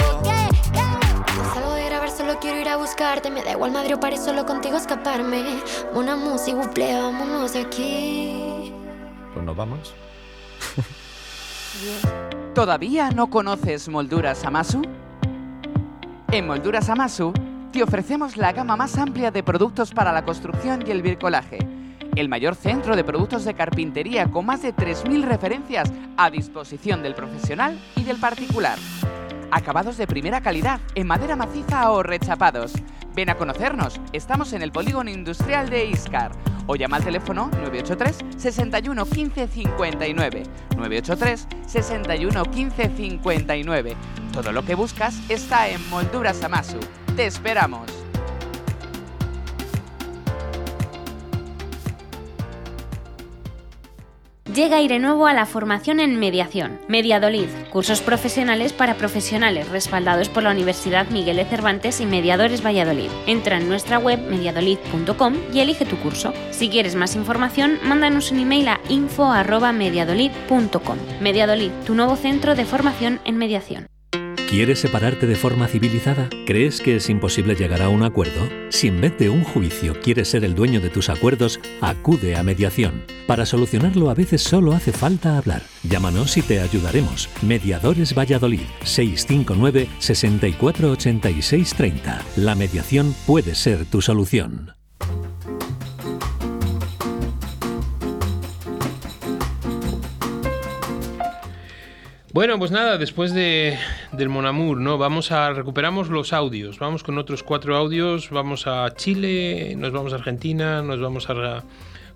salgo 1.55 1.73
de 1.75 1.85
grabar, 1.85 2.11
solo 2.11 2.39
quiero 2.41 2.61
ir 2.61 2.69
a 2.69 2.77
buscarte. 2.77 3.31
Me 3.31 3.43
da 3.43 3.53
igual 3.53 3.73
Madrid 3.73 3.97
o 3.97 4.01
París, 4.01 4.21
solo 4.25 4.47
contigo 4.47 4.77
escaparme. 4.77 5.61
Una 5.93 6.17
música, 6.17 6.57
buple, 6.57 6.95
vámonos 6.95 7.53
de 7.53 7.61
aquí. 7.61 8.73
Pues 9.35 9.45
nos 9.45 9.57
vamos. 9.57 9.93
¿Todavía 12.55 13.11
no 13.11 13.29
conoces 13.29 13.89
Molduras 13.89 14.45
Amasu? 14.45 14.83
En 16.31 16.47
Molduras 16.47 16.91
Amasu 16.91 17.33
te 17.73 17.83
ofrecemos 17.83 18.37
la 18.37 18.53
gama 18.53 18.77
más 18.77 18.99
amplia 18.99 19.31
de 19.31 19.43
productos 19.43 19.93
para 19.93 20.13
la 20.13 20.25
construcción 20.25 20.85
y 20.87 20.91
el 20.91 21.01
bricolaje. 21.01 21.59
El 22.15 22.29
mayor 22.29 22.57
centro 22.57 22.95
de 22.95 23.05
productos 23.05 23.47
de 23.47 23.55
carpintería 23.55 24.31
con 24.31 24.45
más 24.45 24.61
de 24.61 24.75
3.000 24.75 25.25
referencias 25.25 25.91
a 26.19 26.31
disposición 26.31 27.03
del 27.03 27.15
profesional 27.15 27.81
y 27.97 28.05
del 28.05 28.19
particular. 28.19 28.77
Acabados 29.53 29.99
de 29.99 30.07
primera 30.07 30.41
calidad 30.41 30.81
en 30.95 31.07
madera 31.07 31.37
maciza 31.37 31.91
o 31.91 32.03
rechapados. 32.03 32.73
Ven 33.15 33.29
a 33.29 33.35
conocernos, 33.35 34.01
estamos 34.15 34.55
en 34.55 34.63
el 34.63 34.73
polígono 34.73 35.11
industrial 35.11 35.69
de 35.69 35.85
Iscar 35.85 36.33
o 36.67 36.75
llama 36.75 36.97
al 36.97 37.05
teléfono 37.05 37.51
983 37.61 38.17
61 38.39 39.05
15 39.05 39.49
59. 39.49 40.43
983 40.75 41.49
61 41.67 42.45
15 42.45 42.91
59. 42.97 43.97
Todo 44.33 44.53
lo 44.53 44.65
que 44.65 44.75
buscas 44.75 45.21
está 45.29 45.69
en 45.69 45.87
Molduras 45.91 46.43
Amasu. 46.43 46.81
Te 47.15 47.27
esperamos. 47.27 47.91
Llega 54.55 54.77
aire 54.77 54.99
nuevo 54.99 55.27
a 55.27 55.33
la 55.33 55.47
formación 55.47 55.99
en 55.99 56.19
mediación. 56.19 56.79
Mediadolid, 56.87 57.49
cursos 57.71 58.03
profesionales 58.03 58.75
para 58.75 58.97
profesionales 58.97 59.71
respaldados 59.71 60.29
por 60.29 60.43
la 60.43 60.51
Universidad 60.51 61.09
Miguel 61.09 61.37
de 61.37 61.47
Cervantes 61.47 62.03
y 62.03 62.07
Mediadores 62.07 62.63
Valladolid. 62.63 63.09
Entra 63.27 63.57
en 63.57 63.71
nuestra 63.71 63.99
web 63.99 64.21
mediadolid.com 64.29 65.37
y 65.55 65.61
elige 65.61 65.87
tu 65.87 65.97
curso. 65.97 66.35
Si 66.51 66.69
quieres 66.69 66.97
más 66.97 67.17
información, 67.17 67.79
mándanos 67.83 68.31
un 68.31 68.41
email 68.41 68.69
a 68.69 68.79
info@mediadolid.com. 68.91 70.99
Mediadolid, 71.23 71.71
tu 71.87 71.95
nuevo 71.95 72.17
centro 72.17 72.55
de 72.55 72.67
formación 72.67 73.21
en 73.25 73.39
mediación. 73.39 73.92
¿Quieres 74.53 74.81
separarte 74.81 75.27
de 75.27 75.35
forma 75.35 75.67
civilizada? 75.67 76.29
¿Crees 76.45 76.83
que 76.83 76.97
es 76.97 77.09
imposible 77.09 77.55
llegar 77.55 77.81
a 77.81 77.89
un 77.89 78.03
acuerdo? 78.03 78.51
Si 78.69 78.89
en 78.89 79.01
vez 79.01 79.17
de 79.17 79.31
un 79.31 79.45
juicio 79.45 79.99
quieres 79.99 80.29
ser 80.29 80.45
el 80.45 80.55
dueño 80.55 80.79
de 80.79 80.91
tus 80.91 81.09
acuerdos, 81.09 81.59
acude 81.81 82.37
a 82.37 82.43
mediación. 82.43 83.03
Para 83.27 83.47
solucionarlo 83.47 84.11
a 84.11 84.15
veces 84.15 84.43
solo 84.43 84.73
hace 84.73 84.93
falta 84.93 85.39
hablar. 85.39 85.63
Llámanos 85.85 86.37
y 86.37 86.43
te 86.43 86.61
ayudaremos. 86.61 87.31
Mediadores 87.41 88.15
Valladolid 88.15 88.67
659 88.85 89.89
6486 89.99 91.75
30. 91.75 92.23
La 92.37 92.55
mediación 92.55 93.15
puede 93.27 93.55
ser 93.55 93.87
tu 93.87 94.03
solución. 94.03 94.75
Bueno, 102.35 102.59
pues 102.59 102.71
nada, 102.71 102.97
después 102.97 103.35
de, 103.35 103.79
del 104.13 104.29
Monamur, 104.29 104.79
¿no? 104.79 104.99
Vamos 104.99 105.33
a 105.33 105.53
recuperamos 105.53 106.09
los 106.09 106.33
audios. 106.33 106.79
Vamos 106.79 107.03
con 107.03 107.19
otros 107.19 107.43
cuatro 107.43 107.77
audios. 107.77 108.31
Vamos 108.31 108.67
a 108.67 108.95
Chile, 108.95 109.75
nos 109.77 109.93
vamos 109.93 110.13
a 110.13 110.17
Argentina, 110.17 110.83
nos 110.83 111.01
vamos 111.01 111.29
a 111.31 111.65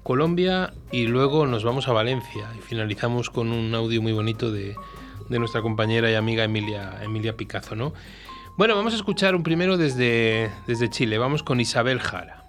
Colombia 0.02 0.72
y 0.92 1.06
luego 1.06 1.46
nos 1.46 1.64
vamos 1.64 1.88
a 1.88 1.92
Valencia. 1.92 2.48
Y 2.56 2.60
finalizamos 2.60 3.30
con 3.30 3.50
un 3.50 3.74
audio 3.74 4.02
muy 4.02 4.12
bonito 4.12 4.52
de, 4.52 4.76
de 5.28 5.38
nuestra 5.38 5.62
compañera 5.62 6.10
y 6.10 6.14
amiga 6.14 6.44
Emilia, 6.44 6.98
Emilia 7.02 7.36
Picazo, 7.36 7.74
¿no? 7.74 7.92
Bueno, 8.56 8.74
vamos 8.74 8.94
a 8.94 8.96
escuchar 8.96 9.34
un 9.34 9.42
primero 9.42 9.76
desde, 9.76 10.50
desde 10.66 10.88
Chile. 10.88 11.18
Vamos 11.18 11.42
con 11.42 11.60
Isabel 11.60 12.00
Jara. 12.00 12.44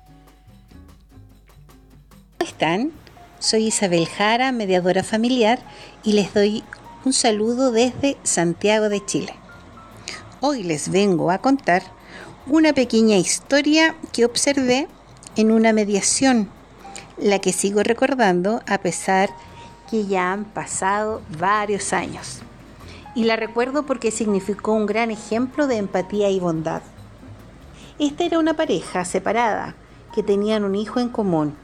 ¿Cómo 2.38 2.50
están? 2.50 2.92
Soy 3.40 3.68
Isabel 3.68 4.08
Jara, 4.08 4.52
mediadora 4.52 5.04
familiar, 5.04 5.60
y 6.04 6.14
les 6.14 6.34
doy 6.34 6.64
un 7.06 7.14
saludo 7.14 7.72
desde 7.72 8.18
Santiago 8.24 8.90
de 8.90 9.06
Chile. 9.06 9.34
Hoy 10.42 10.64
les 10.64 10.90
vengo 10.90 11.32
a 11.32 11.38
contar 11.38 11.84
una 12.48 12.74
pequeña 12.74 13.18
historia 13.18 13.96
que 14.12 14.26
observé 14.26 14.88
en 15.36 15.52
una 15.52 15.74
mediación, 15.74 16.50
la 17.18 17.40
que 17.40 17.54
sigo 17.54 17.84
recordando 17.84 18.62
a 18.68 18.80
pesar 18.80 19.30
que 19.90 20.06
ya 20.06 20.32
han 20.34 20.46
pasado 20.46 21.22
varios 21.38 21.94
años. 21.94 22.40
Y 23.16 23.24
la 23.24 23.36
recuerdo 23.36 23.86
porque 23.86 24.12
significó 24.12 24.74
un 24.74 24.86
gran 24.86 25.12
ejemplo 25.12 25.68
de 25.68 25.78
empatía 25.78 26.30
y 26.30 26.40
bondad. 26.40 26.82
Esta 28.00 28.26
era 28.26 28.40
una 28.40 28.56
pareja 28.56 29.06
separada 29.06 29.76
que 30.14 30.24
tenían 30.24 30.64
un 30.64 30.76
hijo 30.76 31.00
en 31.00 31.10
común. 31.10 31.56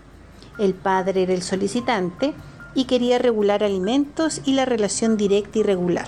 El 0.57 0.73
padre 0.73 1.23
era 1.23 1.33
el 1.33 1.43
solicitante 1.43 2.33
y 2.75 2.85
quería 2.85 3.19
regular 3.19 3.63
alimentos 3.63 4.41
y 4.45 4.53
la 4.53 4.65
relación 4.65 5.17
directa 5.17 5.59
y 5.59 5.63
regular. 5.63 6.07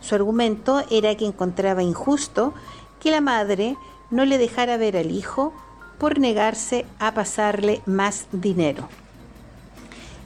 Su 0.00 0.14
argumento 0.14 0.82
era 0.90 1.14
que 1.16 1.26
encontraba 1.26 1.82
injusto 1.82 2.54
que 3.00 3.10
la 3.10 3.20
madre 3.20 3.76
no 4.10 4.24
le 4.24 4.38
dejara 4.38 4.76
ver 4.76 4.96
al 4.96 5.10
hijo 5.10 5.52
por 5.98 6.18
negarse 6.18 6.84
a 6.98 7.14
pasarle 7.14 7.82
más 7.86 8.26
dinero. 8.32 8.88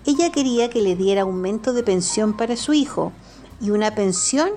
Ella 0.07 0.31
quería 0.31 0.71
que 0.71 0.81
le 0.81 0.97
diera 0.97 1.23
aumento 1.23 1.73
de 1.73 1.83
pensión 1.83 2.37
para 2.37 2.57
su 2.57 2.73
hijo 2.73 3.13
y 3.61 3.71
una 3.71 3.95
pensión 3.95 4.51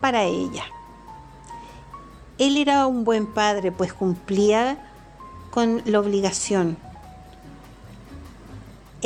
para 0.00 0.24
ella. 0.24 0.64
Él 2.38 2.56
era 2.56 2.86
un 2.86 3.04
buen 3.04 3.26
padre, 3.26 3.72
pues 3.72 3.92
cumplía 3.92 4.78
con 5.50 5.82
la 5.84 6.00
obligación. 6.00 6.76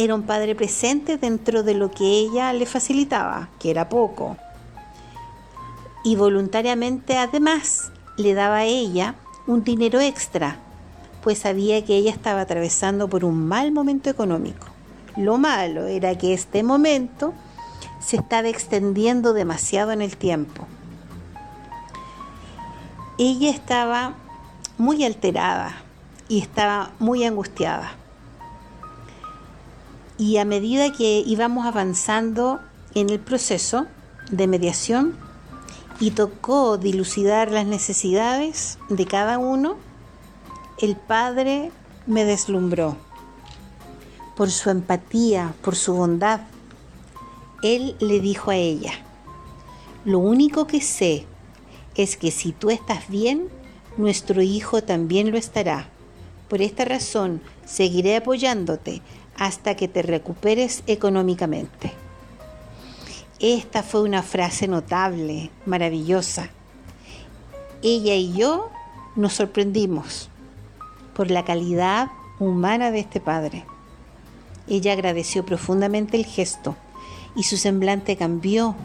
Era 0.05 0.15
un 0.15 0.23
padre 0.23 0.55
presente 0.55 1.19
dentro 1.19 1.63
de 1.63 1.75
lo 1.75 1.91
que 1.91 2.05
ella 2.05 2.55
le 2.55 2.65
facilitaba, 2.65 3.51
que 3.59 3.71
era 3.71 3.91
poco. 3.91 4.39
Y 6.05 6.17
voluntariamente 6.17 7.19
además 7.19 7.93
le 8.17 8.33
daba 8.33 8.59
a 8.59 8.65
ella 8.65 9.17
un 9.47 9.63
dinero 9.63 10.01
extra, 10.01 10.57
pues 11.23 11.41
sabía 11.41 11.85
que 11.85 11.97
ella 11.97 12.11
estaba 12.11 12.41
atravesando 12.41 13.09
por 13.09 13.27
un 13.27 13.47
mal 13.47 13.73
momento 13.73 14.09
económico. 14.09 14.69
Lo 15.19 15.37
malo 15.37 15.87
era 15.87 16.17
que 16.17 16.33
este 16.33 16.63
momento 16.63 17.35
se 18.01 18.17
estaba 18.17 18.49
extendiendo 18.49 19.35
demasiado 19.35 19.93
en 19.93 20.01
el 20.01 20.17
tiempo. 20.17 20.67
Ella 23.19 23.51
estaba 23.51 24.15
muy 24.79 25.05
alterada 25.05 25.75
y 26.27 26.41
estaba 26.41 26.93
muy 27.01 27.23
angustiada. 27.25 28.00
Y 30.21 30.37
a 30.37 30.45
medida 30.45 30.93
que 30.93 31.25
íbamos 31.27 31.65
avanzando 31.65 32.61
en 32.95 33.09
el 33.09 33.21
proceso 33.21 33.87
de 34.31 34.47
mediación 34.47 35.17
y 35.99 36.11
tocó 36.11 36.77
dilucidar 36.77 37.51
las 37.51 37.65
necesidades 37.65 38.77
de 38.91 39.07
cada 39.07 39.39
uno, 39.39 39.77
el 40.79 40.95
Padre 40.95 41.73
me 42.07 42.27
deslumbró 42.27 42.99
por 44.37 44.51
su 44.51 44.69
empatía, 44.69 45.55
por 45.63 45.75
su 45.75 45.95
bondad. 45.95 46.43
Él 47.63 47.97
le 47.99 48.21
dijo 48.21 48.51
a 48.51 48.57
ella, 48.57 48.93
lo 50.05 50.19
único 50.19 50.67
que 50.67 50.83
sé 50.83 51.25
es 51.95 52.19
que 52.19 52.31
si 52.31 52.53
tú 52.53 52.69
estás 52.69 53.09
bien, 53.09 53.49
nuestro 53.97 54.43
hijo 54.43 54.83
también 54.83 55.31
lo 55.31 55.39
estará. 55.39 55.89
Por 56.51 56.61
esta 56.61 56.85
razón, 56.85 57.41
seguiré 57.65 58.17
apoyándote 58.17 59.01
hasta 59.41 59.75
que 59.75 59.89
te 59.89 60.03
recuperes 60.03 60.85
económicamente. 60.87 61.91
Esta 63.41 63.83
fue 63.83 64.03
una 64.03 64.23
frase 64.23 64.69
notable, 64.69 65.51
maravillosa. 65.65 66.51
Ella 67.83 68.15
y 68.15 68.35
yo 68.35 68.69
nos 69.17 69.33
sorprendimos 69.33 70.29
por 71.15 71.31
la 71.31 71.43
calidad 71.47 72.11
humana 72.39 72.91
de 72.91 73.01
este 73.01 73.19
padre. 73.19 73.65
Ella 74.69 74.93
agradeció 74.93 75.47
profundamente 75.47 76.19
el 76.19 76.27
gesto 76.27 76.77
y 77.35 77.45
su 77.45 77.57
semblante 77.57 78.17
cambió, 78.17 78.77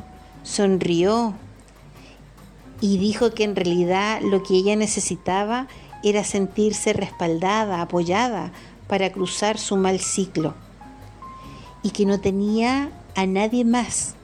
sonrió, 0.43 1.33
y 2.79 2.97
dijo 2.97 3.31
que 3.31 3.43
en 3.43 3.57
realidad 3.57 4.21
lo 4.21 4.41
que 4.41 4.53
ella 4.55 4.77
necesitaba 4.77 5.67
era 6.01 6.23
sentirse 6.23 6.93
respaldada, 6.93 7.81
apoyada 7.81 8.53
para 8.87 9.11
cruzar 9.11 9.57
su 9.57 9.77
mal 9.77 9.99
ciclo 9.99 10.53
y 11.81 11.91
que 11.91 12.05
no 12.05 12.19
tenía 12.19 12.91
a 13.15 13.25
nadie 13.25 13.63
más 13.65 14.15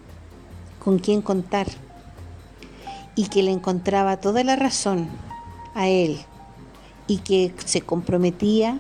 con 0.84 1.00
quien 1.00 1.22
contar 1.22 1.68
y 3.16 3.28
que 3.28 3.44
le 3.44 3.52
encontraba 3.52 4.18
toda 4.18 4.44
la 4.44 4.56
razón 4.56 5.10
a 5.76 5.88
él 5.88 6.20
y 7.08 7.18
que 7.20 7.54
se 7.66 7.82
comprometía 7.82 8.80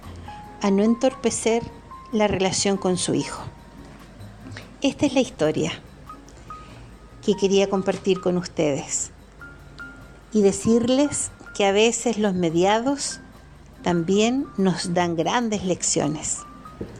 a 0.61 0.71
no 0.71 0.83
entorpecer 0.83 1.63
la 2.11 2.27
relación 2.27 2.77
con 2.77 2.97
su 2.97 3.13
hijo. 3.13 3.43
Esta 4.81 5.05
es 5.05 5.13
la 5.13 5.21
historia 5.21 5.71
que 7.23 7.35
quería 7.35 7.69
compartir 7.69 8.19
con 8.19 8.37
ustedes 8.37 9.11
y 10.33 10.41
decirles 10.41 11.31
que 11.55 11.65
a 11.65 11.71
veces 11.71 12.17
los 12.17 12.33
mediados 12.33 13.20
también 13.81 14.47
nos 14.57 14.93
dan 14.93 15.15
grandes 15.15 15.63
lecciones. 15.63 16.39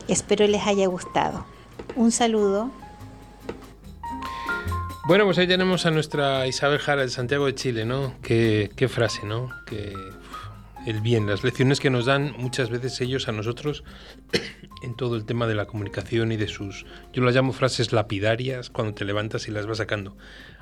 Espero 0.07 0.47
les 0.47 0.65
haya 0.65 0.87
gustado. 0.87 1.45
Un 1.95 2.11
saludo. 2.11 2.71
Bueno, 5.07 5.25
pues 5.25 5.37
ahí 5.39 5.47
tenemos 5.47 5.85
a 5.85 5.91
nuestra 5.91 6.47
Isabel 6.47 6.79
Jara 6.79 7.01
de 7.01 7.09
Santiago 7.09 7.45
de 7.47 7.55
Chile, 7.55 7.85
¿no? 7.85 8.13
Qué, 8.21 8.69
frase, 8.87 9.25
¿no? 9.25 9.49
Que 9.65 9.93
el 10.85 11.01
bien, 11.01 11.27
las 11.27 11.43
lecciones 11.43 11.79
que 11.79 11.89
nos 11.89 12.05
dan 12.05 12.33
muchas 12.37 12.69
veces 12.69 13.01
ellos 13.01 13.27
a 13.27 13.31
nosotros 13.31 13.83
en 14.83 14.95
todo 14.95 15.15
el 15.15 15.25
tema 15.25 15.47
de 15.47 15.55
la 15.55 15.65
comunicación 15.65 16.31
y 16.31 16.37
de 16.37 16.47
sus, 16.47 16.85
yo 17.13 17.23
las 17.23 17.35
llamo 17.35 17.51
frases 17.51 17.91
lapidarias 17.91 18.69
cuando 18.69 18.93
te 18.93 19.03
levantas 19.03 19.47
y 19.47 19.51
las 19.51 19.65
vas 19.65 19.79
sacando. 19.79 20.15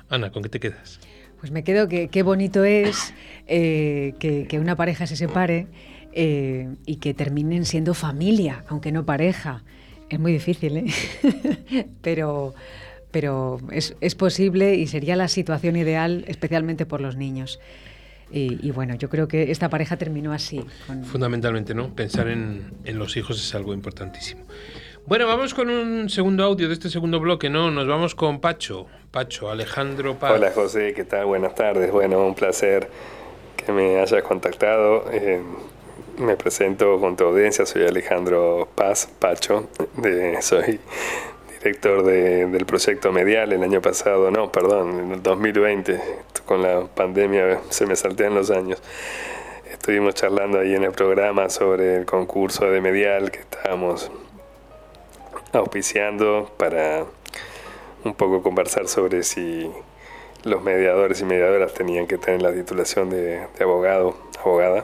Ana, 0.08 0.32
¿con 0.32 0.42
qué 0.42 0.48
te 0.48 0.58
quedas? 0.58 1.00
Pues 1.38 1.52
me 1.52 1.64
quedo 1.64 1.88
que 1.88 2.08
qué 2.08 2.22
bonito 2.22 2.64
es 2.64 3.14
eh, 3.46 4.14
que, 4.18 4.58
una 4.58 4.76
pareja 4.76 5.06
se 5.06 5.16
separe 5.16 5.68
eh, 6.12 6.68
y 6.86 6.96
que 6.96 7.14
terminen 7.14 7.64
siendo 7.64 7.94
familia, 7.94 8.64
aunque 8.68 8.92
no 8.92 9.04
pareja. 9.04 9.62
Es 10.08 10.18
muy 10.18 10.32
difícil, 10.32 10.76
¿eh? 10.76 11.86
pero, 12.02 12.54
pero 13.10 13.60
es, 13.70 14.14
posible 14.16 14.74
y 14.74 14.86
sería 14.86 15.16
la 15.16 15.28
situación 15.28 15.76
ideal, 15.76 16.24
especialmente 16.26 16.86
por 16.86 17.00
los 17.00 17.16
niños. 17.16 17.60
Y, 18.32 18.70
bueno, 18.70 18.94
yo 18.94 19.08
creo 19.08 19.26
que 19.26 19.50
esta 19.50 19.68
pareja 19.68 19.96
terminó 19.96 20.32
así. 20.32 20.64
Fundamentalmente, 21.02 21.74
¿no? 21.74 21.92
Pensar 21.96 22.28
en, 22.28 22.72
en 22.84 22.96
los 22.96 23.16
hijos 23.16 23.44
es 23.44 23.52
algo 23.56 23.74
importantísimo. 23.74 24.44
Bueno, 25.06 25.26
vamos 25.26 25.54
con 25.54 25.70
un 25.70 26.08
segundo 26.08 26.44
audio 26.44 26.68
de 26.68 26.74
este 26.74 26.90
segundo 26.90 27.18
bloque, 27.18 27.50
¿no? 27.50 27.72
Nos 27.72 27.88
vamos 27.88 28.14
con 28.14 28.40
Pacho. 28.40 28.86
Pacho, 29.10 29.50
Alejandro 29.50 30.16
Paz. 30.16 30.32
Hola 30.32 30.52
José, 30.54 30.92
¿qué 30.94 31.02
tal? 31.04 31.26
Buenas 31.26 31.56
tardes. 31.56 31.90
Bueno, 31.90 32.24
un 32.24 32.36
placer 32.36 32.88
que 33.56 33.72
me 33.72 33.98
hayas 33.98 34.22
contactado. 34.22 35.10
Eh, 35.10 35.42
me 36.20 36.36
presento 36.36 37.00
con 37.00 37.16
tu 37.16 37.24
audiencia, 37.24 37.64
soy 37.64 37.86
Alejandro 37.86 38.68
Paz, 38.74 39.08
Pacho, 39.18 39.68
de, 39.96 40.40
soy 40.42 40.78
director 41.58 42.04
del 42.04 42.66
proyecto 42.66 43.10
Medial 43.10 43.52
el 43.52 43.62
año 43.62 43.80
pasado, 43.80 44.30
no, 44.30 44.52
perdón, 44.52 45.00
en 45.00 45.12
el 45.12 45.22
2020, 45.22 46.00
con 46.44 46.62
la 46.62 46.86
pandemia 46.86 47.60
se 47.70 47.86
me 47.86 47.96
saltean 47.96 48.34
los 48.34 48.50
años. 48.50 48.82
Estuvimos 49.70 50.14
charlando 50.14 50.58
ahí 50.58 50.74
en 50.74 50.84
el 50.84 50.92
programa 50.92 51.48
sobre 51.48 51.96
el 51.96 52.06
concurso 52.06 52.66
de 52.66 52.80
Medial 52.80 53.30
que 53.30 53.40
estábamos 53.40 54.10
auspiciando 55.52 56.50
para 56.56 57.06
un 58.04 58.14
poco 58.14 58.42
conversar 58.42 58.88
sobre 58.88 59.22
si 59.22 59.70
los 60.44 60.62
mediadores 60.62 61.20
y 61.20 61.24
mediadoras 61.24 61.72
tenían 61.72 62.06
que 62.06 62.18
tener 62.18 62.42
la 62.42 62.52
titulación 62.52 63.10
de, 63.10 63.46
abogado, 63.60 64.16
abogada. 64.38 64.82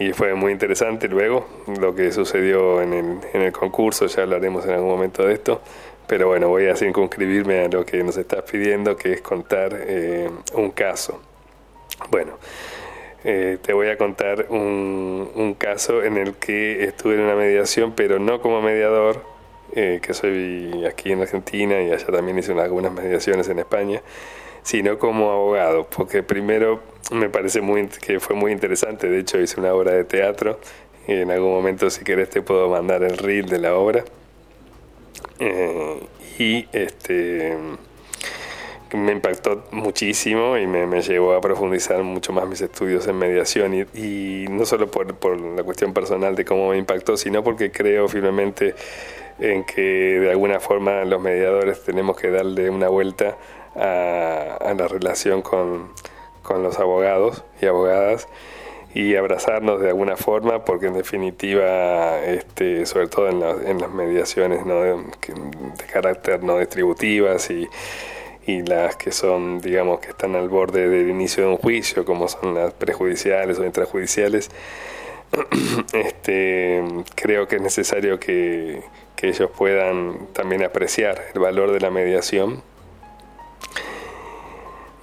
Y 0.00 0.14
fue 0.14 0.34
muy 0.34 0.50
interesante 0.50 1.08
luego 1.08 1.46
lo 1.78 1.94
que 1.94 2.10
sucedió 2.10 2.80
en 2.80 2.94
el, 2.94 3.18
en 3.34 3.42
el 3.42 3.52
concurso, 3.52 4.06
ya 4.06 4.22
hablaremos 4.22 4.64
en 4.64 4.70
algún 4.70 4.88
momento 4.88 5.26
de 5.26 5.34
esto, 5.34 5.60
pero 6.06 6.28
bueno, 6.28 6.48
voy 6.48 6.68
a 6.68 6.74
circunscribirme 6.74 7.66
a 7.66 7.68
lo 7.68 7.84
que 7.84 8.02
nos 8.02 8.16
estás 8.16 8.42
pidiendo, 8.50 8.96
que 8.96 9.12
es 9.12 9.20
contar 9.20 9.76
eh, 9.78 10.30
un 10.54 10.70
caso. 10.70 11.20
Bueno, 12.10 12.38
eh, 13.24 13.58
te 13.60 13.74
voy 13.74 13.88
a 13.88 13.98
contar 13.98 14.46
un, 14.48 15.30
un 15.34 15.52
caso 15.52 16.02
en 16.02 16.16
el 16.16 16.32
que 16.36 16.82
estuve 16.82 17.16
en 17.16 17.20
una 17.20 17.34
mediación, 17.34 17.92
pero 17.94 18.18
no 18.18 18.40
como 18.40 18.62
mediador, 18.62 19.22
eh, 19.74 20.00
que 20.02 20.14
soy 20.14 20.82
aquí 20.88 21.12
en 21.12 21.20
Argentina 21.20 21.78
y 21.82 21.92
allá 21.92 22.06
también 22.06 22.38
hice 22.38 22.52
algunas 22.58 22.90
mediaciones 22.90 23.50
en 23.50 23.58
España, 23.58 24.00
sino 24.62 24.98
como 24.98 25.30
abogado, 25.30 25.86
porque 25.86 26.22
primero 26.22 26.80
me 27.10 27.28
parece 27.28 27.60
muy, 27.60 27.88
que 27.88 28.20
fue 28.20 28.36
muy 28.36 28.52
interesante, 28.52 29.08
de 29.08 29.20
hecho 29.20 29.40
hice 29.40 29.60
una 29.60 29.74
obra 29.74 29.92
de 29.92 30.04
teatro, 30.04 30.58
y 31.06 31.12
en 31.12 31.30
algún 31.30 31.50
momento 31.50 31.90
si 31.90 32.04
querés 32.04 32.30
te 32.30 32.42
puedo 32.42 32.68
mandar 32.68 33.02
el 33.02 33.18
reel 33.18 33.48
de 33.48 33.58
la 33.58 33.74
obra, 33.74 34.04
eh, 35.38 36.00
y 36.38 36.68
este 36.72 37.56
me 38.96 39.12
impactó 39.12 39.64
muchísimo 39.70 40.56
y 40.58 40.66
me, 40.66 41.00
llevó 41.02 41.34
a 41.34 41.40
profundizar 41.40 42.02
mucho 42.02 42.32
más 42.32 42.48
mis 42.48 42.60
estudios 42.60 43.06
en 43.06 43.16
mediación 43.16 43.74
y, 43.74 43.80
y 43.94 44.46
no 44.48 44.66
solo 44.66 44.90
por, 44.90 45.14
por, 45.14 45.40
la 45.40 45.62
cuestión 45.62 45.92
personal 45.92 46.34
de 46.34 46.44
cómo 46.44 46.70
me 46.70 46.78
impactó, 46.78 47.16
sino 47.16 47.44
porque 47.44 47.70
creo 47.70 48.08
firmemente 48.08 48.74
en 49.38 49.64
que 49.64 49.80
de 49.80 50.30
alguna 50.30 50.60
forma 50.60 51.04
los 51.04 51.20
mediadores 51.20 51.82
tenemos 51.82 52.16
que 52.16 52.30
darle 52.30 52.68
una 52.68 52.88
vuelta 52.88 53.36
a, 53.74 54.74
la 54.76 54.88
relación 54.88 55.42
con, 55.42 55.92
los 56.48 56.80
abogados 56.80 57.44
y 57.62 57.66
abogadas 57.66 58.26
y 58.92 59.14
abrazarnos 59.14 59.80
de 59.80 59.90
alguna 59.90 60.16
forma 60.16 60.64
porque 60.64 60.86
en 60.86 60.94
definitiva 60.94 62.18
este, 62.22 62.86
sobre 62.86 63.06
todo 63.06 63.28
en, 63.28 63.68
en 63.68 63.78
las 63.78 63.92
mediaciones 63.92 64.64
de, 64.66 64.96
carácter 65.92 66.42
no 66.42 66.58
distributivas 66.58 67.50
y, 67.50 67.68
y 68.48 68.62
las 68.62 68.96
que 68.96 69.12
son 69.12 69.60
digamos 69.60 70.00
que 70.00 70.08
están 70.08 70.34
al 70.34 70.48
borde 70.48 70.88
del 70.88 71.08
inicio 71.08 71.44
de 71.44 71.50
un 71.50 71.56
juicio 71.56 72.04
como 72.04 72.26
son 72.26 72.54
las 72.54 72.72
prejudiciales 72.72 73.60
o 73.60 73.64
intrajudiciales 73.64 74.50
este, 75.92 76.82
creo 77.14 77.46
que 77.46 77.56
es 77.56 77.62
necesario 77.62 78.18
que, 78.18 78.82
que 79.20 79.28
ellos 79.28 79.50
puedan 79.56 80.28
también 80.32 80.64
apreciar 80.64 81.22
el 81.34 81.40
valor 81.40 81.72
de 81.72 81.80
la 81.80 81.90
mediación. 81.90 82.62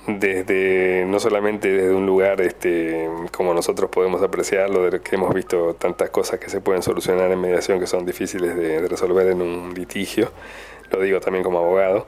Desde 0.07 1.05
no 1.05 1.19
solamente 1.19 1.69
desde 1.69 1.93
un 1.93 2.05
lugar 2.05 2.39
este, 2.41 3.09
como 3.31 3.53
nosotros 3.53 3.89
podemos 3.89 4.21
apreciarlo, 4.23 4.89
de 4.89 5.01
que 5.01 5.15
hemos 5.15 5.33
visto 5.33 5.75
tantas 5.75 6.09
cosas 6.09 6.39
que 6.39 6.49
se 6.49 6.61
pueden 6.61 6.81
solucionar 6.81 7.29
en 7.31 7.41
mediación 7.41 7.79
que 7.79 7.87
son 7.87 8.05
difíciles 8.05 8.55
de, 8.55 8.87
resolver 8.87 9.27
en 9.27 9.41
un 9.41 9.73
litigio, 9.73 10.31
lo 10.91 11.01
digo 11.01 11.19
también 11.19 11.43
como 11.43 11.59
abogado, 11.59 12.07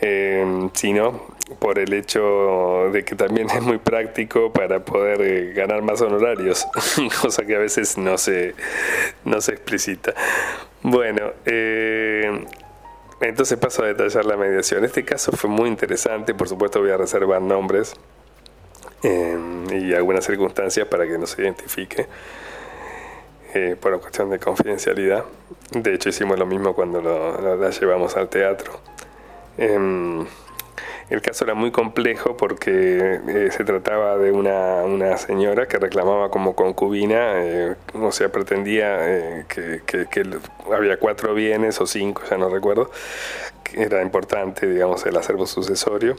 eh, 0.00 0.70
sino 0.72 1.20
por 1.58 1.78
el 1.78 1.92
hecho 1.92 2.90
de 2.92 3.04
que 3.04 3.14
también 3.14 3.48
es 3.54 3.62
muy 3.62 3.78
práctico 3.78 4.50
para 4.52 4.82
poder 4.84 5.20
eh, 5.20 5.52
ganar 5.52 5.82
más 5.82 6.00
honorarios, 6.00 6.66
cosa 7.22 7.44
que 7.44 7.54
a 7.54 7.58
veces 7.58 7.98
no 7.98 8.16
se, 8.16 8.54
no 9.24 9.40
se 9.42 9.52
explicita. 9.52 10.14
Bueno, 10.82 11.32
eh, 11.44 12.46
entonces 13.20 13.58
paso 13.58 13.82
a 13.82 13.86
detallar 13.86 14.24
la 14.24 14.36
mediación. 14.36 14.84
Este 14.84 15.04
caso 15.04 15.32
fue 15.32 15.50
muy 15.50 15.68
interesante, 15.68 16.34
por 16.34 16.48
supuesto 16.48 16.80
voy 16.80 16.90
a 16.90 16.96
reservar 16.96 17.42
nombres 17.42 17.94
em, 19.02 19.66
y 19.70 19.94
algunas 19.94 20.24
circunstancias 20.24 20.86
para 20.86 21.06
que 21.06 21.18
no 21.18 21.26
se 21.26 21.42
identifique 21.42 22.06
eh, 23.54 23.76
por 23.80 23.92
una 23.92 24.00
cuestión 24.00 24.30
de 24.30 24.38
confidencialidad. 24.38 25.24
De 25.72 25.94
hecho 25.94 26.10
hicimos 26.10 26.38
lo 26.38 26.46
mismo 26.46 26.74
cuando 26.74 27.00
lo, 27.00 27.70
llevamos 27.70 28.16
al 28.16 28.28
teatro. 28.28 28.80
Em, 29.56 30.24
el 31.10 31.22
caso 31.22 31.44
era 31.44 31.54
muy 31.54 31.70
complejo 31.70 32.36
porque 32.36 33.20
eh, 33.26 33.48
se 33.50 33.64
trataba 33.64 34.18
de 34.18 34.30
una, 34.30 34.82
una, 34.84 35.16
señora 35.16 35.66
que 35.66 35.78
reclamaba 35.78 36.30
como 36.30 36.54
concubina, 36.54 37.42
eh, 37.42 37.76
o 37.94 38.12
sea, 38.12 38.30
pretendía 38.30 38.98
eh, 39.08 39.44
que, 39.48 39.80
había 40.70 40.98
cuatro 40.98 41.34
bienes 41.34 41.80
o 41.80 41.86
cinco, 41.86 42.22
ya 42.28 42.36
no 42.36 42.50
recuerdo, 42.50 42.90
que 43.64 43.82
era 43.82 44.02
importante, 44.02 44.66
digamos, 44.66 45.04
el 45.06 45.16
acervo 45.16 45.46
sucesorio. 45.46 46.16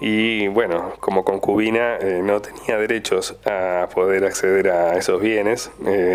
Y 0.00 0.46
bueno, 0.48 0.92
como 1.00 1.24
concubina 1.24 1.98
no 2.22 2.40
tenía 2.40 2.78
derechos 2.78 3.34
a 3.44 3.88
poder 3.92 4.24
acceder 4.26 4.70
a 4.70 4.96
esos 4.96 5.20
bienes. 5.20 5.72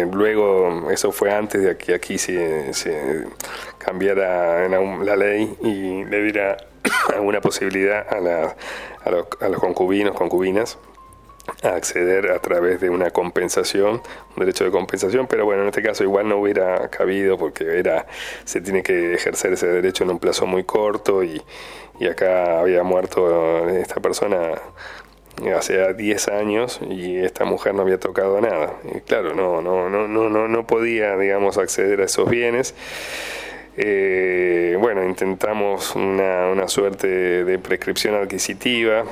luego, 0.09 0.89
eso 0.89 1.11
fue 1.11 1.33
antes 1.33 1.61
de 1.61 1.75
que 1.75 1.93
aquí 1.93 2.17
se 2.17 3.25
cambiara 3.77 4.69
la 4.69 5.15
ley 5.17 5.57
y 5.61 6.05
le 6.05 6.23
diera 6.23 6.55
alguna 7.13 7.41
posibilidad 7.41 8.05
a, 8.11 8.19
la, 8.19 8.55
a, 9.03 9.11
los, 9.11 9.27
a 9.39 9.49
los 9.49 9.59
concubinos, 9.59 10.15
concubinas, 10.15 10.77
a 11.61 11.75
acceder 11.75 12.31
a 12.31 12.39
través 12.39 12.79
de 12.79 12.89
una 12.89 13.11
compensación, 13.11 14.01
un 14.35 14.39
derecho 14.39 14.63
de 14.63 14.71
compensación, 14.71 15.27
pero 15.27 15.45
bueno, 15.45 15.63
en 15.63 15.69
este 15.69 15.81
caso 15.81 16.03
igual 16.03 16.29
no 16.29 16.37
hubiera 16.37 16.89
cabido 16.89 17.37
porque 17.37 17.79
era 17.79 18.05
se 18.45 18.61
tiene 18.61 18.81
que 18.81 19.13
ejercer 19.13 19.53
ese 19.53 19.67
derecho 19.67 20.03
en 20.05 20.11
un 20.11 20.19
plazo 20.19 20.45
muy 20.45 20.63
corto 20.63 21.23
y, 21.23 21.41
y 21.99 22.07
acá 22.07 22.59
había 22.59 22.83
muerto 22.83 23.67
esta 23.67 23.99
persona 23.99 24.53
hace 25.55 25.93
10 25.93 26.27
años 26.29 26.79
y 26.89 27.17
esta 27.17 27.43
mujer 27.45 27.73
no 27.73 27.81
había 27.81 27.99
tocado 27.99 28.39
nada. 28.39 28.75
Y 28.95 29.01
claro, 29.01 29.33
no 29.33 29.61
no 29.61 29.89
no 29.89 30.07
no 30.07 30.29
no 30.29 30.47
no 30.47 30.67
podía, 30.67 31.17
digamos, 31.17 31.57
acceder 31.57 32.01
a 32.01 32.05
esos 32.05 32.29
bienes. 32.29 32.73
Eh, 33.75 34.77
bueno, 34.79 35.03
intentamos 35.03 35.95
una, 35.95 36.49
una, 36.49 36.67
suerte 36.67 37.07
de 37.43 37.57
prescripción 37.57 38.13
adquisitiva, 38.13 39.03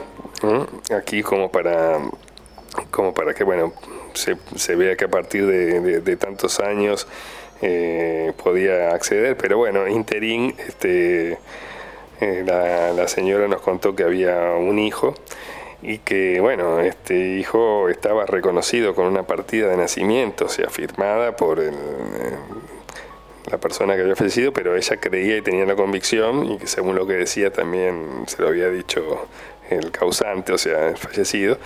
aquí 0.95 1.23
como 1.23 1.51
para, 1.51 1.97
como 2.91 3.13
para 3.13 3.33
que 3.33 3.43
bueno, 3.43 3.73
se, 4.13 4.37
se 4.55 4.75
vea 4.75 4.95
que 4.95 5.05
a 5.05 5.07
partir 5.07 5.47
de, 5.47 6.17
tantos 6.17 6.59
años 6.59 7.07
eh, 7.63 8.33
podía 8.43 8.93
acceder, 8.93 9.35
pero 9.35 9.57
bueno, 9.57 9.87
interín, 9.87 10.53
este, 10.67 11.39
eh, 12.19 12.43
la, 12.45 12.93
la 12.93 13.07
señora 13.07 13.47
nos 13.47 13.61
contó 13.61 13.95
que 13.95 14.03
había 14.03 14.51
un 14.51 14.77
hijo 14.77 15.15
y 15.81 15.97
que 15.99 16.39
bueno, 16.39 16.79
este 16.81 17.15
hijo 17.39 17.89
estaba 17.89 18.27
reconocido 18.27 18.93
con 18.93 19.07
una 19.07 19.23
partida 19.23 19.69
de 19.69 19.77
nacimiento, 19.77 20.45
o 20.45 20.49
sea, 20.49 20.69
firmada 20.69 21.35
por 21.35 21.59
el, 21.59 21.73
la 23.51 23.57
persona 23.57 23.95
que 23.95 24.01
había 24.01 24.15
fallecido, 24.15 24.53
pero 24.53 24.75
ella 24.75 24.97
creía 24.97 25.37
y 25.37 25.41
tenía 25.41 25.65
la 25.65 25.75
convicción, 25.75 26.53
y 26.53 26.57
que 26.57 26.67
según 26.67 26.95
lo 26.95 27.05
que 27.05 27.13
decía 27.13 27.51
también 27.51 28.23
se 28.27 28.41
lo 28.41 28.47
había 28.47 28.69
dicho 28.69 29.27
el 29.69 29.91
causante, 29.91 30.53
o 30.53 30.57
sea, 30.57 30.89
el 30.89 30.97
fallecido, 30.97 31.57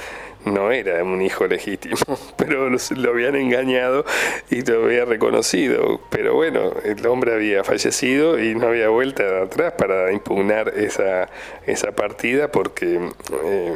no 0.45 0.71
era 0.71 1.03
un 1.03 1.21
hijo 1.21 1.47
legítimo, 1.47 1.97
pero 2.37 2.69
lo 2.69 3.09
habían 3.09 3.35
engañado 3.35 4.05
y 4.49 4.61
lo 4.61 4.85
había 4.85 5.05
reconocido. 5.05 5.99
Pero 6.09 6.35
bueno, 6.35 6.71
el 6.83 7.05
hombre 7.07 7.33
había 7.33 7.63
fallecido 7.63 8.39
y 8.39 8.55
no 8.55 8.67
había 8.67 8.89
vuelta 8.89 9.41
atrás 9.41 9.73
para 9.77 10.11
impugnar 10.11 10.69
esa, 10.75 11.29
esa 11.65 11.91
partida 11.91 12.51
porque 12.51 12.99
eh, 13.43 13.73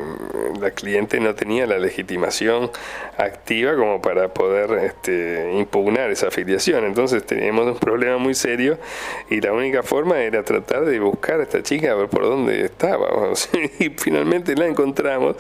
la 0.60 0.72
cliente 0.72 1.20
no 1.20 1.36
tenía 1.36 1.66
la 1.66 1.80
legitimación 1.80 2.72
activa 3.18 3.76
como 3.76 4.02
para 4.02 4.34
poder 4.34 4.72
este, 4.84 5.52
impugnar 5.54 6.12
esa 6.12 6.28
afiliación. 6.28 6.86
Entonces 6.86 7.26
teníamos 7.26 7.66
un 7.66 7.78
problema 7.78 8.18
muy 8.18 8.34
serio 8.34 8.78
y 9.30 9.42
la 9.42 9.54
única 9.54 9.84
forma 9.84 10.20
era 10.22 10.44
tratar 10.44 10.86
de 10.86 11.00
buscar 11.00 11.40
a 11.40 11.44
esta 11.44 11.64
chica 11.64 11.92
a 11.92 11.96
ver 11.96 12.08
por 12.08 12.24
dónde 12.24 12.66
estaba. 12.66 13.10
Y 13.80 13.90
finalmente 13.90 14.56
la 14.56 14.68
encontramos 14.68 15.36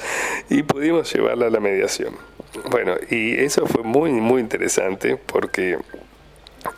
y 0.49 0.63
pudimos 0.63 1.09
llevarla 1.19 1.47
a 1.47 1.49
la 1.49 1.59
mediación. 1.59 2.15
Bueno, 2.69 2.95
y 3.09 3.35
eso 3.35 3.65
fue 3.65 3.83
muy, 3.83 4.11
muy 4.11 4.41
interesante 4.41 5.17
porque 5.17 5.77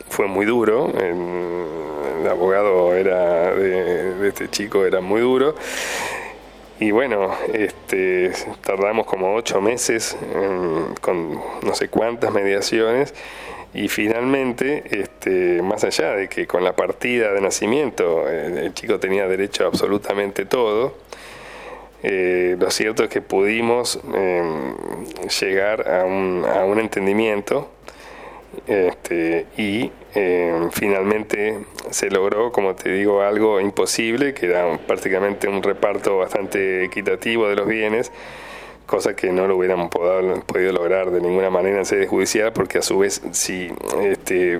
fue 0.08 0.26
muy 0.26 0.46
duro. 0.46 0.92
El, 0.98 2.28
abogado 2.28 2.94
era 2.94 3.52
de, 3.52 4.28
este 4.28 4.48
chico 4.48 4.84
era 4.84 5.00
muy 5.00 5.20
duro. 5.20 5.54
Y 6.78 6.90
bueno, 6.90 7.30
este, 7.52 8.32
tardamos 8.64 9.06
como 9.06 9.34
ocho 9.34 9.60
meses 9.60 10.16
con 11.00 11.34
no 11.34 11.74
sé 11.74 11.88
cuántas 11.88 12.32
mediaciones 12.32 13.14
y 13.74 13.88
finalmente, 13.88 14.82
este, 14.90 15.62
más 15.62 15.82
allá 15.84 16.14
de 16.14 16.28
que 16.28 16.46
con 16.46 16.62
la 16.62 16.74
partida 16.74 17.32
de 17.32 17.40
nacimiento 17.40 18.28
el 18.28 18.74
chico 18.74 19.00
tenía 19.00 19.26
derecho 19.26 19.64
a 19.64 19.68
absolutamente 19.68 20.44
todo, 20.44 20.94
eh, 22.02 22.56
lo 22.58 22.70
cierto 22.70 23.04
es 23.04 23.08
que 23.08 23.20
pudimos 23.20 24.00
em, 24.14 24.74
llegar 25.40 25.88
a 25.88 26.04
un, 26.04 26.44
a 26.44 26.64
un 26.64 26.80
entendimiento 26.80 27.68
este, 28.66 29.46
y 29.56 29.90
em, 30.14 30.70
finalmente 30.70 31.58
se 31.90 32.10
logró, 32.10 32.52
como 32.52 32.74
te 32.74 32.90
digo, 32.92 33.22
algo 33.22 33.60
imposible, 33.60 34.34
que 34.34 34.46
era 34.46 34.78
prácticamente 34.78 35.48
un 35.48 35.62
reparto 35.62 36.18
bastante 36.18 36.84
equitativo 36.84 37.48
de 37.48 37.56
los 37.56 37.66
bienes 37.66 38.12
cosa 38.92 39.16
que 39.16 39.32
no 39.32 39.46
lo 39.46 39.56
hubiéramos 39.56 39.88
podido 39.88 40.70
lograr 40.70 41.10
de 41.10 41.22
ninguna 41.22 41.48
manera 41.48 41.78
en 41.78 41.86
sede 41.86 42.06
judicial, 42.06 42.52
porque 42.52 42.76
a 42.76 42.82
su 42.82 42.98
vez 42.98 43.22
si 43.30 43.72
este, 44.02 44.58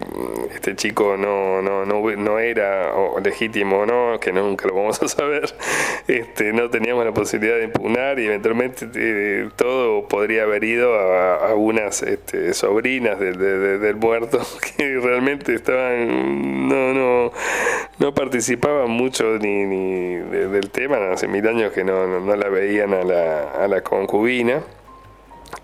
este 0.54 0.74
chico 0.74 1.18
no, 1.18 1.60
no, 1.60 1.84
no, 1.84 2.00
no 2.16 2.38
era 2.38 2.94
legítimo 3.22 3.80
o 3.80 3.86
no, 3.86 4.18
que 4.18 4.32
nunca 4.32 4.66
lo 4.68 4.74
vamos 4.74 5.02
a 5.02 5.08
saber, 5.08 5.54
este, 6.08 6.54
no 6.54 6.70
teníamos 6.70 7.04
la 7.04 7.12
posibilidad 7.12 7.58
de 7.58 7.64
impugnar 7.64 8.18
y 8.18 8.24
eventualmente 8.24 8.88
eh, 8.94 9.50
todo 9.54 10.08
podría 10.08 10.44
haber 10.44 10.64
ido 10.64 10.94
a, 10.94 11.48
algunas 11.48 12.02
este, 12.02 12.54
sobrinas 12.54 13.20
del 13.20 13.96
muerto 13.96 14.40
que 14.78 14.98
realmente 14.98 15.54
estaban, 15.54 16.61
no 18.02 18.12
participaban 18.12 18.90
mucho 18.90 19.38
ni, 19.38 19.64
ni 19.64 20.16
del 20.16 20.70
tema, 20.70 21.12
hace 21.12 21.28
mil 21.28 21.46
años 21.46 21.70
que 21.72 21.84
no, 21.84 22.20
no, 22.20 22.34
la 22.34 22.48
veían 22.48 22.92
a 22.94 23.04
la, 23.04 23.52
a 23.52 23.68
la 23.68 23.80
concubina 23.82 24.60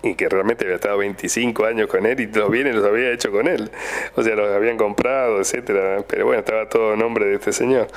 y 0.01 0.15
que 0.15 0.29
realmente 0.29 0.65
había 0.65 0.75
estado 0.75 0.97
25 0.97 1.65
años 1.65 1.87
con 1.87 2.05
él 2.05 2.19
y 2.19 2.27
los 2.27 2.49
bienes 2.49 2.75
los 2.75 2.85
había 2.85 3.11
hecho 3.11 3.31
con 3.31 3.47
él. 3.47 3.69
O 4.15 4.23
sea, 4.23 4.35
los 4.35 4.49
habían 4.49 4.77
comprado, 4.77 5.39
etcétera. 5.39 6.03
Pero 6.07 6.25
bueno, 6.25 6.39
estaba 6.39 6.69
todo 6.69 6.95
nombre 6.95 7.25
de 7.25 7.35
este 7.35 7.51
señor. 7.51 7.87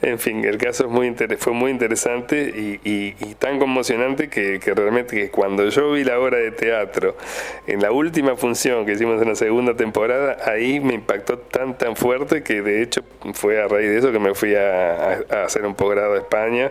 En 0.00 0.20
fin, 0.20 0.44
el 0.44 0.58
caso 0.58 0.84
es 0.84 0.90
muy 0.90 1.12
fue 1.38 1.52
muy 1.52 1.72
interesante 1.72 2.52
y, 2.84 3.14
tan 3.38 3.58
conmocionante 3.58 4.28
que, 4.28 4.60
realmente 4.74 5.16
que 5.16 5.30
cuando 5.30 5.68
yo 5.68 5.92
vi 5.92 6.04
la 6.04 6.20
obra 6.20 6.38
de 6.38 6.52
teatro 6.52 7.16
en 7.66 7.80
la 7.80 7.90
última 7.90 8.36
función 8.36 8.86
que 8.86 8.92
hicimos 8.92 9.20
en 9.20 9.28
la 9.28 9.34
segunda 9.34 9.74
temporada, 9.74 10.36
ahí 10.44 10.78
me 10.78 10.94
impactó 10.94 11.38
tan 11.38 11.76
tan 11.76 11.96
fuerte 11.96 12.42
que 12.42 12.62
de 12.62 12.82
hecho 12.82 13.02
fue 13.34 13.60
a 13.60 13.66
raíz 13.66 13.88
de 13.88 13.98
eso 13.98 14.12
que 14.12 14.18
me 14.18 14.34
fui 14.34 14.54
a, 14.54 15.14
a 15.30 15.44
hacer 15.44 15.66
un 15.66 15.74
posgrado 15.74 16.14
a 16.14 16.18
España 16.18 16.70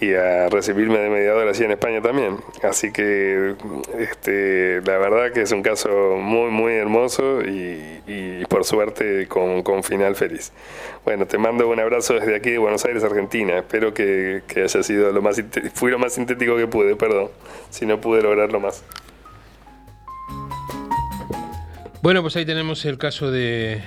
y 0.00 0.14
a 0.14 0.48
recibirme 0.48 0.98
de 0.98 1.08
mediador 1.08 1.48
así 1.48 1.64
en 1.64 1.72
España 1.72 2.00
también. 2.02 2.38
Así 2.62 2.92
que 2.92 3.54
este, 3.98 4.80
la 4.84 4.98
verdad 4.98 5.32
que 5.32 5.42
es 5.42 5.52
un 5.52 5.62
caso 5.62 6.16
muy, 6.16 6.50
muy 6.50 6.72
hermoso 6.74 7.40
y, 7.42 8.44
por 8.48 8.64
suerte 8.64 9.26
con, 9.26 9.62
con, 9.62 9.82
final 9.82 10.16
feliz. 10.16 10.52
Bueno, 11.04 11.26
te 11.26 11.38
mando 11.38 11.68
un 11.68 11.80
abrazo 11.80 12.14
desde 12.14 12.36
aquí 12.36 12.50
de 12.50 12.58
Buenos 12.58 12.84
Aires, 12.84 13.02
Argentina. 13.04 13.58
Espero 13.58 13.94
que, 13.94 14.42
que 14.46 14.62
haya 14.62 14.82
sido 14.82 15.10
lo 15.12 15.22
más, 15.22 15.42
fui 15.74 15.90
lo 15.90 15.98
más 15.98 16.14
sintético 16.14 16.56
que 16.56 16.66
pude, 16.66 16.96
perdón, 16.96 17.30
si 17.70 17.86
no 17.86 18.00
pude 18.00 18.22
lograrlo 18.22 18.60
más. 18.60 18.84
Bueno, 22.02 22.20
pues 22.20 22.36
ahí 22.36 22.44
tenemos 22.44 22.84
el 22.84 22.98
caso 22.98 23.30
de 23.30 23.82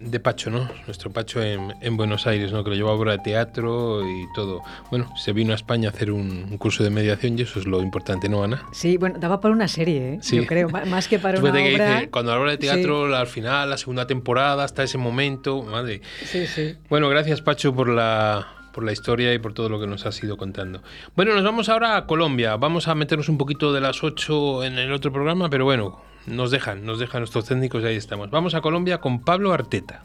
de 0.00 0.20
Pacho, 0.20 0.50
¿no? 0.50 0.68
Nuestro 0.86 1.10
Pacho 1.10 1.42
en, 1.42 1.96
Buenos 1.96 2.26
Aires, 2.26 2.52
¿no? 2.52 2.62
Que 2.64 2.70
lo 2.70 2.76
llevó 2.76 2.90
a 2.90 2.94
obra 2.94 3.12
de 3.12 3.18
teatro 3.18 4.02
y 4.06 4.26
todo. 4.34 4.62
Bueno, 4.90 5.12
se 5.16 5.32
vino 5.32 5.52
a 5.52 5.56
España 5.56 5.88
a 5.88 5.92
hacer 5.92 6.10
un, 6.10 6.56
curso 6.58 6.84
de 6.84 6.90
mediación 6.90 7.38
y 7.38 7.42
eso 7.42 7.58
es 7.58 7.66
lo 7.66 7.82
importante, 7.82 8.28
¿no, 8.28 8.42
Ana? 8.42 8.62
Sí, 8.72 8.96
bueno, 8.96 9.18
daba 9.18 9.40
para 9.40 9.54
una 9.54 9.68
serie, 9.68 10.14
¿eh? 10.14 10.18
Yo 10.22 10.46
creo, 10.46 10.68
más 10.68 11.08
que 11.08 11.18
para 11.18 11.38
una 11.38 11.50
obra. 11.50 12.08
cuando 12.10 12.32
habla 12.32 12.52
de 12.52 12.58
teatro, 12.58 13.14
al 13.14 13.26
final, 13.26 13.70
la 13.70 13.78
segunda 13.78 14.06
temporada, 14.06 14.64
hasta 14.64 14.82
ese 14.82 14.98
momento, 14.98 15.62
madre. 15.62 16.00
Sí, 16.24 16.46
sí. 16.46 16.76
Bueno, 16.88 17.08
gracias, 17.08 17.40
Pacho, 17.42 17.74
por 17.74 17.88
la 17.88 18.46
por 18.76 18.84
la 18.84 18.92
historia 18.92 19.32
y 19.32 19.38
por 19.38 19.54
todo 19.54 19.70
lo 19.70 19.80
que 19.80 19.86
nos 19.86 20.04
has 20.04 20.22
ido 20.22 20.36
contando. 20.36 20.82
Bueno, 21.14 21.32
nos 21.32 21.42
vamos 21.42 21.70
ahora 21.70 21.96
a 21.96 22.06
Colombia. 22.06 22.56
Vamos 22.56 22.88
a 22.88 22.94
meternos 22.94 23.30
un 23.30 23.38
poquito 23.38 23.72
de 23.72 23.80
las 23.80 24.04
8 24.04 24.64
en 24.64 24.78
el 24.78 24.92
otro 24.92 25.10
programa, 25.10 25.48
pero 25.48 25.64
bueno, 25.64 25.98
nos 26.26 26.50
dejan, 26.50 26.84
nos 26.84 26.98
dejan 26.98 27.20
nuestros 27.20 27.46
técnicos 27.46 27.82
y 27.82 27.86
ahí 27.86 27.96
estamos. 27.96 28.30
Vamos 28.30 28.54
a 28.54 28.60
Colombia 28.60 28.98
con 28.98 29.20
Pablo 29.20 29.52
Arteta. 29.52 30.04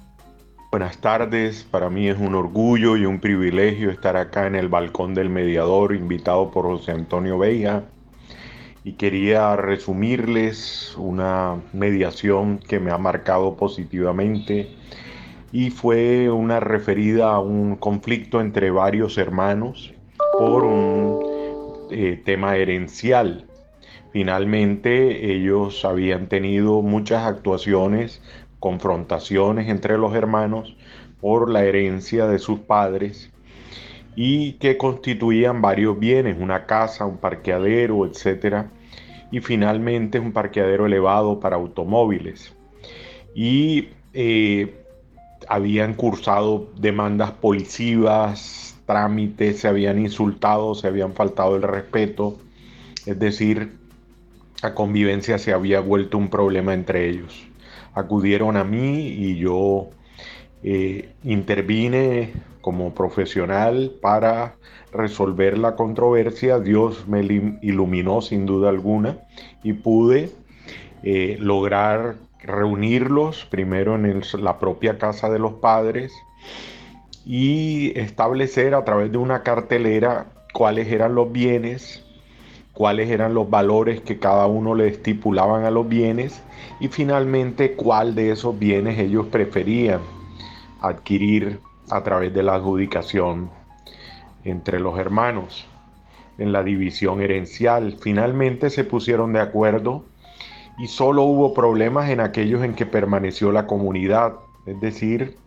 Buenas 0.72 1.00
tardes, 1.00 1.68
para 1.70 1.90
mí 1.90 2.08
es 2.08 2.18
un 2.18 2.34
orgullo 2.34 2.96
y 2.96 3.06
un 3.06 3.20
privilegio 3.20 3.92
estar 3.92 4.16
acá 4.16 4.48
en 4.48 4.56
el 4.56 4.70
balcón 4.70 5.14
del 5.14 5.30
mediador, 5.30 5.94
invitado 5.94 6.50
por 6.50 6.66
José 6.66 6.94
Antonio 6.94 7.38
Veiga. 7.38 7.84
Y 8.84 8.94
quería 8.94 9.56
resumirles 9.58 10.96
una 10.98 11.58
mediación 11.74 12.58
que 12.58 12.80
me 12.80 12.92
ha 12.92 12.98
marcado 12.98 13.58
positivamente 13.58 14.70
y 15.52 15.70
fue 15.70 16.32
una 16.32 16.60
referida 16.60 17.34
a 17.34 17.40
un 17.40 17.76
conflicto 17.76 18.40
entre 18.40 18.72
varios 18.72 19.18
hermanos 19.18 19.94
por 20.40 20.64
un 20.64 21.20
eh, 21.92 22.22
tema 22.24 22.56
herencial. 22.56 23.51
Finalmente 24.12 25.34
ellos 25.34 25.86
habían 25.86 26.28
tenido 26.28 26.82
muchas 26.82 27.24
actuaciones, 27.24 28.22
confrontaciones 28.60 29.70
entre 29.70 29.98
los 29.98 30.14
hermanos 30.14 30.76
por 31.22 31.50
la 31.50 31.64
herencia 31.64 32.28
de 32.28 32.40
sus 32.40 32.60
padres 32.60 33.32
y 34.16 34.54
que 34.54 34.78
constituían 34.78 35.62
varios 35.62 35.98
bienes, 35.98 36.38
una 36.40 36.66
casa, 36.66 37.06
un 37.06 37.18
parqueadero, 37.18 38.06
etc. 38.06 38.66
Y 39.32 39.40
finalmente 39.40 40.20
un 40.20 40.34
parqueadero 40.34 40.86
elevado 40.86 41.40
para 41.40 41.56
automóviles. 41.56 42.54
Y 43.34 43.90
eh, 44.14 44.84
habían 45.48 45.94
cursado 45.94 46.70
demandas 46.78 47.32
policivas, 47.32 48.78
trámites, 48.86 49.60
se 49.60 49.70
habían 49.70 50.00
insultado, 50.00 50.76
se 50.76 50.88
habían 50.88 51.14
faltado 51.14 51.56
el 51.56 51.62
respeto. 51.62 52.38
Es 53.06 53.18
decir, 53.18 53.81
la 54.62 54.76
convivencia 54.76 55.38
se 55.38 55.54
había 55.54 55.80
vuelto 55.80 56.18
un 56.18 56.30
problema 56.30 56.74
entre 56.74 57.10
ellos. 57.10 57.48
Acudieron 57.94 58.58
a 58.58 58.64
mí 58.64 59.08
y 59.08 59.38
yo 59.38 59.90
eh, 60.64 61.14
intervine 61.24 62.32
como 62.62 62.94
profesional 62.94 63.94
para 64.02 64.56
resolver 64.92 65.58
la 65.58 65.76
controversia. 65.76 66.60
Dios 66.60 67.08
me 67.08 67.22
iluminó 67.62 68.22
sin 68.22 68.46
duda 68.46 68.70
alguna 68.70 69.18
y 69.64 69.74
pude 69.74 70.32
eh, 71.04 71.38
lograr 71.40 72.16
reunirlos 72.44 73.46
primero 73.46 73.96
en 73.96 74.22
la 74.40 74.60
propia 74.60 74.98
casa 74.98 75.30
de 75.30 75.40
los 75.40 75.54
padres 75.54 76.12
y 77.26 77.98
establecer 78.00 78.74
a 78.74 78.84
través 78.84 79.12
de 79.12 79.18
una 79.18 79.44
cartelera 79.44 80.28
cuáles 80.54 80.88
eran 80.92 81.16
los 81.16 81.32
bienes, 81.32 82.01
cuáles 82.74 83.10
eran 83.10 83.34
los 83.34 83.50
valores 83.50 84.02
que 84.02 84.20
cada 84.20 84.48
uno 84.48 84.76
le 84.76 84.88
estipulaban 84.88 85.66
a 85.66 85.72
los 85.72 85.88
bienes 85.88 86.42
y 86.80 86.88
finalmente 86.88 87.74
cuál 87.74 88.16
de 88.16 88.32
esos 88.32 88.58
bienes 88.58 88.98
ellos 88.98 89.28
preferían 89.28 90.02
adquirir 90.82 91.60
a 91.90 92.04
través 92.04 92.34
de 92.34 92.44
la 92.44 92.56
adjudicación 92.56 93.50
entre 94.44 94.80
los 94.80 94.98
hermanos 94.98 95.68
en 96.38 96.52
la 96.52 96.64
división 96.64 97.22
herencial. 97.22 97.98
Finalmente 98.00 98.70
se 98.70 98.84
pusieron 98.84 99.34
de 99.34 99.42
acuerdo 99.42 100.04
y 100.80 100.88
solo 100.88 101.24
hubo 101.24 101.54
problemas 101.54 102.10
en 102.10 102.20
aquellos 102.20 102.64
en 102.64 102.74
que 102.74 102.86
permaneció 102.86 103.52
la 103.52 103.68
comunidad. 103.68 104.34
Es 104.66 104.80
decir, 104.80 105.38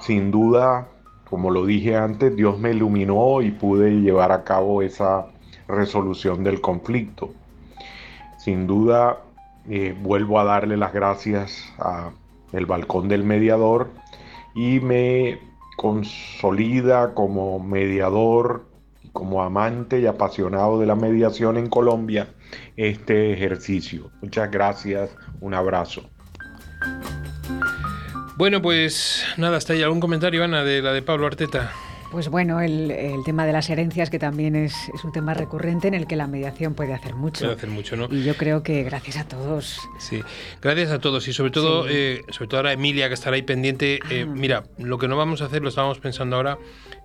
sin 0.00 0.30
duda, 0.30 0.88
como 1.28 1.50
lo 1.50 1.66
dije 1.66 1.96
antes, 1.96 2.34
Dios 2.34 2.58
me 2.58 2.70
iluminó 2.70 3.42
y 3.42 3.50
pude 3.50 3.90
llevar 3.90 4.32
a 4.32 4.44
cabo 4.44 4.82
esa 4.82 5.26
resolución 5.68 6.44
del 6.44 6.60
conflicto. 6.60 7.32
Sin 8.38 8.66
duda, 8.66 9.18
eh, 9.68 9.94
vuelvo 9.98 10.38
a 10.38 10.44
darle 10.44 10.76
las 10.76 10.92
gracias 10.92 11.72
a 11.78 12.10
el 12.52 12.66
balcón 12.66 13.08
del 13.08 13.24
mediador 13.24 13.90
y 14.54 14.80
me 14.80 15.38
consolida 15.76 17.14
como 17.14 17.58
mediador, 17.58 18.66
como 19.12 19.42
amante 19.42 20.00
y 20.00 20.06
apasionado 20.06 20.78
de 20.78 20.86
la 20.86 20.94
mediación 20.94 21.56
en 21.56 21.68
Colombia 21.68 22.28
este 22.76 23.32
ejercicio. 23.32 24.10
Muchas 24.22 24.50
gracias, 24.50 25.10
un 25.40 25.54
abrazo. 25.54 26.08
Bueno, 28.36 28.60
pues 28.60 29.24
nada, 29.38 29.56
hasta 29.56 29.72
ahí 29.72 29.82
algún 29.82 30.00
comentario, 30.00 30.44
Ana, 30.44 30.62
de 30.62 30.82
la 30.82 30.92
de 30.92 31.02
Pablo 31.02 31.26
Arteta. 31.26 31.72
Pues 32.10 32.28
bueno, 32.28 32.60
el, 32.60 32.92
tema 33.24 33.46
de 33.46 33.52
las 33.52 33.68
herencias, 33.68 34.10
que 34.10 34.18
también 34.18 34.56
es, 34.56 34.74
un 35.04 35.12
tema 35.12 35.34
recurrente 35.34 35.88
en 35.88 35.94
el 35.94 36.06
que 36.06 36.16
la 36.16 36.26
mediación 36.26 36.74
puede 36.74 36.94
hacer 36.94 37.14
mucho. 37.14 37.44
Puede 37.44 37.56
hacer 37.56 37.70
mucho, 37.70 37.96
¿no? 37.96 38.08
Y 38.10 38.24
yo 38.24 38.36
creo 38.36 38.62
que 38.62 38.82
gracias 38.84 39.16
a 39.16 39.24
todos. 39.24 39.80
Sí, 39.98 40.22
gracias 40.62 40.90
a 40.90 40.98
todos 40.98 41.26
y 41.28 41.32
sobre 41.32 41.50
todo, 41.50 41.86
eh, 41.88 42.22
sobre 42.30 42.48
todo 42.48 42.58
ahora 42.58 42.72
Emilia, 42.72 43.08
que 43.08 43.14
estará 43.14 43.36
ahí 43.36 43.42
pendiente. 43.42 44.00
Eh, 44.10 44.24
ah. 44.26 44.32
Mira, 44.32 44.64
lo 44.78 44.98
que 44.98 45.08
no 45.08 45.16
vamos 45.16 45.42
a 45.42 45.46
hacer, 45.46 45.62
lo 45.62 45.68
estábamos 45.68 45.98
pensando 45.98 46.36
ahora, 46.36 46.58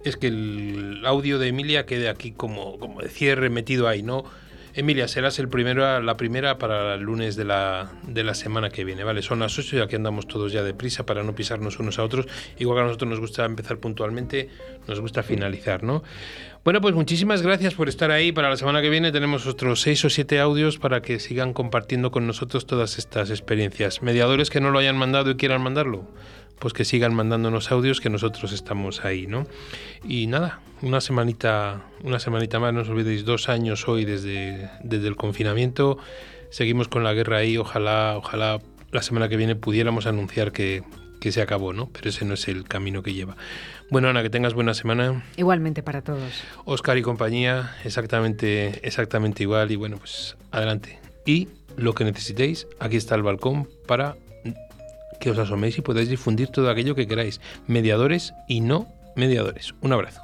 es 0.03 0.17
que 0.17 0.27
el 0.27 1.01
audio 1.05 1.39
de 1.39 1.47
Emilia 1.47 1.85
quede 1.85 2.09
aquí 2.09 2.31
como, 2.31 2.77
como 2.77 3.01
de 3.01 3.09
cierre 3.09 3.49
metido 3.49 3.87
ahí, 3.87 4.03
¿no? 4.03 4.23
Emilia, 4.73 5.07
serás 5.07 5.37
el 5.39 5.49
primero, 5.49 5.99
la 5.99 6.15
primera 6.15 6.57
para 6.57 6.95
el 6.95 7.01
lunes 7.01 7.35
de 7.35 7.43
la, 7.43 7.91
de 8.03 8.23
la 8.23 8.33
semana 8.33 8.69
que 8.69 8.85
viene, 8.85 9.03
¿vale? 9.03 9.21
Son 9.21 9.39
las 9.39 9.57
8 9.57 9.77
y 9.77 9.79
aquí 9.81 9.95
andamos 9.95 10.27
todos 10.27 10.53
ya 10.53 10.63
deprisa 10.63 11.05
para 11.05 11.23
no 11.23 11.35
pisarnos 11.35 11.79
unos 11.79 11.99
a 11.99 12.03
otros. 12.03 12.27
Igual 12.57 12.77
que 12.77 12.81
a 12.81 12.85
nosotros 12.85 13.09
nos 13.09 13.19
gusta 13.19 13.43
empezar 13.45 13.77
puntualmente, 13.79 14.49
nos 14.87 15.01
gusta 15.01 15.23
finalizar, 15.23 15.83
¿no? 15.83 16.03
Bueno, 16.63 16.79
pues 16.79 16.93
muchísimas 16.93 17.41
gracias 17.41 17.73
por 17.73 17.89
estar 17.89 18.11
ahí. 18.11 18.31
Para 18.31 18.49
la 18.49 18.55
semana 18.55 18.81
que 18.81 18.89
viene 18.89 19.11
tenemos 19.11 19.47
otros 19.47 19.81
seis 19.81 20.05
o 20.05 20.09
siete 20.09 20.39
audios 20.39 20.77
para 20.77 21.01
que 21.01 21.19
sigan 21.19 21.53
compartiendo 21.53 22.11
con 22.11 22.27
nosotros 22.27 22.67
todas 22.67 22.97
estas 22.99 23.31
experiencias. 23.31 24.01
Mediadores 24.03 24.49
que 24.49 24.61
no 24.61 24.69
lo 24.69 24.79
hayan 24.79 24.95
mandado 24.95 25.31
y 25.31 25.37
quieran 25.37 25.63
mandarlo, 25.63 26.07
pues 26.61 26.73
que 26.73 26.85
sigan 26.85 27.15
mandándonos 27.15 27.71
audios 27.71 27.99
que 27.99 28.09
nosotros 28.11 28.53
estamos 28.53 29.03
ahí, 29.03 29.25
¿no? 29.25 29.47
Y 30.07 30.27
nada, 30.27 30.61
una 30.83 31.01
semanita, 31.01 31.81
una 32.03 32.19
semanita 32.19 32.59
más, 32.59 32.71
no 32.71 32.81
os 32.81 32.89
olvidéis, 32.89 33.25
dos 33.25 33.49
años 33.49 33.87
hoy 33.87 34.05
desde, 34.05 34.69
desde 34.83 35.07
el 35.07 35.15
confinamiento. 35.15 35.97
Seguimos 36.51 36.87
con 36.87 37.03
la 37.03 37.13
guerra 37.13 37.37
ahí, 37.37 37.57
ojalá, 37.57 38.15
ojalá 38.15 38.59
la 38.91 39.01
semana 39.01 39.27
que 39.27 39.37
viene 39.37 39.55
pudiéramos 39.55 40.05
anunciar 40.05 40.51
que, 40.51 40.83
que 41.19 41.31
se 41.31 41.41
acabó, 41.41 41.73
¿no? 41.73 41.89
Pero 41.89 42.09
ese 42.09 42.25
no 42.25 42.35
es 42.35 42.47
el 42.47 42.65
camino 42.65 43.01
que 43.01 43.13
lleva. 43.13 43.37
Bueno, 43.89 44.09
Ana, 44.09 44.21
que 44.21 44.29
tengas 44.29 44.53
buena 44.53 44.75
semana. 44.75 45.23
Igualmente 45.37 45.81
para 45.81 46.03
todos. 46.03 46.43
Oscar 46.65 46.95
y 46.99 47.01
compañía, 47.01 47.75
exactamente, 47.83 48.85
exactamente 48.87 49.41
igual. 49.41 49.71
Y 49.71 49.77
bueno, 49.77 49.97
pues 49.97 50.37
adelante. 50.51 50.99
Y 51.25 51.49
lo 51.75 51.95
que 51.95 52.03
necesitéis, 52.03 52.67
aquí 52.79 52.97
está 52.97 53.15
el 53.15 53.23
balcón 53.23 53.67
para 53.87 54.15
que 55.21 55.31
os 55.31 55.37
asoméis 55.37 55.77
y 55.77 55.81
podáis 55.81 56.09
difundir 56.09 56.49
todo 56.49 56.69
aquello 56.69 56.95
que 56.95 57.07
queráis. 57.07 57.39
Mediadores 57.67 58.33
y 58.47 58.59
no 58.59 58.89
mediadores. 59.15 59.73
Un 59.79 59.93
abrazo. 59.93 60.21